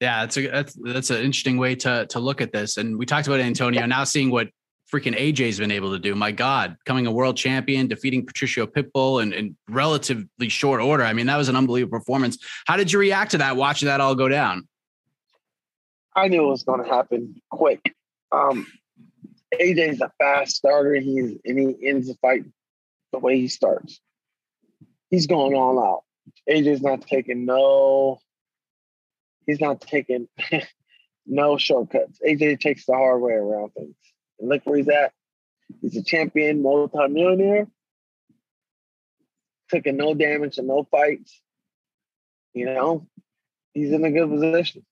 [0.01, 2.77] Yeah, that's a that's that's an interesting way to to look at this.
[2.77, 3.85] And we talked about Antonio.
[3.87, 4.49] Now seeing what
[4.93, 6.15] freaking AJ's been able to do.
[6.15, 11.05] My God, coming a world champion, defeating Patricio Pitbull in, in relatively short order.
[11.05, 12.39] I mean, that was an unbelievable performance.
[12.67, 14.67] How did you react to that, watching that all go down?
[16.17, 17.95] I knew it was going to happen quick.
[18.33, 18.67] Um,
[19.55, 22.45] AJ's a fast starter, he's and he ends the fight
[23.13, 24.01] the way he starts.
[25.11, 26.03] He's going all out.
[26.51, 28.21] AJ's not taking no.
[29.47, 30.29] He's not taking
[31.27, 32.19] no shortcuts.
[32.27, 33.95] AJ takes the hard way around things.
[34.39, 35.13] And look where he's at.
[35.81, 37.67] He's a champion, multi-millionaire.
[39.71, 41.41] Taking no damage and no fights.
[42.55, 43.07] You know,
[43.75, 44.85] he's in a good position.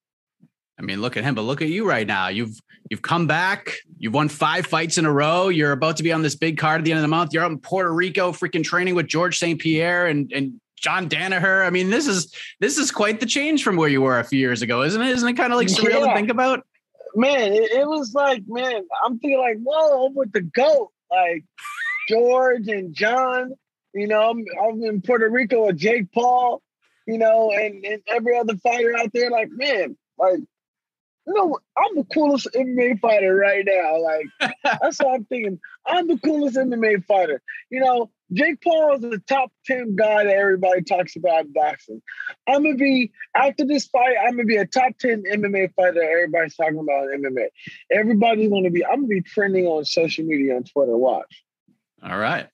[0.78, 2.28] I mean, look at him, but look at you right now.
[2.28, 2.60] You've
[2.90, 3.72] you've come back.
[3.98, 5.48] You've won five fights in a row.
[5.48, 7.32] You're about to be on this big card at the end of the month.
[7.32, 9.58] You're out in Puerto Rico, freaking training with George St.
[9.58, 11.66] Pierre and and John Danaher.
[11.66, 14.38] I mean, this is this is quite the change from where you were a few
[14.38, 15.08] years ago, isn't it?
[15.08, 16.08] Isn't it kind of like surreal yeah.
[16.08, 16.66] to think about?
[17.16, 21.44] Man, it, it, was like, man, I'm thinking like, whoa, I'm with the goat, like
[22.08, 23.54] George and John.
[23.94, 26.62] You know, I'm, I'm in Puerto Rico with Jake Paul.
[27.06, 30.40] You know, and, and every other fighter out there, like, man, like
[31.26, 34.00] you know, I'm the coolest MMA fighter right now.
[34.00, 35.58] Like that's what I'm thinking.
[35.86, 37.42] I'm the coolest MMA fighter.
[37.70, 42.02] You know, Jake Paul is the top 10 guy that everybody talks about in boxing.
[42.48, 46.56] I'm gonna be after this fight, I'm gonna be a top 10 MMA fighter everybody's
[46.56, 47.46] talking about in MMA.
[47.92, 50.96] Everybody's gonna be, I'm gonna be trending on social media on Twitter.
[50.96, 51.44] Watch.
[52.02, 52.48] All right.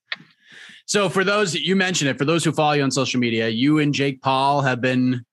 [0.85, 3.79] So for those you mentioned it, for those who follow you on social media, you
[3.79, 5.25] and Jake Paul have been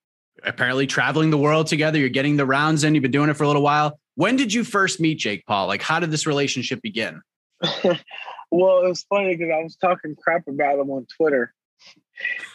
[0.44, 2.00] apparently traveling the world together.
[2.00, 2.96] You're getting the rounds in.
[2.96, 4.00] You've been doing it for a little while.
[4.16, 5.68] When did you first meet Jake Paul?
[5.68, 7.22] Like, how did this relationship begin?
[8.52, 11.54] well, it was funny because I was talking crap about him on Twitter,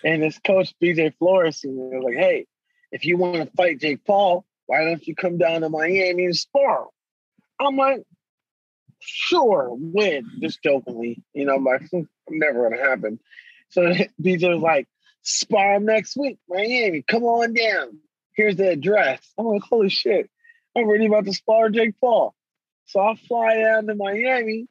[0.05, 2.47] and his coach BJ Flores was like, "Hey,
[2.93, 6.37] if you want to fight Jake Paul, why don't you come down to Miami and
[6.37, 6.89] spar?"
[7.61, 8.03] I'm like,
[9.01, 13.21] "Sure, win." Just jokingly, you know, I'm like, hmm, never gonna happen.
[13.71, 13.83] So
[14.23, 14.89] BJ was like,
[15.25, 17.03] spar next week, Miami.
[17.03, 17.99] Come on down.
[18.35, 19.21] Here's the address.
[19.39, 20.31] I'm like, holy shit.
[20.77, 22.35] I'm ready about to spar Jake Paul.
[22.87, 24.67] So I fly down to Miami.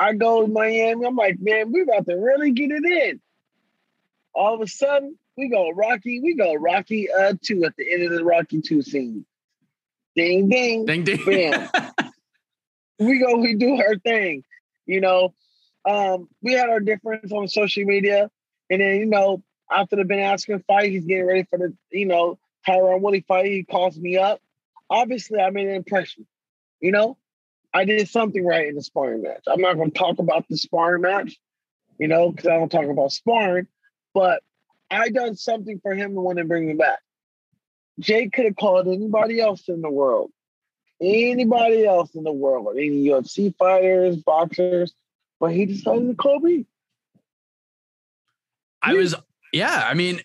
[0.00, 1.04] I go to Miami.
[1.04, 3.20] I'm like, man, we about to really get it in.
[4.34, 6.20] All of a sudden, we go Rocky.
[6.20, 9.26] We go Rocky uh two at the end of the Rocky two scene.
[10.16, 10.86] Ding ding.
[10.86, 11.22] Ding ding.
[11.24, 11.68] Bam.
[12.98, 14.42] we go, we do her thing.
[14.86, 15.34] You know,
[15.84, 18.30] um, we had our difference on social media.
[18.70, 22.06] And then, you know, after the Ben Askren fight, he's getting ready for the, you
[22.06, 23.46] know, Tyron Woodley fight.
[23.46, 24.40] He calls me up.
[24.88, 26.26] Obviously, I made an impression.
[26.80, 27.18] You know,
[27.72, 29.42] I did something right in the sparring match.
[29.46, 31.36] I'm not going to talk about the sparring match,
[31.98, 33.68] you know, because I don't talk about sparring,
[34.12, 34.42] but
[34.90, 36.98] I done something for him and want to bring me back.
[38.00, 40.30] Jake could have called anybody else in the world,
[41.00, 44.94] anybody else in the world, any UFC fighters, boxers,
[45.38, 46.66] but he decided to call me.
[48.82, 49.14] I was
[49.52, 50.20] yeah, I mean,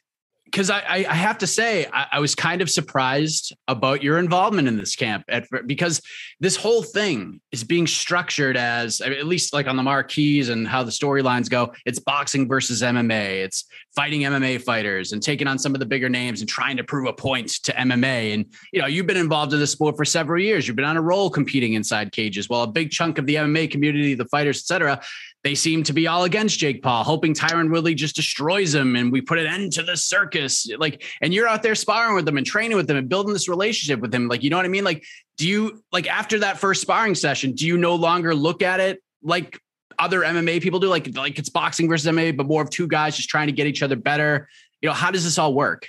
[0.56, 4.70] because I, I, have to say I, I, was kind of surprised about your involvement
[4.70, 6.02] in this camp at because
[6.40, 10.66] this whole thing is being structured as I at least like on the marquees and
[10.66, 11.74] how the storylines go.
[11.86, 13.44] It's boxing versus MMA.
[13.44, 13.66] It's
[13.98, 17.06] fighting MMA fighters and taking on some of the bigger names and trying to prove
[17.10, 18.34] a point to MMA.
[18.34, 20.70] And you know, you've been involved in this sport for several years.
[20.70, 22.48] You've been on a roll competing inside cages.
[22.48, 25.02] While a big chunk of the MMA community, the fighters, etc.,
[25.46, 29.12] they seem to be all against Jake Paul, hoping Tyron Woodley just destroys him and
[29.12, 30.68] we put an end to the circus.
[30.80, 33.48] Like, and you're out there sparring with them and training with them and building this
[33.48, 34.28] relationship with him.
[34.28, 34.84] Like, you know what I mean?
[34.84, 35.06] Like,
[35.38, 39.04] do you like after that first sparring session, do you no longer look at it
[39.22, 39.60] like
[40.00, 40.88] other MMA people do?
[40.88, 43.68] Like, like it's boxing versus MMA, but more of two guys just trying to get
[43.68, 44.50] each other better.
[44.82, 45.88] You know, how does this all work?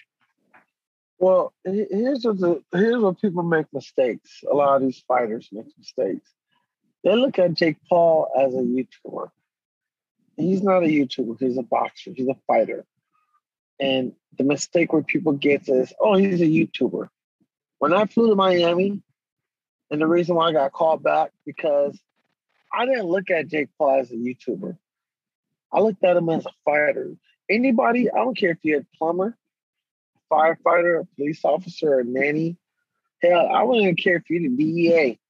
[1.19, 4.45] Well, here's what the, here's what people make mistakes.
[4.53, 6.31] A lot of these fighters make mistakes.
[7.05, 9.31] They look at Jake Paul as a YouTuber
[10.37, 11.37] he's not a YouTuber.
[11.39, 12.13] He's a boxer.
[12.15, 12.85] He's a fighter.
[13.81, 17.09] And the mistake where people get is, oh, he's a YouTuber.
[17.79, 19.03] When I flew to Miami,
[19.91, 21.99] and the reason why I got called back because
[22.73, 24.77] I didn't look at Jake Paul as a YouTuber.
[25.73, 27.13] I looked at him as a fighter.
[27.49, 29.37] Anybody, I don't care if you're a plumber,
[30.31, 32.57] firefighter, a police officer, a nanny.
[33.23, 35.19] Hell, I wouldn't even care if you're the DEA.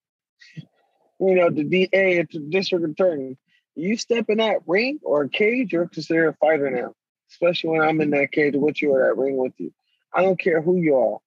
[1.18, 3.38] You know, the DA, it's a district attorney.
[3.76, 6.94] You step in that ring or cage, you're considered a fighter now.
[7.30, 9.72] Especially when I'm in that cage with you or that ring with you.
[10.14, 11.18] I don't care who you are.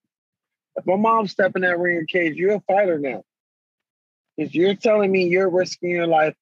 [0.76, 3.24] If my mom step in that ring or cage, you're a fighter now.
[4.36, 6.36] Because you're telling me you're risking your life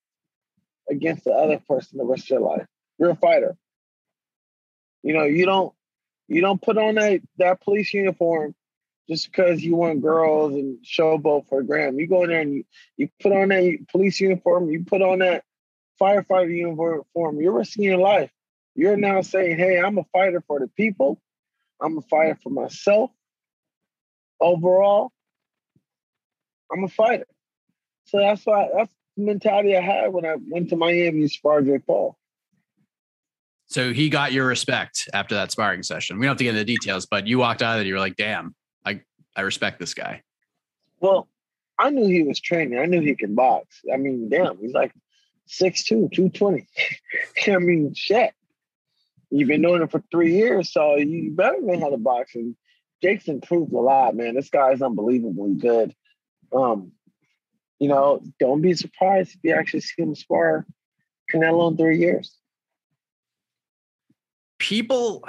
[0.88, 2.66] against the other person the rest of your life.
[2.98, 3.56] You're a fighter.
[5.02, 5.74] You know, you don't
[6.28, 8.54] you don't put on that that police uniform
[9.08, 11.98] just because you want girls and showboat for a gram.
[11.98, 12.64] You go in there and you,
[12.96, 15.44] you put on that police uniform, you put on that
[16.00, 18.30] firefighter uniform, you're risking your life.
[18.74, 21.20] You're now saying, hey, I'm a fighter for the people.
[21.80, 23.10] I'm a fighter for myself.
[24.40, 25.12] Overall,
[26.72, 27.26] I'm a fighter.
[28.04, 31.62] So that's why that's the mentality I had when I went to Miami to spar
[31.62, 32.16] Jake Paul.
[33.66, 36.18] So he got your respect after that sparring session.
[36.18, 37.94] We don't have to get into the details, but you walked out of it, you
[37.94, 38.54] were like, damn,
[38.86, 39.02] I,
[39.36, 40.22] I respect this guy.
[41.00, 41.28] Well,
[41.78, 42.78] I knew he was training.
[42.78, 43.82] I knew he could box.
[43.92, 44.92] I mean, damn, he's like
[45.48, 46.66] 6'2, 220.
[47.48, 48.32] I mean, shit.
[49.30, 52.34] You've been doing it for three years, so you better learn how to box.
[52.34, 52.56] And
[53.02, 54.34] Jake's improved a lot, man.
[54.34, 55.94] This guy's unbelievably good.
[56.52, 56.92] Um,
[57.78, 60.66] you know, don't be surprised if you actually see him spar
[61.32, 62.36] Canelo in three years.
[64.58, 65.24] People,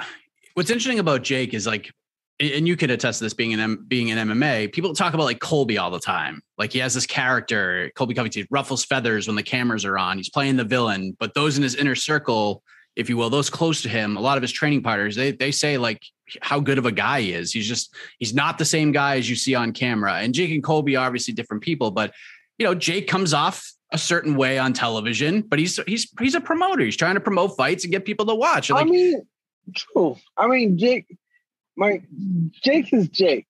[0.54, 1.92] what's interesting about Jake is like,
[2.40, 4.72] and you can attest to this being an being in MMA.
[4.72, 6.40] People talk about like Colby all the time.
[6.56, 10.16] Like he has this character, Colby Covington, ruffles feathers when the cameras are on.
[10.16, 12.62] He's playing the villain, but those in his inner circle,
[12.96, 15.50] if you will, those close to him, a lot of his training partners, they they
[15.50, 16.02] say like
[16.40, 17.52] how good of a guy he is.
[17.52, 20.14] He's just he's not the same guy as you see on camera.
[20.14, 22.14] And Jake and Colby are obviously different people, but
[22.58, 26.40] you know, Jake comes off a certain way on television, but he's he's he's a
[26.40, 26.84] promoter.
[26.84, 28.70] He's trying to promote fights and get people to watch.
[28.70, 29.22] Like, I mean,
[29.74, 30.16] true.
[30.36, 31.06] I mean, Jake,
[31.76, 32.02] my
[32.62, 33.46] Jake is Jake.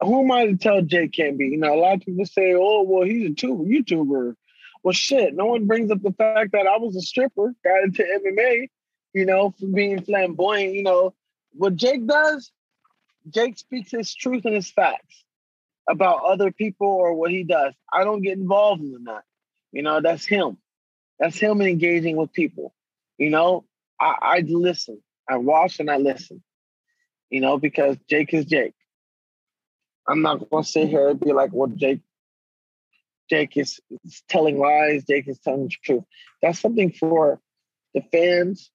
[0.00, 1.46] Who am I to tell Jake can't be?
[1.48, 4.34] You know, a lot of people say, "Oh, well, he's a tuber, YouTuber."
[4.82, 8.02] Well, shit, no one brings up the fact that I was a stripper, got into
[8.02, 8.68] MMA.
[9.14, 10.74] You know, for being flamboyant.
[10.74, 11.14] You know,
[11.52, 12.52] what Jake does,
[13.30, 15.24] Jake speaks his truth and his facts
[15.88, 17.74] about other people or what he does.
[17.92, 19.24] I don't get involved in that.
[19.72, 20.58] You know, that's him.
[21.18, 22.74] That's him engaging with people.
[23.18, 23.64] You know,
[24.00, 25.02] I, I listen.
[25.28, 26.42] I watch and I listen.
[27.30, 28.74] You know, because Jake is Jake.
[30.08, 32.00] I'm not gonna sit here and be like, well, Jake,
[33.28, 36.04] Jake is, is telling lies, Jake is telling the truth.
[36.42, 37.40] That's something for
[37.94, 38.70] the fans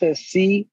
[0.00, 0.68] to see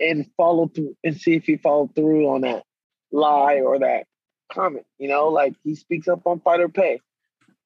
[0.00, 2.64] and follow through and see if he followed through on that
[3.12, 4.06] lie or that
[4.52, 4.86] comment.
[4.98, 7.00] You know, like he speaks up on fighter pay.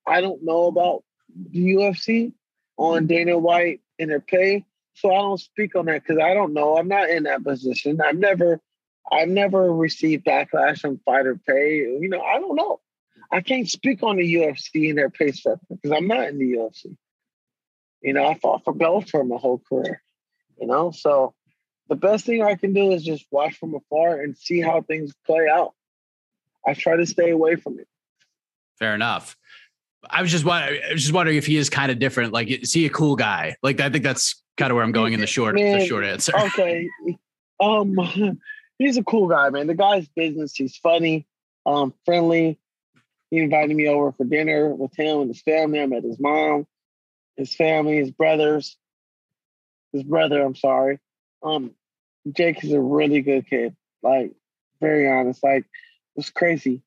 [0.06, 1.04] I don't know about
[1.34, 2.32] the UFC
[2.76, 4.64] on Dana White and their pay,
[4.94, 6.76] so I don't speak on that because I don't know.
[6.76, 8.00] I'm not in that position.
[8.00, 8.60] I've never,
[9.10, 11.76] I've never received backlash on fighter pay.
[11.76, 12.80] You know, I don't know.
[13.32, 16.52] I can't speak on the UFC and their pay structure because I'm not in the
[16.52, 16.96] UFC.
[18.02, 20.02] You know, I fought for Bellator my whole career.
[20.60, 21.34] You know, so
[21.88, 25.12] the best thing I can do is just watch from afar and see how things
[25.26, 25.74] play out.
[26.66, 27.88] I try to stay away from it.
[28.78, 29.36] Fair enough.
[30.08, 32.32] I was just wondering, I was just wondering if he is kind of different.
[32.32, 33.56] Like, is he a cool guy?
[33.62, 36.04] Like, I think that's kind of where I'm going in the short, man, the short
[36.04, 36.36] answer.
[36.38, 36.86] Okay.
[37.58, 37.98] Um,
[38.78, 39.66] he's a cool guy, man.
[39.66, 40.54] The guy's business.
[40.54, 41.26] He's funny,
[41.64, 42.58] um, friendly.
[43.30, 45.80] He invited me over for dinner with him and his family.
[45.80, 46.66] I met his mom,
[47.36, 48.76] his family, his brothers,
[49.94, 50.42] his brother.
[50.42, 50.98] I'm sorry.
[51.42, 51.70] Um,
[52.30, 53.74] Jake is a really good kid.
[54.02, 54.32] Like,
[54.78, 55.42] very honest.
[55.42, 55.64] Like,
[56.16, 56.82] was crazy.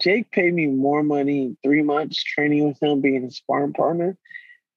[0.00, 4.16] Jake paid me more money in three months training with him, being his sparring partner,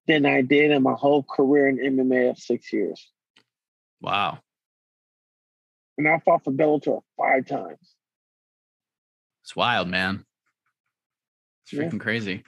[0.07, 3.11] than I did in my whole career in MMA of six years.
[4.01, 4.39] Wow.
[5.97, 7.95] And I fought for Bellator five times.
[9.43, 10.25] It's wild, man.
[11.63, 11.99] It's freaking yeah.
[11.99, 12.43] crazy.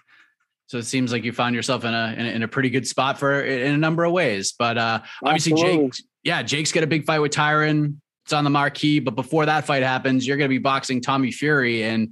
[0.68, 2.88] So it seems like you found yourself in a, in a, in a pretty good
[2.88, 4.53] spot for in a number of ways.
[4.57, 5.90] But uh, obviously, Absolutely.
[5.90, 7.95] Jake, yeah, Jake's got a big fight with Tyron
[8.30, 8.99] it's on the marquee.
[8.99, 11.84] But before that fight happens, you're going to be boxing Tommy Fury.
[11.84, 12.11] And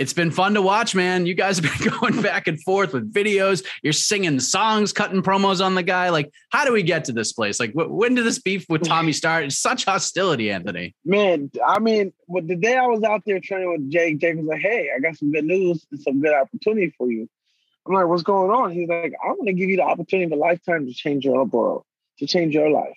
[0.00, 1.26] it's been fun to watch, man.
[1.26, 3.62] You guys have been going back and forth with videos.
[3.82, 6.08] You're singing songs, cutting promos on the guy.
[6.08, 7.60] Like, how do we get to this place?
[7.60, 9.44] Like, wh- when did this beef with Tommy start?
[9.44, 10.94] It's such hostility, Anthony.
[11.04, 14.46] Man, I mean, well, the day I was out there training with Jake, Jake was
[14.46, 17.28] like, "Hey, I got some good news and some good opportunity for you."
[17.86, 18.72] I'm like, what's going on?
[18.72, 21.84] He's like, I'm gonna give you the opportunity of a lifetime to change your world,
[22.20, 22.96] to change your life.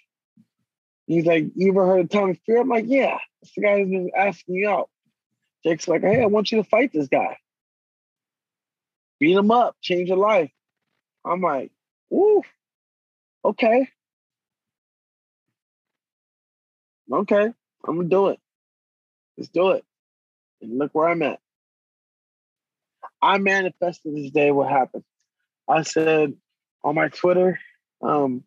[1.08, 2.62] He's like, you ever heard of Tommy Fury?
[2.62, 3.18] I'm like, yeah.
[3.42, 4.90] It's the guy who's been asking you out.
[5.66, 7.38] Jake's like, hey, I want you to fight this guy.
[9.20, 10.52] Beat him up, change your life.
[11.26, 11.72] I'm like,
[12.10, 12.42] woo,
[13.46, 13.88] okay.
[17.12, 17.54] Okay,
[17.88, 18.40] I'm gonna do it.
[19.38, 19.86] Let's do it.
[20.62, 21.40] And look where I'm at.
[23.22, 25.04] I manifested this day what happened.
[25.70, 26.34] I said
[26.84, 27.60] on my Twitter,
[28.02, 28.44] um,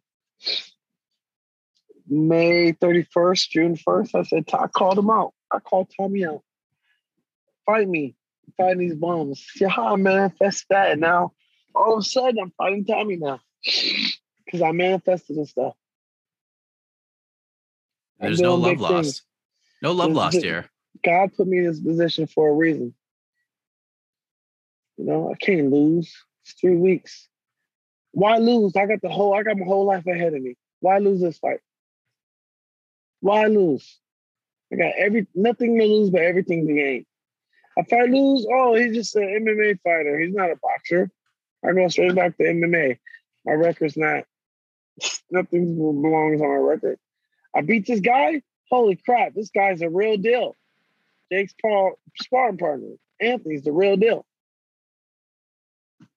[2.08, 5.32] May 31st, June 1st, I said, I called him out.
[5.50, 6.42] I called Tommy out.
[7.66, 8.14] Fight me.
[8.56, 9.44] Fight these bombs.
[9.54, 10.92] See how I manifest that.
[10.92, 11.32] And now
[11.74, 13.40] all of a sudden I'm fighting Tommy now.
[14.44, 15.74] Because I manifested and stuff.
[18.20, 18.92] There's no love lost.
[18.92, 19.22] Things.
[19.82, 20.70] No love There's, lost here.
[21.04, 22.94] God put me in this position for a reason.
[24.96, 26.14] You know, I can't lose.
[26.44, 27.28] It's three weeks.
[28.12, 28.76] Why lose?
[28.76, 30.56] I got the whole I got my whole life ahead of me.
[30.80, 31.60] Why lose this fight?
[33.20, 33.98] Why lose?
[34.72, 37.06] I got every nothing to lose but everything to gain.
[37.76, 40.18] If I lose, oh, he's just an MMA fighter.
[40.18, 41.10] He's not a boxer.
[41.64, 42.98] I go straight back to MMA.
[43.44, 44.24] My record's not
[45.30, 46.98] nothing belongs on my record.
[47.54, 48.42] I beat this guy.
[48.70, 50.56] Holy crap, this guy's a real deal.
[51.30, 52.88] Jake's Paul sparring partner.
[53.20, 54.24] Anthony's the real deal.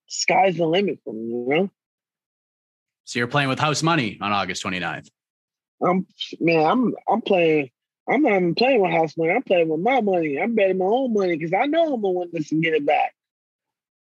[0.07, 1.69] Sky's the limit for me, you know?
[3.05, 5.09] So you're playing with house money on August 29th.
[5.81, 6.05] I'm
[6.39, 7.71] man, I'm I'm playing.
[8.09, 9.31] I'm not even playing with house money.
[9.31, 10.39] I'm playing with my money.
[10.39, 12.85] I'm betting my own money because I know I'm gonna win this and get it
[12.85, 13.13] back.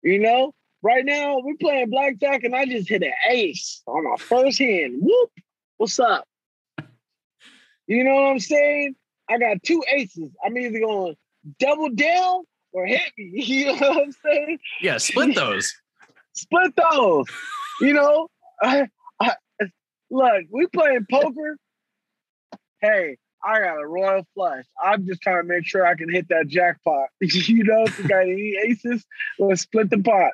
[0.02, 4.16] You know, right now we're playing blackjack and I just hit an ace on my
[4.16, 4.98] first hand.
[5.00, 5.30] Whoop!
[5.76, 6.26] What's up?
[7.86, 8.94] You know what I'm saying?
[9.28, 10.30] I got two aces.
[10.44, 11.16] I'm either going
[11.58, 13.32] double down or hit me.
[13.44, 14.58] You know what I'm saying?
[14.80, 15.74] Yeah, split those.
[16.32, 17.26] split those.
[17.80, 18.28] You know,
[18.62, 18.88] I,
[19.20, 19.34] I,
[20.10, 21.56] look, we playing poker.
[22.80, 24.64] Hey, I got a royal flush.
[24.82, 27.08] I'm just trying to make sure I can hit that jackpot.
[27.20, 29.04] you know, if you got any aces,
[29.38, 30.32] let's split the pot.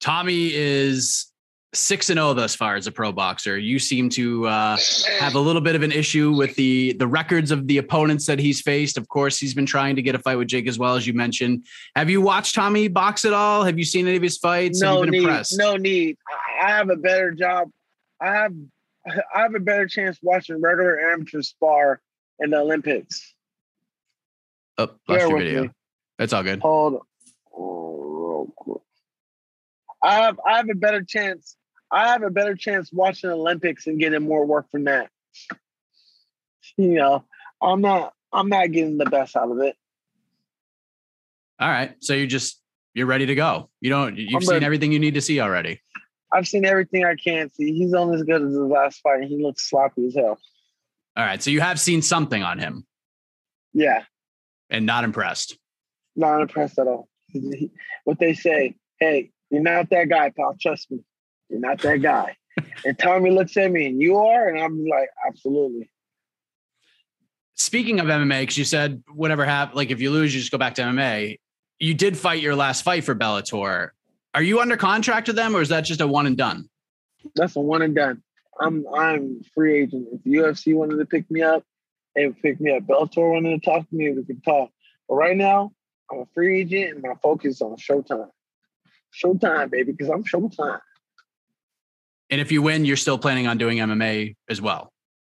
[0.00, 1.32] Tommy is
[1.76, 3.58] six and zero oh thus far as a pro boxer.
[3.58, 4.76] You seem to uh,
[5.18, 8.38] have a little bit of an issue with the the records of the opponents that
[8.38, 8.96] he's faced.
[8.96, 11.12] Of course, he's been trying to get a fight with Jake as well as you
[11.12, 11.66] mentioned.
[11.94, 13.64] Have you watched Tommy box at all?
[13.64, 14.80] Have you seen any of his fights?
[14.80, 15.18] No need.
[15.18, 15.58] Impressed?
[15.58, 16.16] No need.
[16.62, 17.68] I have a better job.
[18.20, 18.52] I have
[19.06, 22.00] I have a better chance watching regular amateur spar
[22.40, 23.34] in the Olympics.
[24.78, 25.62] Oh, lost your video.
[25.64, 25.70] Me.
[26.18, 26.60] That's all good.
[26.60, 26.94] Hold.
[26.94, 27.00] On.
[30.02, 31.56] I have I have a better chance.
[31.90, 35.10] I have a better chance watching Olympics and getting more work from that.
[36.78, 37.24] You know,
[37.62, 39.76] I'm not I'm not getting the best out of it.
[41.58, 41.94] All right.
[42.00, 42.60] So you're just
[42.92, 43.70] you're ready to go.
[43.80, 44.66] You don't you've I'm seen ready.
[44.66, 45.80] everything you need to see already.
[46.36, 47.72] I've seen everything I can see.
[47.72, 49.20] He's only as good as his last fight.
[49.20, 50.38] And he looks sloppy as hell.
[51.16, 51.42] All right.
[51.42, 52.86] So you have seen something on him.
[53.72, 54.02] Yeah.
[54.68, 55.56] And not impressed.
[56.14, 57.08] Not impressed at all.
[58.04, 60.56] What they say, hey, you're not that guy, pal.
[60.60, 60.98] Trust me.
[61.48, 62.36] You're not that guy.
[62.84, 65.90] and Tommy looks at me and you are, and I'm like, absolutely.
[67.54, 70.58] Speaking of MMA, because you said whatever happened, like if you lose, you just go
[70.58, 71.38] back to MMA.
[71.78, 73.90] You did fight your last fight for Bellator.
[74.36, 76.68] Are you under contract with them, or is that just a one and done?
[77.34, 78.22] That's a one and done.
[78.60, 80.08] I'm I'm free agent.
[80.12, 81.64] If UFC wanted to pick me up,
[82.14, 82.82] they would pick me up.
[82.82, 84.70] Bellator wanted to talk to me, we could talk.
[85.08, 85.72] But right now,
[86.10, 88.28] I'm a free agent and my focus is on Showtime.
[89.24, 90.80] Showtime, baby, because I'm Showtime.
[92.28, 94.92] And if you win, you're still planning on doing MMA as well.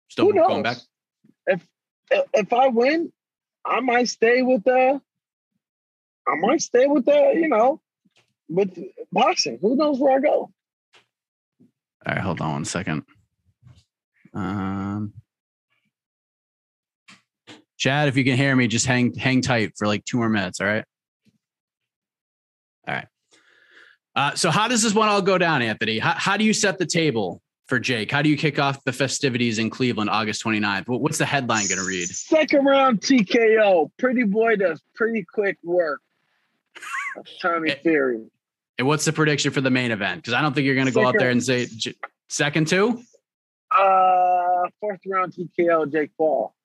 [0.09, 0.47] Still Who knows?
[0.47, 0.77] going back.
[1.47, 1.65] If
[2.11, 3.11] if I win,
[3.65, 5.01] I might stay with the.
[6.27, 7.80] I might stay with the, you know,
[8.51, 8.77] with
[9.11, 9.57] boxing.
[9.61, 10.51] Who knows where I go?
[12.05, 13.03] All right, hold on one second.
[14.33, 15.13] Um,
[17.77, 20.61] Chad, if you can hear me, just hang hang tight for like two more minutes.
[20.61, 20.85] All right.
[22.87, 23.07] All right.
[24.15, 25.99] Uh, so how does this one all go down, Anthony?
[25.99, 28.11] How, how do you set the table for Jake?
[28.11, 30.87] How do you kick off the festivities in Cleveland, August 29th?
[30.87, 32.07] What's the headline going to read?
[32.09, 33.89] Second round TKO.
[33.97, 36.01] Pretty boy does pretty quick work.
[37.15, 38.25] That's Tommy Fury.
[38.81, 40.23] And what's the prediction for the main event?
[40.23, 41.67] Because I don't think you're going to go out there and say
[42.29, 43.03] second two.
[43.69, 46.55] Uh, fourth round TKO, Jake Paul.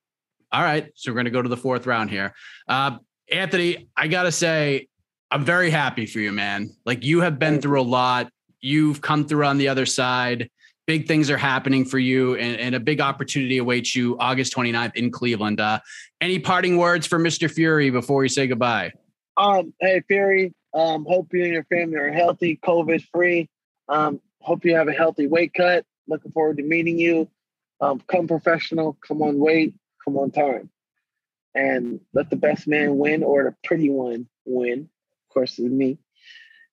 [0.51, 2.33] All right, so we're going to go to the fourth round here.
[2.67, 2.97] Uh,
[3.31, 4.89] Anthony, I got to say,
[5.31, 6.71] I'm very happy for you, man.
[6.87, 8.33] Like you have been through a lot.
[8.63, 10.49] You've come through on the other side.
[10.87, 14.97] Big things are happening for you, and, and a big opportunity awaits you August 29th
[14.97, 15.61] in Cleveland.
[15.61, 15.81] Uh,
[16.23, 17.51] any parting words for Mr.
[17.51, 18.93] Fury before we say goodbye?
[19.37, 23.49] Um, hey Fury, Um, hope you and your family are healthy, COVID free.
[23.89, 25.87] Um, hope you have a healthy weight cut.
[26.07, 27.31] Looking forward to meeting you.
[27.81, 29.75] Um, come professional, come on weight,
[30.05, 30.69] come on time.
[31.55, 34.81] And let the best man win or the pretty one win.
[34.81, 35.97] Of course, it's me.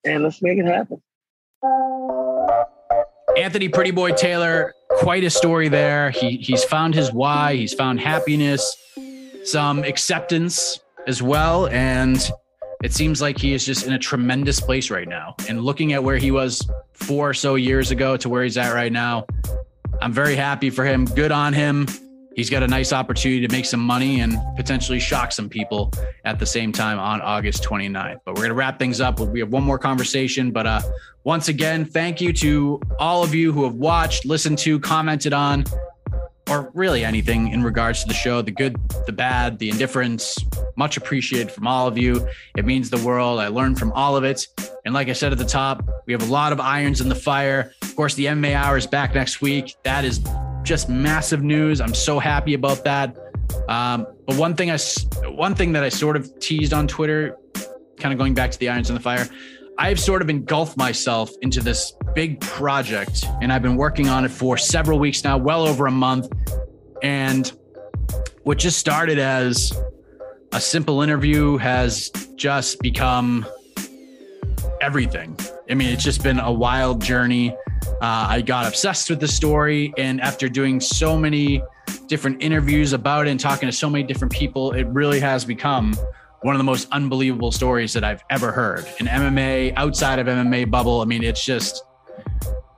[0.04, 1.02] And let's make it happen.
[3.38, 6.12] Anthony Pretty Boy Taylor, quite a story there.
[6.12, 8.76] He he's found his why, he's found happiness,
[9.46, 12.30] some acceptance as well, and
[12.84, 15.36] it seems like he is just in a tremendous place right now.
[15.50, 16.62] And looking at where he was
[16.94, 19.26] four or so years ago to where he's at right now,
[20.02, 21.06] I'm very happy for him.
[21.06, 21.88] Good on him
[22.36, 25.92] he's got a nice opportunity to make some money and potentially shock some people
[26.26, 28.20] at the same time on August 29th.
[28.26, 29.20] But we're going to wrap things up.
[29.20, 30.52] We have one more conversation.
[30.52, 30.82] But uh,
[31.24, 35.66] once again, thank you to all of you who have watched, listened to, commented on,
[36.54, 40.38] or really anything in regards to the show the good, the bad, the indifference.
[40.76, 42.28] Much appreciated from all of you.
[42.58, 43.40] It means the world.
[43.40, 44.48] I learned from all of it.
[44.86, 47.16] And like I said at the top, we have a lot of irons in the
[47.16, 47.74] fire.
[47.82, 49.76] Of course, the MMA hour is back next week.
[49.84, 50.20] That is
[50.64, 51.82] just massive news.
[51.82, 53.18] I'm so happy about that.
[53.68, 54.78] Um, but one thing I,
[55.28, 57.38] one thing that I sort of teased on Twitter,
[57.98, 59.28] kind of going back to the irons in the fire,
[59.78, 64.30] I've sort of engulfed myself into this big project, and I've been working on it
[64.30, 66.32] for several weeks now, well over a month.
[67.02, 67.52] And
[68.44, 69.74] what just started as
[70.52, 73.45] a simple interview has just become
[74.80, 75.38] everything.
[75.70, 77.50] I mean, it's just been a wild journey.
[77.50, 81.64] Uh, I got obsessed with the story, and after doing so many
[82.08, 85.95] different interviews about it and talking to so many different people, it really has become
[86.44, 90.70] one of the most unbelievable stories that I've ever heard in MMA, outside of MMA
[90.70, 91.02] bubble.
[91.02, 91.84] I mean, it's just,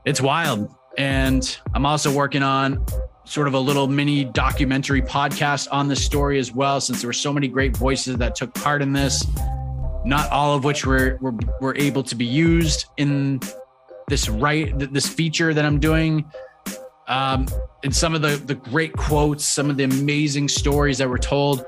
[0.05, 0.73] it's wild.
[0.97, 2.85] And I'm also working on
[3.25, 7.13] sort of a little mini documentary podcast on this story as well, since there were
[7.13, 9.25] so many great voices that took part in this,
[10.05, 13.41] not all of which were, were, were able to be used in
[14.07, 16.23] this right this feature that I'm doing.
[17.07, 17.47] Um,
[17.83, 21.65] and some of the the great quotes, some of the amazing stories that were told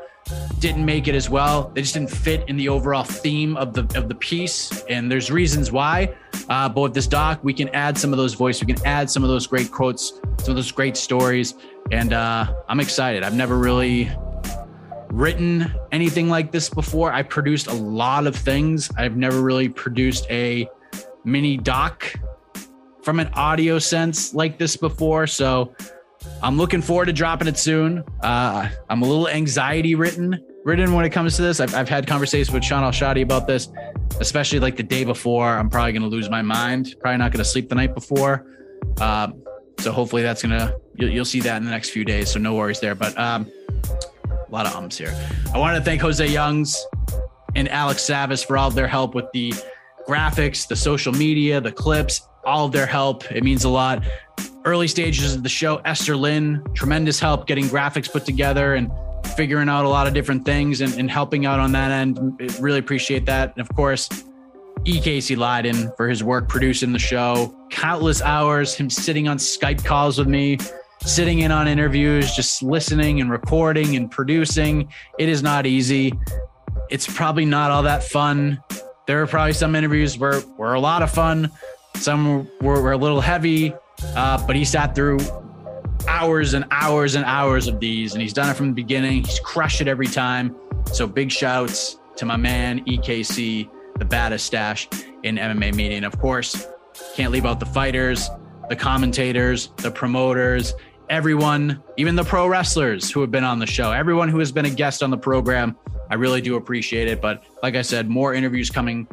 [0.60, 1.72] didn't make it as well.
[1.74, 5.32] They just didn't fit in the overall theme of the of the piece, and there's
[5.32, 6.16] reasons why.
[6.50, 9.10] Uh, but with this doc, we can add some of those voices, we can add
[9.10, 11.56] some of those great quotes, some of those great stories,
[11.92, 13.24] and uh, I'm excited.
[13.24, 14.10] I've never really
[15.10, 17.12] written anything like this before.
[17.12, 18.90] I produced a lot of things.
[18.98, 20.70] I've never really produced a
[21.24, 22.14] mini doc
[23.02, 25.28] from an audio sense like this before.
[25.28, 25.74] So
[26.42, 28.04] I'm looking forward to dropping it soon.
[28.22, 31.62] Uh, I'm a little anxiety written written when it comes to this.
[31.62, 33.70] I've, I've had conversations with Shaun Al-Shatti about this,
[34.20, 35.48] especially like the day before.
[35.48, 36.94] I'm probably going to lose my mind.
[37.00, 38.46] Probably not going to sleep the night before.
[39.00, 39.30] Uh,
[39.80, 42.30] so hopefully that's going to, you'll, you'll, see that in the next few days.
[42.30, 42.96] So no worries there.
[42.96, 43.50] But um,
[44.30, 45.16] a lot of ums here.
[45.54, 46.86] I want to thank Jose Youngs
[47.56, 49.54] and Alex Savis for all of their help with the
[50.06, 53.32] graphics, the social media, the clips, all of their help.
[53.32, 54.04] It means a lot.
[54.68, 58.92] Early stages of the show, Esther Lin, tremendous help getting graphics put together and
[59.38, 62.20] figuring out a lot of different things and, and helping out on that end.
[62.60, 63.54] Really appreciate that.
[63.56, 64.10] And of course,
[64.84, 65.00] E.
[65.00, 67.56] Casey Leydon for his work producing the show.
[67.70, 70.58] Countless hours, him sitting on Skype calls with me,
[71.02, 74.92] sitting in on interviews, just listening and recording and producing.
[75.18, 76.12] It is not easy.
[76.90, 78.62] It's probably not all that fun
[79.08, 81.50] there were probably some interviews where were a lot of fun.
[81.96, 83.74] Some were, were a little heavy,
[84.16, 85.20] uh, but he sat through
[86.08, 89.24] hours and hours and hours of these, and he's done it from the beginning.
[89.24, 90.56] He's crushed it every time.
[90.94, 93.70] So big shouts to my man EKC,
[94.00, 94.88] the baddest stash
[95.24, 95.98] in MMA media.
[95.98, 96.68] And of course,
[97.16, 98.30] can't leave out the fighters,
[98.70, 100.74] the commentators, the promoters,
[101.10, 104.66] everyone, even the pro wrestlers who have been on the show, everyone who has been
[104.66, 105.76] a guest on the program.
[106.10, 107.22] I really do appreciate it.
[107.22, 109.08] But like I said, more interviews coming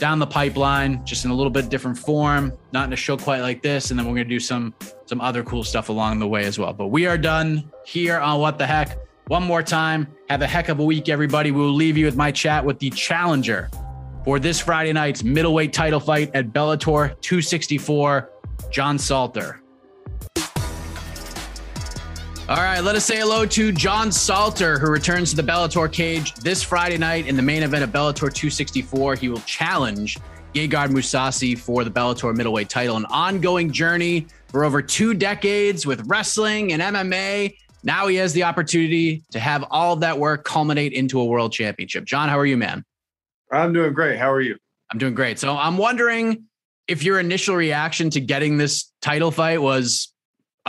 [0.00, 3.42] down the pipeline, just in a little bit different form, not in a show quite
[3.42, 3.90] like this.
[3.90, 4.74] And then we're going to do some
[5.06, 6.72] some other cool stuff along the way as well.
[6.72, 8.98] But we are done here on What the Heck.
[9.28, 11.52] One more time, have a heck of a week, everybody.
[11.52, 13.70] We will leave you with my chat with the challenger
[14.24, 18.30] for this Friday night's middleweight title fight at Bellator 264,
[18.72, 19.59] John Salter.
[22.50, 26.34] All right, let us say hello to John Salter, who returns to the Bellator cage
[26.34, 29.14] this Friday night in the main event of Bellator 264.
[29.14, 30.18] He will challenge
[30.52, 36.02] Gegard Mousasi for the Bellator middleweight title, an ongoing journey for over two decades with
[36.08, 37.54] wrestling and MMA.
[37.84, 41.52] Now he has the opportunity to have all of that work culminate into a world
[41.52, 42.04] championship.
[42.04, 42.84] John, how are you, man?
[43.52, 44.18] I'm doing great.
[44.18, 44.56] How are you?
[44.90, 45.38] I'm doing great.
[45.38, 46.46] So I'm wondering
[46.88, 50.09] if your initial reaction to getting this title fight was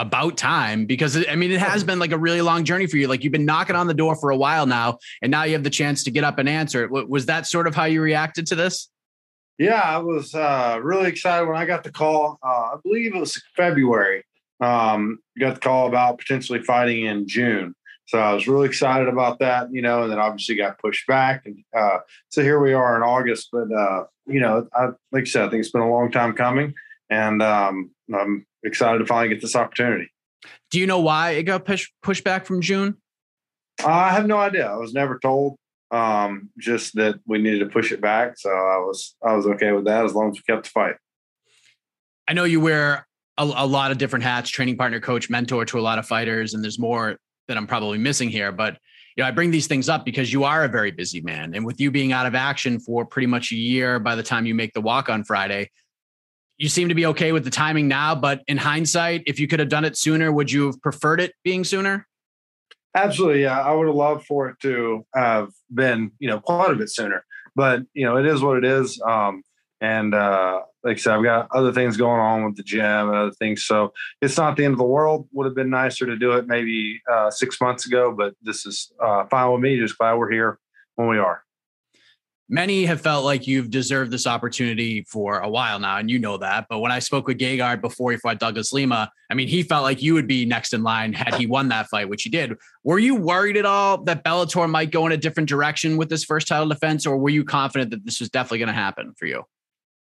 [0.02, 3.06] about time because I mean it has been like a really long journey for you.
[3.06, 5.62] Like you've been knocking on the door for a while now, and now you have
[5.62, 6.90] the chance to get up and answer it.
[7.08, 8.90] Was that sort of how you reacted to this?
[9.58, 12.38] Yeah, I was uh, really excited when I got the call.
[12.42, 14.24] Uh, I believe it was February.
[14.60, 17.74] Um, got the call about potentially fighting in June.
[18.06, 21.46] So I was really excited about that, you know, and then obviously got pushed back.
[21.46, 21.98] And uh,
[22.28, 23.48] so here we are in August.
[23.52, 26.32] But, uh, you know, I, like I said, I think it's been a long time
[26.34, 26.74] coming.
[27.08, 30.10] And um, I'm excited to finally get this opportunity.
[30.70, 32.96] Do you know why it got pushed pushed back from June?
[33.84, 34.66] I have no idea.
[34.66, 35.56] I was never told.
[35.90, 38.38] Um, just that we needed to push it back.
[38.38, 40.94] So I was I was okay with that as long as we kept the fight.
[42.26, 43.06] I know you wear
[43.36, 46.54] a, a, lot of different hats, training partner, coach, mentor to a lot of fighters,
[46.54, 47.18] and there's more
[47.48, 48.52] that I'm probably missing here.
[48.52, 48.78] But
[49.16, 51.66] you know, I bring these things up because you are a very busy man, and
[51.66, 54.54] with you being out of action for pretty much a year by the time you
[54.54, 55.70] make the walk on Friday,
[56.62, 58.14] you seem to be okay with the timing now.
[58.14, 61.34] But in hindsight, if you could have done it sooner, would you have preferred it
[61.42, 62.06] being sooner?
[62.94, 63.60] Absolutely, yeah.
[63.60, 67.24] I would have loved for it to have been, you know, quite a bit sooner.
[67.56, 69.00] But you know, it is what it is.
[69.04, 69.42] Um,
[69.80, 73.16] and uh, like I said, I've got other things going on with the gym and
[73.16, 75.28] other things, so it's not the end of the world.
[75.32, 78.92] Would have been nicer to do it maybe uh, six months ago, but this is
[79.02, 79.80] uh, fine with me.
[79.80, 80.60] Just glad we're here
[80.94, 81.42] when we are
[82.52, 86.36] many have felt like you've deserved this opportunity for a while now, and you know
[86.36, 86.66] that.
[86.68, 89.82] But when I spoke with Gegard before he fought Douglas Lima, I mean, he felt
[89.82, 92.56] like you would be next in line had he won that fight, which he did.
[92.84, 96.24] Were you worried at all that Bellator might go in a different direction with this
[96.24, 99.24] first title defense, or were you confident that this was definitely going to happen for
[99.24, 99.44] you?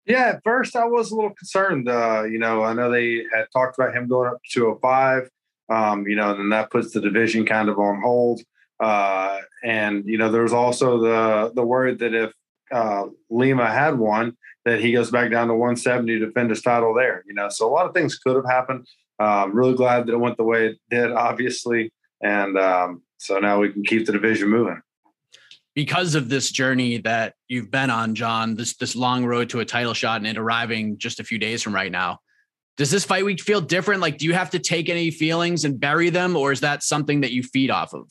[0.05, 1.89] Yeah, at first I was a little concerned.
[1.89, 5.29] Uh, you know, I know they had talked about him going up to 205.
[5.67, 8.41] Um, you know, and then that puts the division kind of on hold.
[8.79, 12.33] Uh, and you know, there was also the the word that if
[12.71, 14.35] uh, Lima had won,
[14.65, 17.23] that he goes back down to 170 to defend his title there.
[17.27, 18.87] You know, so a lot of things could have happened.
[19.19, 21.91] Um, really glad that it went the way it did, obviously,
[22.21, 24.81] and um, so now we can keep the division moving.
[25.73, 29.65] Because of this journey that you've been on, John, this this long road to a
[29.65, 32.19] title shot and it arriving just a few days from right now,
[32.77, 34.01] does this fight week feel different?
[34.01, 37.21] Like, do you have to take any feelings and bury them, or is that something
[37.21, 38.09] that you feed off of?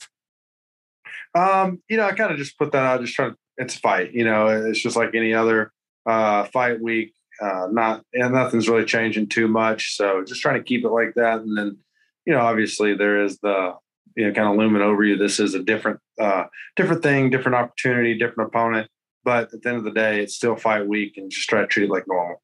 [1.35, 3.79] Um, you know, I kind of just put that out, just trying to, it's a
[3.79, 5.71] fight, you know, it's just like any other
[6.05, 7.13] uh, fight week.
[7.41, 9.97] Uh, not, and nothing's really changing too much.
[9.97, 11.41] So just trying to keep it like that.
[11.41, 11.77] And then,
[12.25, 13.75] you know, obviously there is the,
[14.15, 15.17] you know, kind of looming over you.
[15.17, 16.45] This is a different, uh,
[16.77, 18.89] different thing, different opportunity, different opponent.
[19.25, 21.67] But at the end of the day, it's still fight week and just try to
[21.67, 22.41] treat it like normal.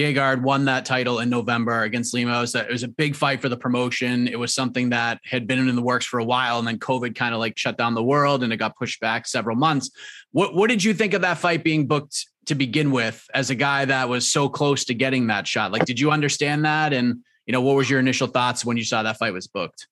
[0.00, 2.38] Gegard won that title in November against Lima.
[2.38, 4.26] It was, a, it was, a, big fight for the promotion.
[4.26, 7.14] It was something that had been in the works for a while, and then COVID
[7.14, 9.90] kind of like shut down the world, and it got pushed back several months.
[10.32, 13.54] What What did you think of that fight being booked to begin with, as a
[13.54, 15.72] guy that was so close to getting that shot?
[15.72, 16.92] Like, did you understand that?
[16.92, 19.88] And you know, what was your initial thoughts when you saw that fight was booked?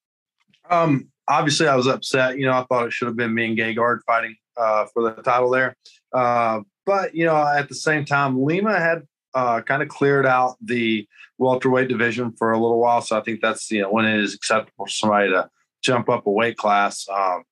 [0.71, 2.39] Um, obviously, I was upset.
[2.39, 5.23] You know, I thought it should have been me and Gegard fighting uh, for the
[5.23, 5.77] title there.
[6.13, 10.57] Uh, but you know, at the same time, Lima had uh, kind of cleared out
[10.61, 11.07] the
[11.39, 13.01] welterweight division for a little while.
[13.01, 15.49] So I think that's you know when it is acceptable for somebody to
[15.83, 17.07] jump up a weight class.
[17.09, 17.45] Um,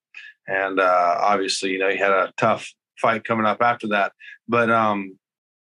[0.49, 4.13] and uh, obviously, you know, he had a tough fight coming up after that.
[4.49, 5.19] But um,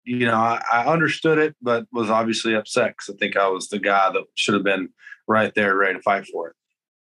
[0.04, 3.70] you know, I, I understood it, but was obviously upset because I think I was
[3.70, 4.90] the guy that should have been
[5.28, 6.56] right there, ready to fight for it.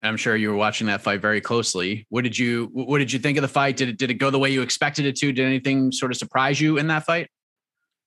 [0.03, 2.07] I'm sure you were watching that fight very closely.
[2.09, 3.77] What did you What did you think of the fight?
[3.77, 5.31] Did it Did it go the way you expected it to?
[5.31, 7.29] Did anything sort of surprise you in that fight?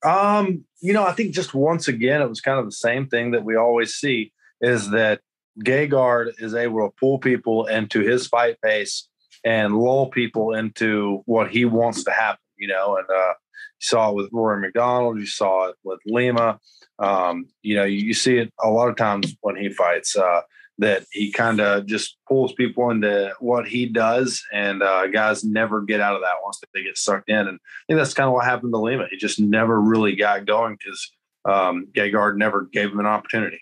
[0.05, 3.31] Um, you know, I think just once again, it was kind of the same thing
[3.31, 5.21] that we always see is that
[5.65, 9.09] Gegard is able to pull people into his fight pace
[9.45, 14.11] and lull people into what he wants to happen, you know, and uh, you saw
[14.11, 16.59] it with Rory MacDonald, you saw it with Lima.
[16.99, 20.17] Um, you know, you, you, see it a lot of times when he fights.
[20.17, 20.43] Uh,
[20.79, 25.83] that he kind of just pulls people into what he does, and uh, guys never
[25.83, 27.47] get out of that once they get sucked in.
[27.47, 29.07] And I think that's kind of what happened to Lima.
[29.11, 31.13] He just never really got going because
[31.45, 33.61] um, Gegard never gave him an opportunity.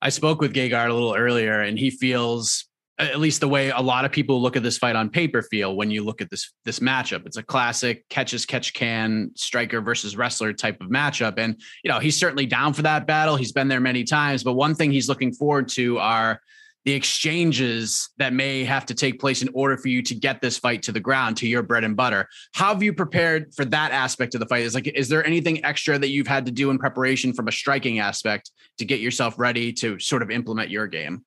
[0.00, 2.66] I spoke with Gegard a little earlier, and he feels
[2.98, 5.74] at least the way a lot of people look at this fight on paper feel
[5.74, 7.26] when you look at this this matchup.
[7.26, 11.34] It's a classic catch as catch can striker versus wrestler type of matchup.
[11.38, 13.36] And you know, he's certainly down for that battle.
[13.36, 16.40] He's been there many times, but one thing he's looking forward to are
[16.84, 20.58] the exchanges that may have to take place in order for you to get this
[20.58, 22.28] fight to the ground to your bread and butter.
[22.52, 24.64] How have you prepared for that aspect of the fight?
[24.64, 27.52] Is like, is there anything extra that you've had to do in preparation from a
[27.52, 31.24] striking aspect to get yourself ready to sort of implement your game?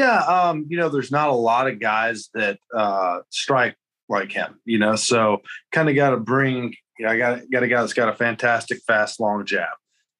[0.00, 3.76] Yeah, um, you know, there's not a lot of guys that uh, strike
[4.08, 7.62] like him, you know, so kind of got to bring, you know, I got got
[7.64, 9.68] a guy that's got a fantastic fast long jab,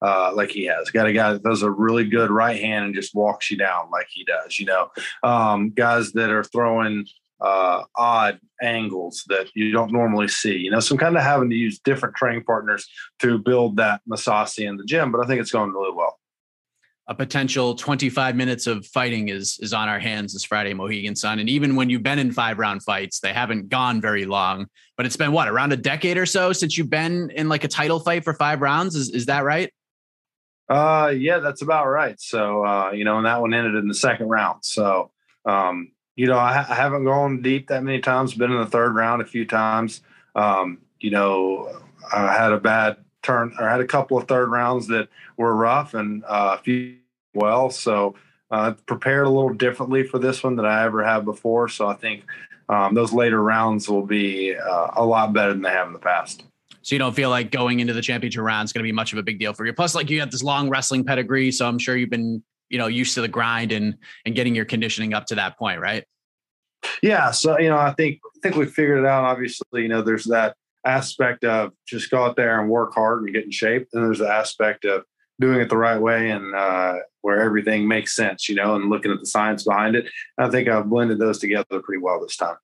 [0.03, 0.91] uh, like he has.
[0.91, 3.89] Got a guy that does a really good right hand and just walks you down
[3.91, 4.91] like he does, you know.
[5.23, 7.07] Um, guys that are throwing
[7.39, 10.57] uh, odd angles that you don't normally see.
[10.57, 12.87] You know, so I'm kind of having to use different training partners
[13.21, 16.19] to build that Mousasi in the gym, but I think it's going really well.
[17.07, 21.39] A potential 25 minutes of fighting is is on our hands this Friday, Mohegan Sun.
[21.39, 24.67] And even when you've been in five round fights, they haven't gone very long.
[24.95, 27.67] But it's been what around a decade or so since you've been in like a
[27.67, 28.95] title fight for five rounds.
[28.95, 29.73] Is is that right?
[30.71, 32.19] Uh, yeah, that's about right.
[32.21, 34.63] So, uh, you know, and that one ended in the second round.
[34.63, 35.11] So,
[35.45, 38.33] um, you know, I, I, haven't gone deep that many times.
[38.33, 39.99] Been in the third round a few times.
[40.33, 41.81] Um, you know,
[42.13, 45.93] I had a bad turn or had a couple of third rounds that were rough
[45.93, 46.97] and uh, a few
[47.33, 47.69] well.
[47.69, 48.15] So,
[48.49, 51.69] uh, prepared a little differently for this one than I ever have before.
[51.69, 52.25] So, I think
[52.69, 55.99] um, those later rounds will be uh, a lot better than they have in the
[55.99, 56.43] past.
[56.83, 59.13] So you don't feel like going into the championship round is going to be much
[59.13, 59.73] of a big deal for you.
[59.73, 62.87] Plus, like you have this long wrestling pedigree, so I'm sure you've been, you know,
[62.87, 63.95] used to the grind and
[64.25, 66.05] and getting your conditioning up to that point, right?
[67.03, 67.31] Yeah.
[67.31, 69.25] So you know, I think I think we figured it out.
[69.25, 70.55] Obviously, you know, there's that
[70.85, 73.87] aspect of just go out there and work hard and get in shape.
[73.93, 75.03] And there's the aspect of
[75.39, 79.11] doing it the right way and uh, where everything makes sense, you know, and looking
[79.11, 80.05] at the science behind it.
[80.37, 82.57] I think I've blended those together pretty well this time.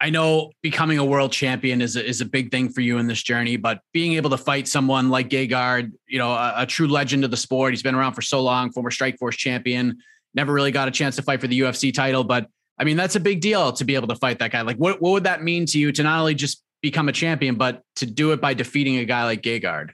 [0.00, 3.06] I know becoming a world champion is a, is a big thing for you in
[3.06, 6.88] this journey, but being able to fight someone like Gegard, you know, a, a, true
[6.88, 9.96] legend of the sport, he's been around for so long, former Strikeforce champion,
[10.34, 12.48] never really got a chance to fight for the UFC title, but
[12.78, 14.62] I mean, that's a big deal to be able to fight that guy.
[14.62, 17.56] Like, what, what would that mean to you to not only just become a champion,
[17.56, 19.90] but to do it by defeating a guy like Gegard?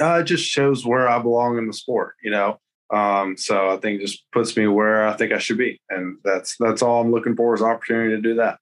[0.00, 2.60] Uh, it just shows where I belong in the sport, you know.
[2.90, 6.18] Um, so I think it just puts me where I think I should be, and
[6.24, 8.58] that's that's all I'm looking for is opportunity to do that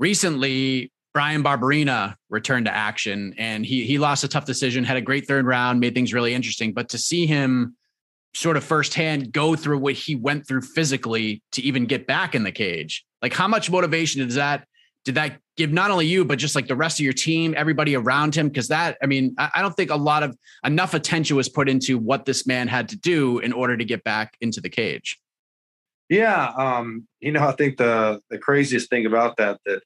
[0.00, 5.02] recently Brian Baberena returned to action and he he lost a tough decision, had a
[5.02, 6.72] great third round, made things really interesting.
[6.72, 7.76] But to see him
[8.32, 12.44] sort of firsthand go through what he went through physically to even get back in
[12.44, 14.66] the cage, like how much motivation does that
[15.04, 17.96] did that give not only you but just like the rest of your team, everybody
[17.96, 18.48] around him?
[18.48, 21.98] Because that I mean, I, don't think a lot of enough attention was put into
[21.98, 25.18] what this man had to do in order to get back into the cage.
[26.08, 29.82] Yeah, um, you know, I think the the craziest thing about that that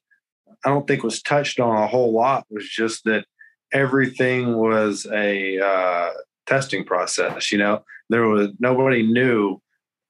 [0.65, 3.25] I don't think was touched on a whole lot was just that
[3.71, 6.09] everything was a uh,
[6.45, 7.51] testing process.
[7.51, 9.61] You know, there was nobody knew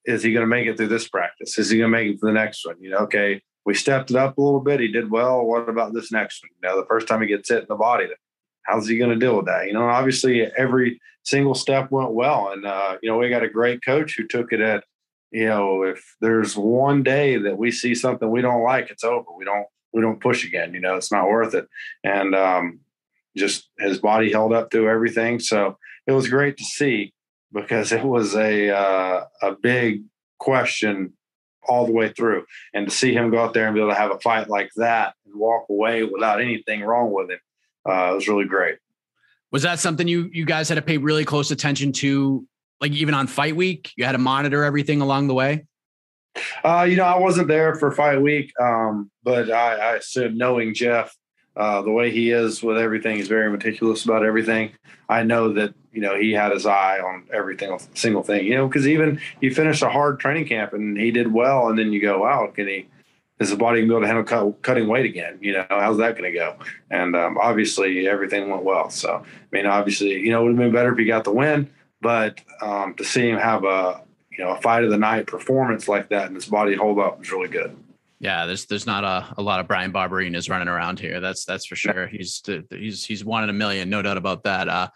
[0.06, 1.58] is he going to make it through this practice?
[1.58, 2.76] Is he going to make it for the next one?
[2.80, 4.80] You know, okay, we stepped it up a little bit.
[4.80, 5.44] He did well.
[5.44, 6.50] What about this next one?
[6.62, 8.06] You know, the first time he gets hit in the body,
[8.62, 9.66] how's he going to deal with that?
[9.66, 13.48] You know, obviously every single step went well, and uh, you know we got a
[13.48, 14.84] great coach who took it at.
[15.32, 19.26] You know, if there's one day that we see something we don't like, it's over.
[19.36, 20.72] We don't we don't push again.
[20.72, 21.66] You know, it's not worth it.
[22.04, 22.80] And um,
[23.36, 25.40] just his body held up through everything.
[25.40, 27.12] So it was great to see
[27.52, 30.04] because it was a uh, a big
[30.38, 31.14] question
[31.68, 32.44] all the way through.
[32.74, 34.70] And to see him go out there and be able to have a fight like
[34.76, 37.38] that and walk away without anything wrong with him
[37.84, 38.78] uh, was really great.
[39.52, 42.46] Was that something you you guys had to pay really close attention to,
[42.80, 43.92] like even on fight week?
[43.96, 45.66] You had to monitor everything along the way.
[46.64, 50.74] Uh, you know, I wasn't there for fight week, um, but I, I assume knowing
[50.74, 51.16] Jeff,
[51.56, 54.72] uh, the way he is with everything, he's very meticulous about everything.
[55.08, 57.56] I know that you know he had his eye on every
[57.94, 58.46] single thing.
[58.46, 61.78] You know, because even you finish a hard training camp and he did well, and
[61.78, 62.88] then you go, "Wow, can he?
[63.38, 65.38] Is the body to be able to handle cut, cutting weight again?
[65.40, 66.56] You know, how's that going to go?"
[66.90, 68.90] And um, obviously, everything went well.
[68.90, 71.32] So, I mean, obviously, you know, it would have been better if he got the
[71.32, 71.70] win,
[72.02, 75.88] but um, to see him have a you know a fight of the night performance
[75.88, 77.74] like that and his body hold up is really good.
[78.18, 81.20] Yeah, there's there's not a, a lot of Brian Baberenas running around here.
[81.20, 82.06] That's that's for sure.
[82.06, 84.68] He's he's he's one in a million, no doubt about that.
[84.68, 84.88] Uh,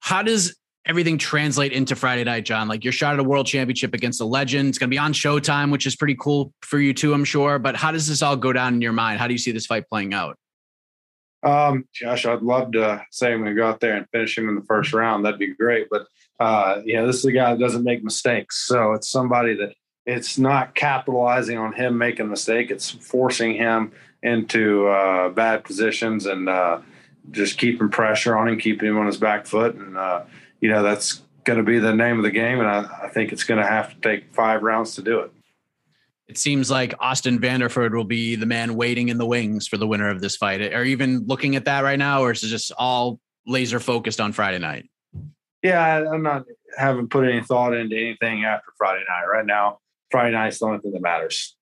[0.00, 2.68] how does everything translate into Friday night, John?
[2.68, 4.68] Like you're shot at a world championship against a legend.
[4.68, 7.58] It's going to be on Showtime, which is pretty cool for you too, I'm sure.
[7.58, 9.18] But how does this all go down in your mind?
[9.18, 10.38] How do you see this fight playing out?
[11.44, 14.48] Um, Josh, I'd love to say I'm going to go out there and finish him
[14.48, 15.24] in the first round.
[15.24, 15.88] That'd be great.
[15.90, 16.06] But
[16.38, 18.66] uh, you know, this is a guy that doesn't make mistakes.
[18.66, 19.74] So it's somebody that
[20.06, 22.70] it's not capitalizing on him making a mistake.
[22.70, 23.92] It's forcing him
[24.22, 26.80] into uh, bad positions and uh,
[27.30, 29.74] just keeping pressure on him, keeping him on his back foot.
[29.74, 30.22] And, uh,
[30.60, 32.58] you know, that's going to be the name of the game.
[32.58, 35.32] And I, I think it's going to have to take five rounds to do it.
[36.28, 39.86] It seems like Austin Vanderford will be the man waiting in the wings for the
[39.86, 40.72] winner of this fight.
[40.72, 44.20] Are you even looking at that right now, or is it just all laser focused
[44.20, 44.88] on Friday night?
[45.62, 46.44] Yeah, I, am not
[46.78, 49.26] haven't put any thought into anything after Friday night.
[49.30, 49.80] Right now,
[50.12, 51.56] Friday night's the only thing that matters.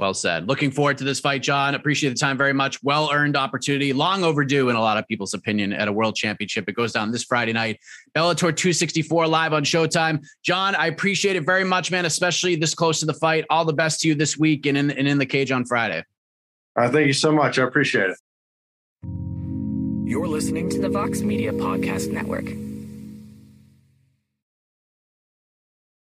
[0.00, 0.48] Well said.
[0.48, 1.74] Looking forward to this fight, John.
[1.74, 2.82] Appreciate the time very much.
[2.82, 6.66] Well earned opportunity, long overdue in a lot of people's opinion at a world championship.
[6.68, 7.78] It goes down this Friday night.
[8.16, 10.24] Bellator 264 live on Showtime.
[10.42, 13.44] John, I appreciate it very much, man, especially this close to the fight.
[13.50, 16.02] All the best to you this week and in, and in the cage on Friday.
[16.76, 17.58] All right, thank you so much.
[17.58, 18.16] I appreciate it.
[20.06, 22.46] You're listening to the Vox Media Podcast Network.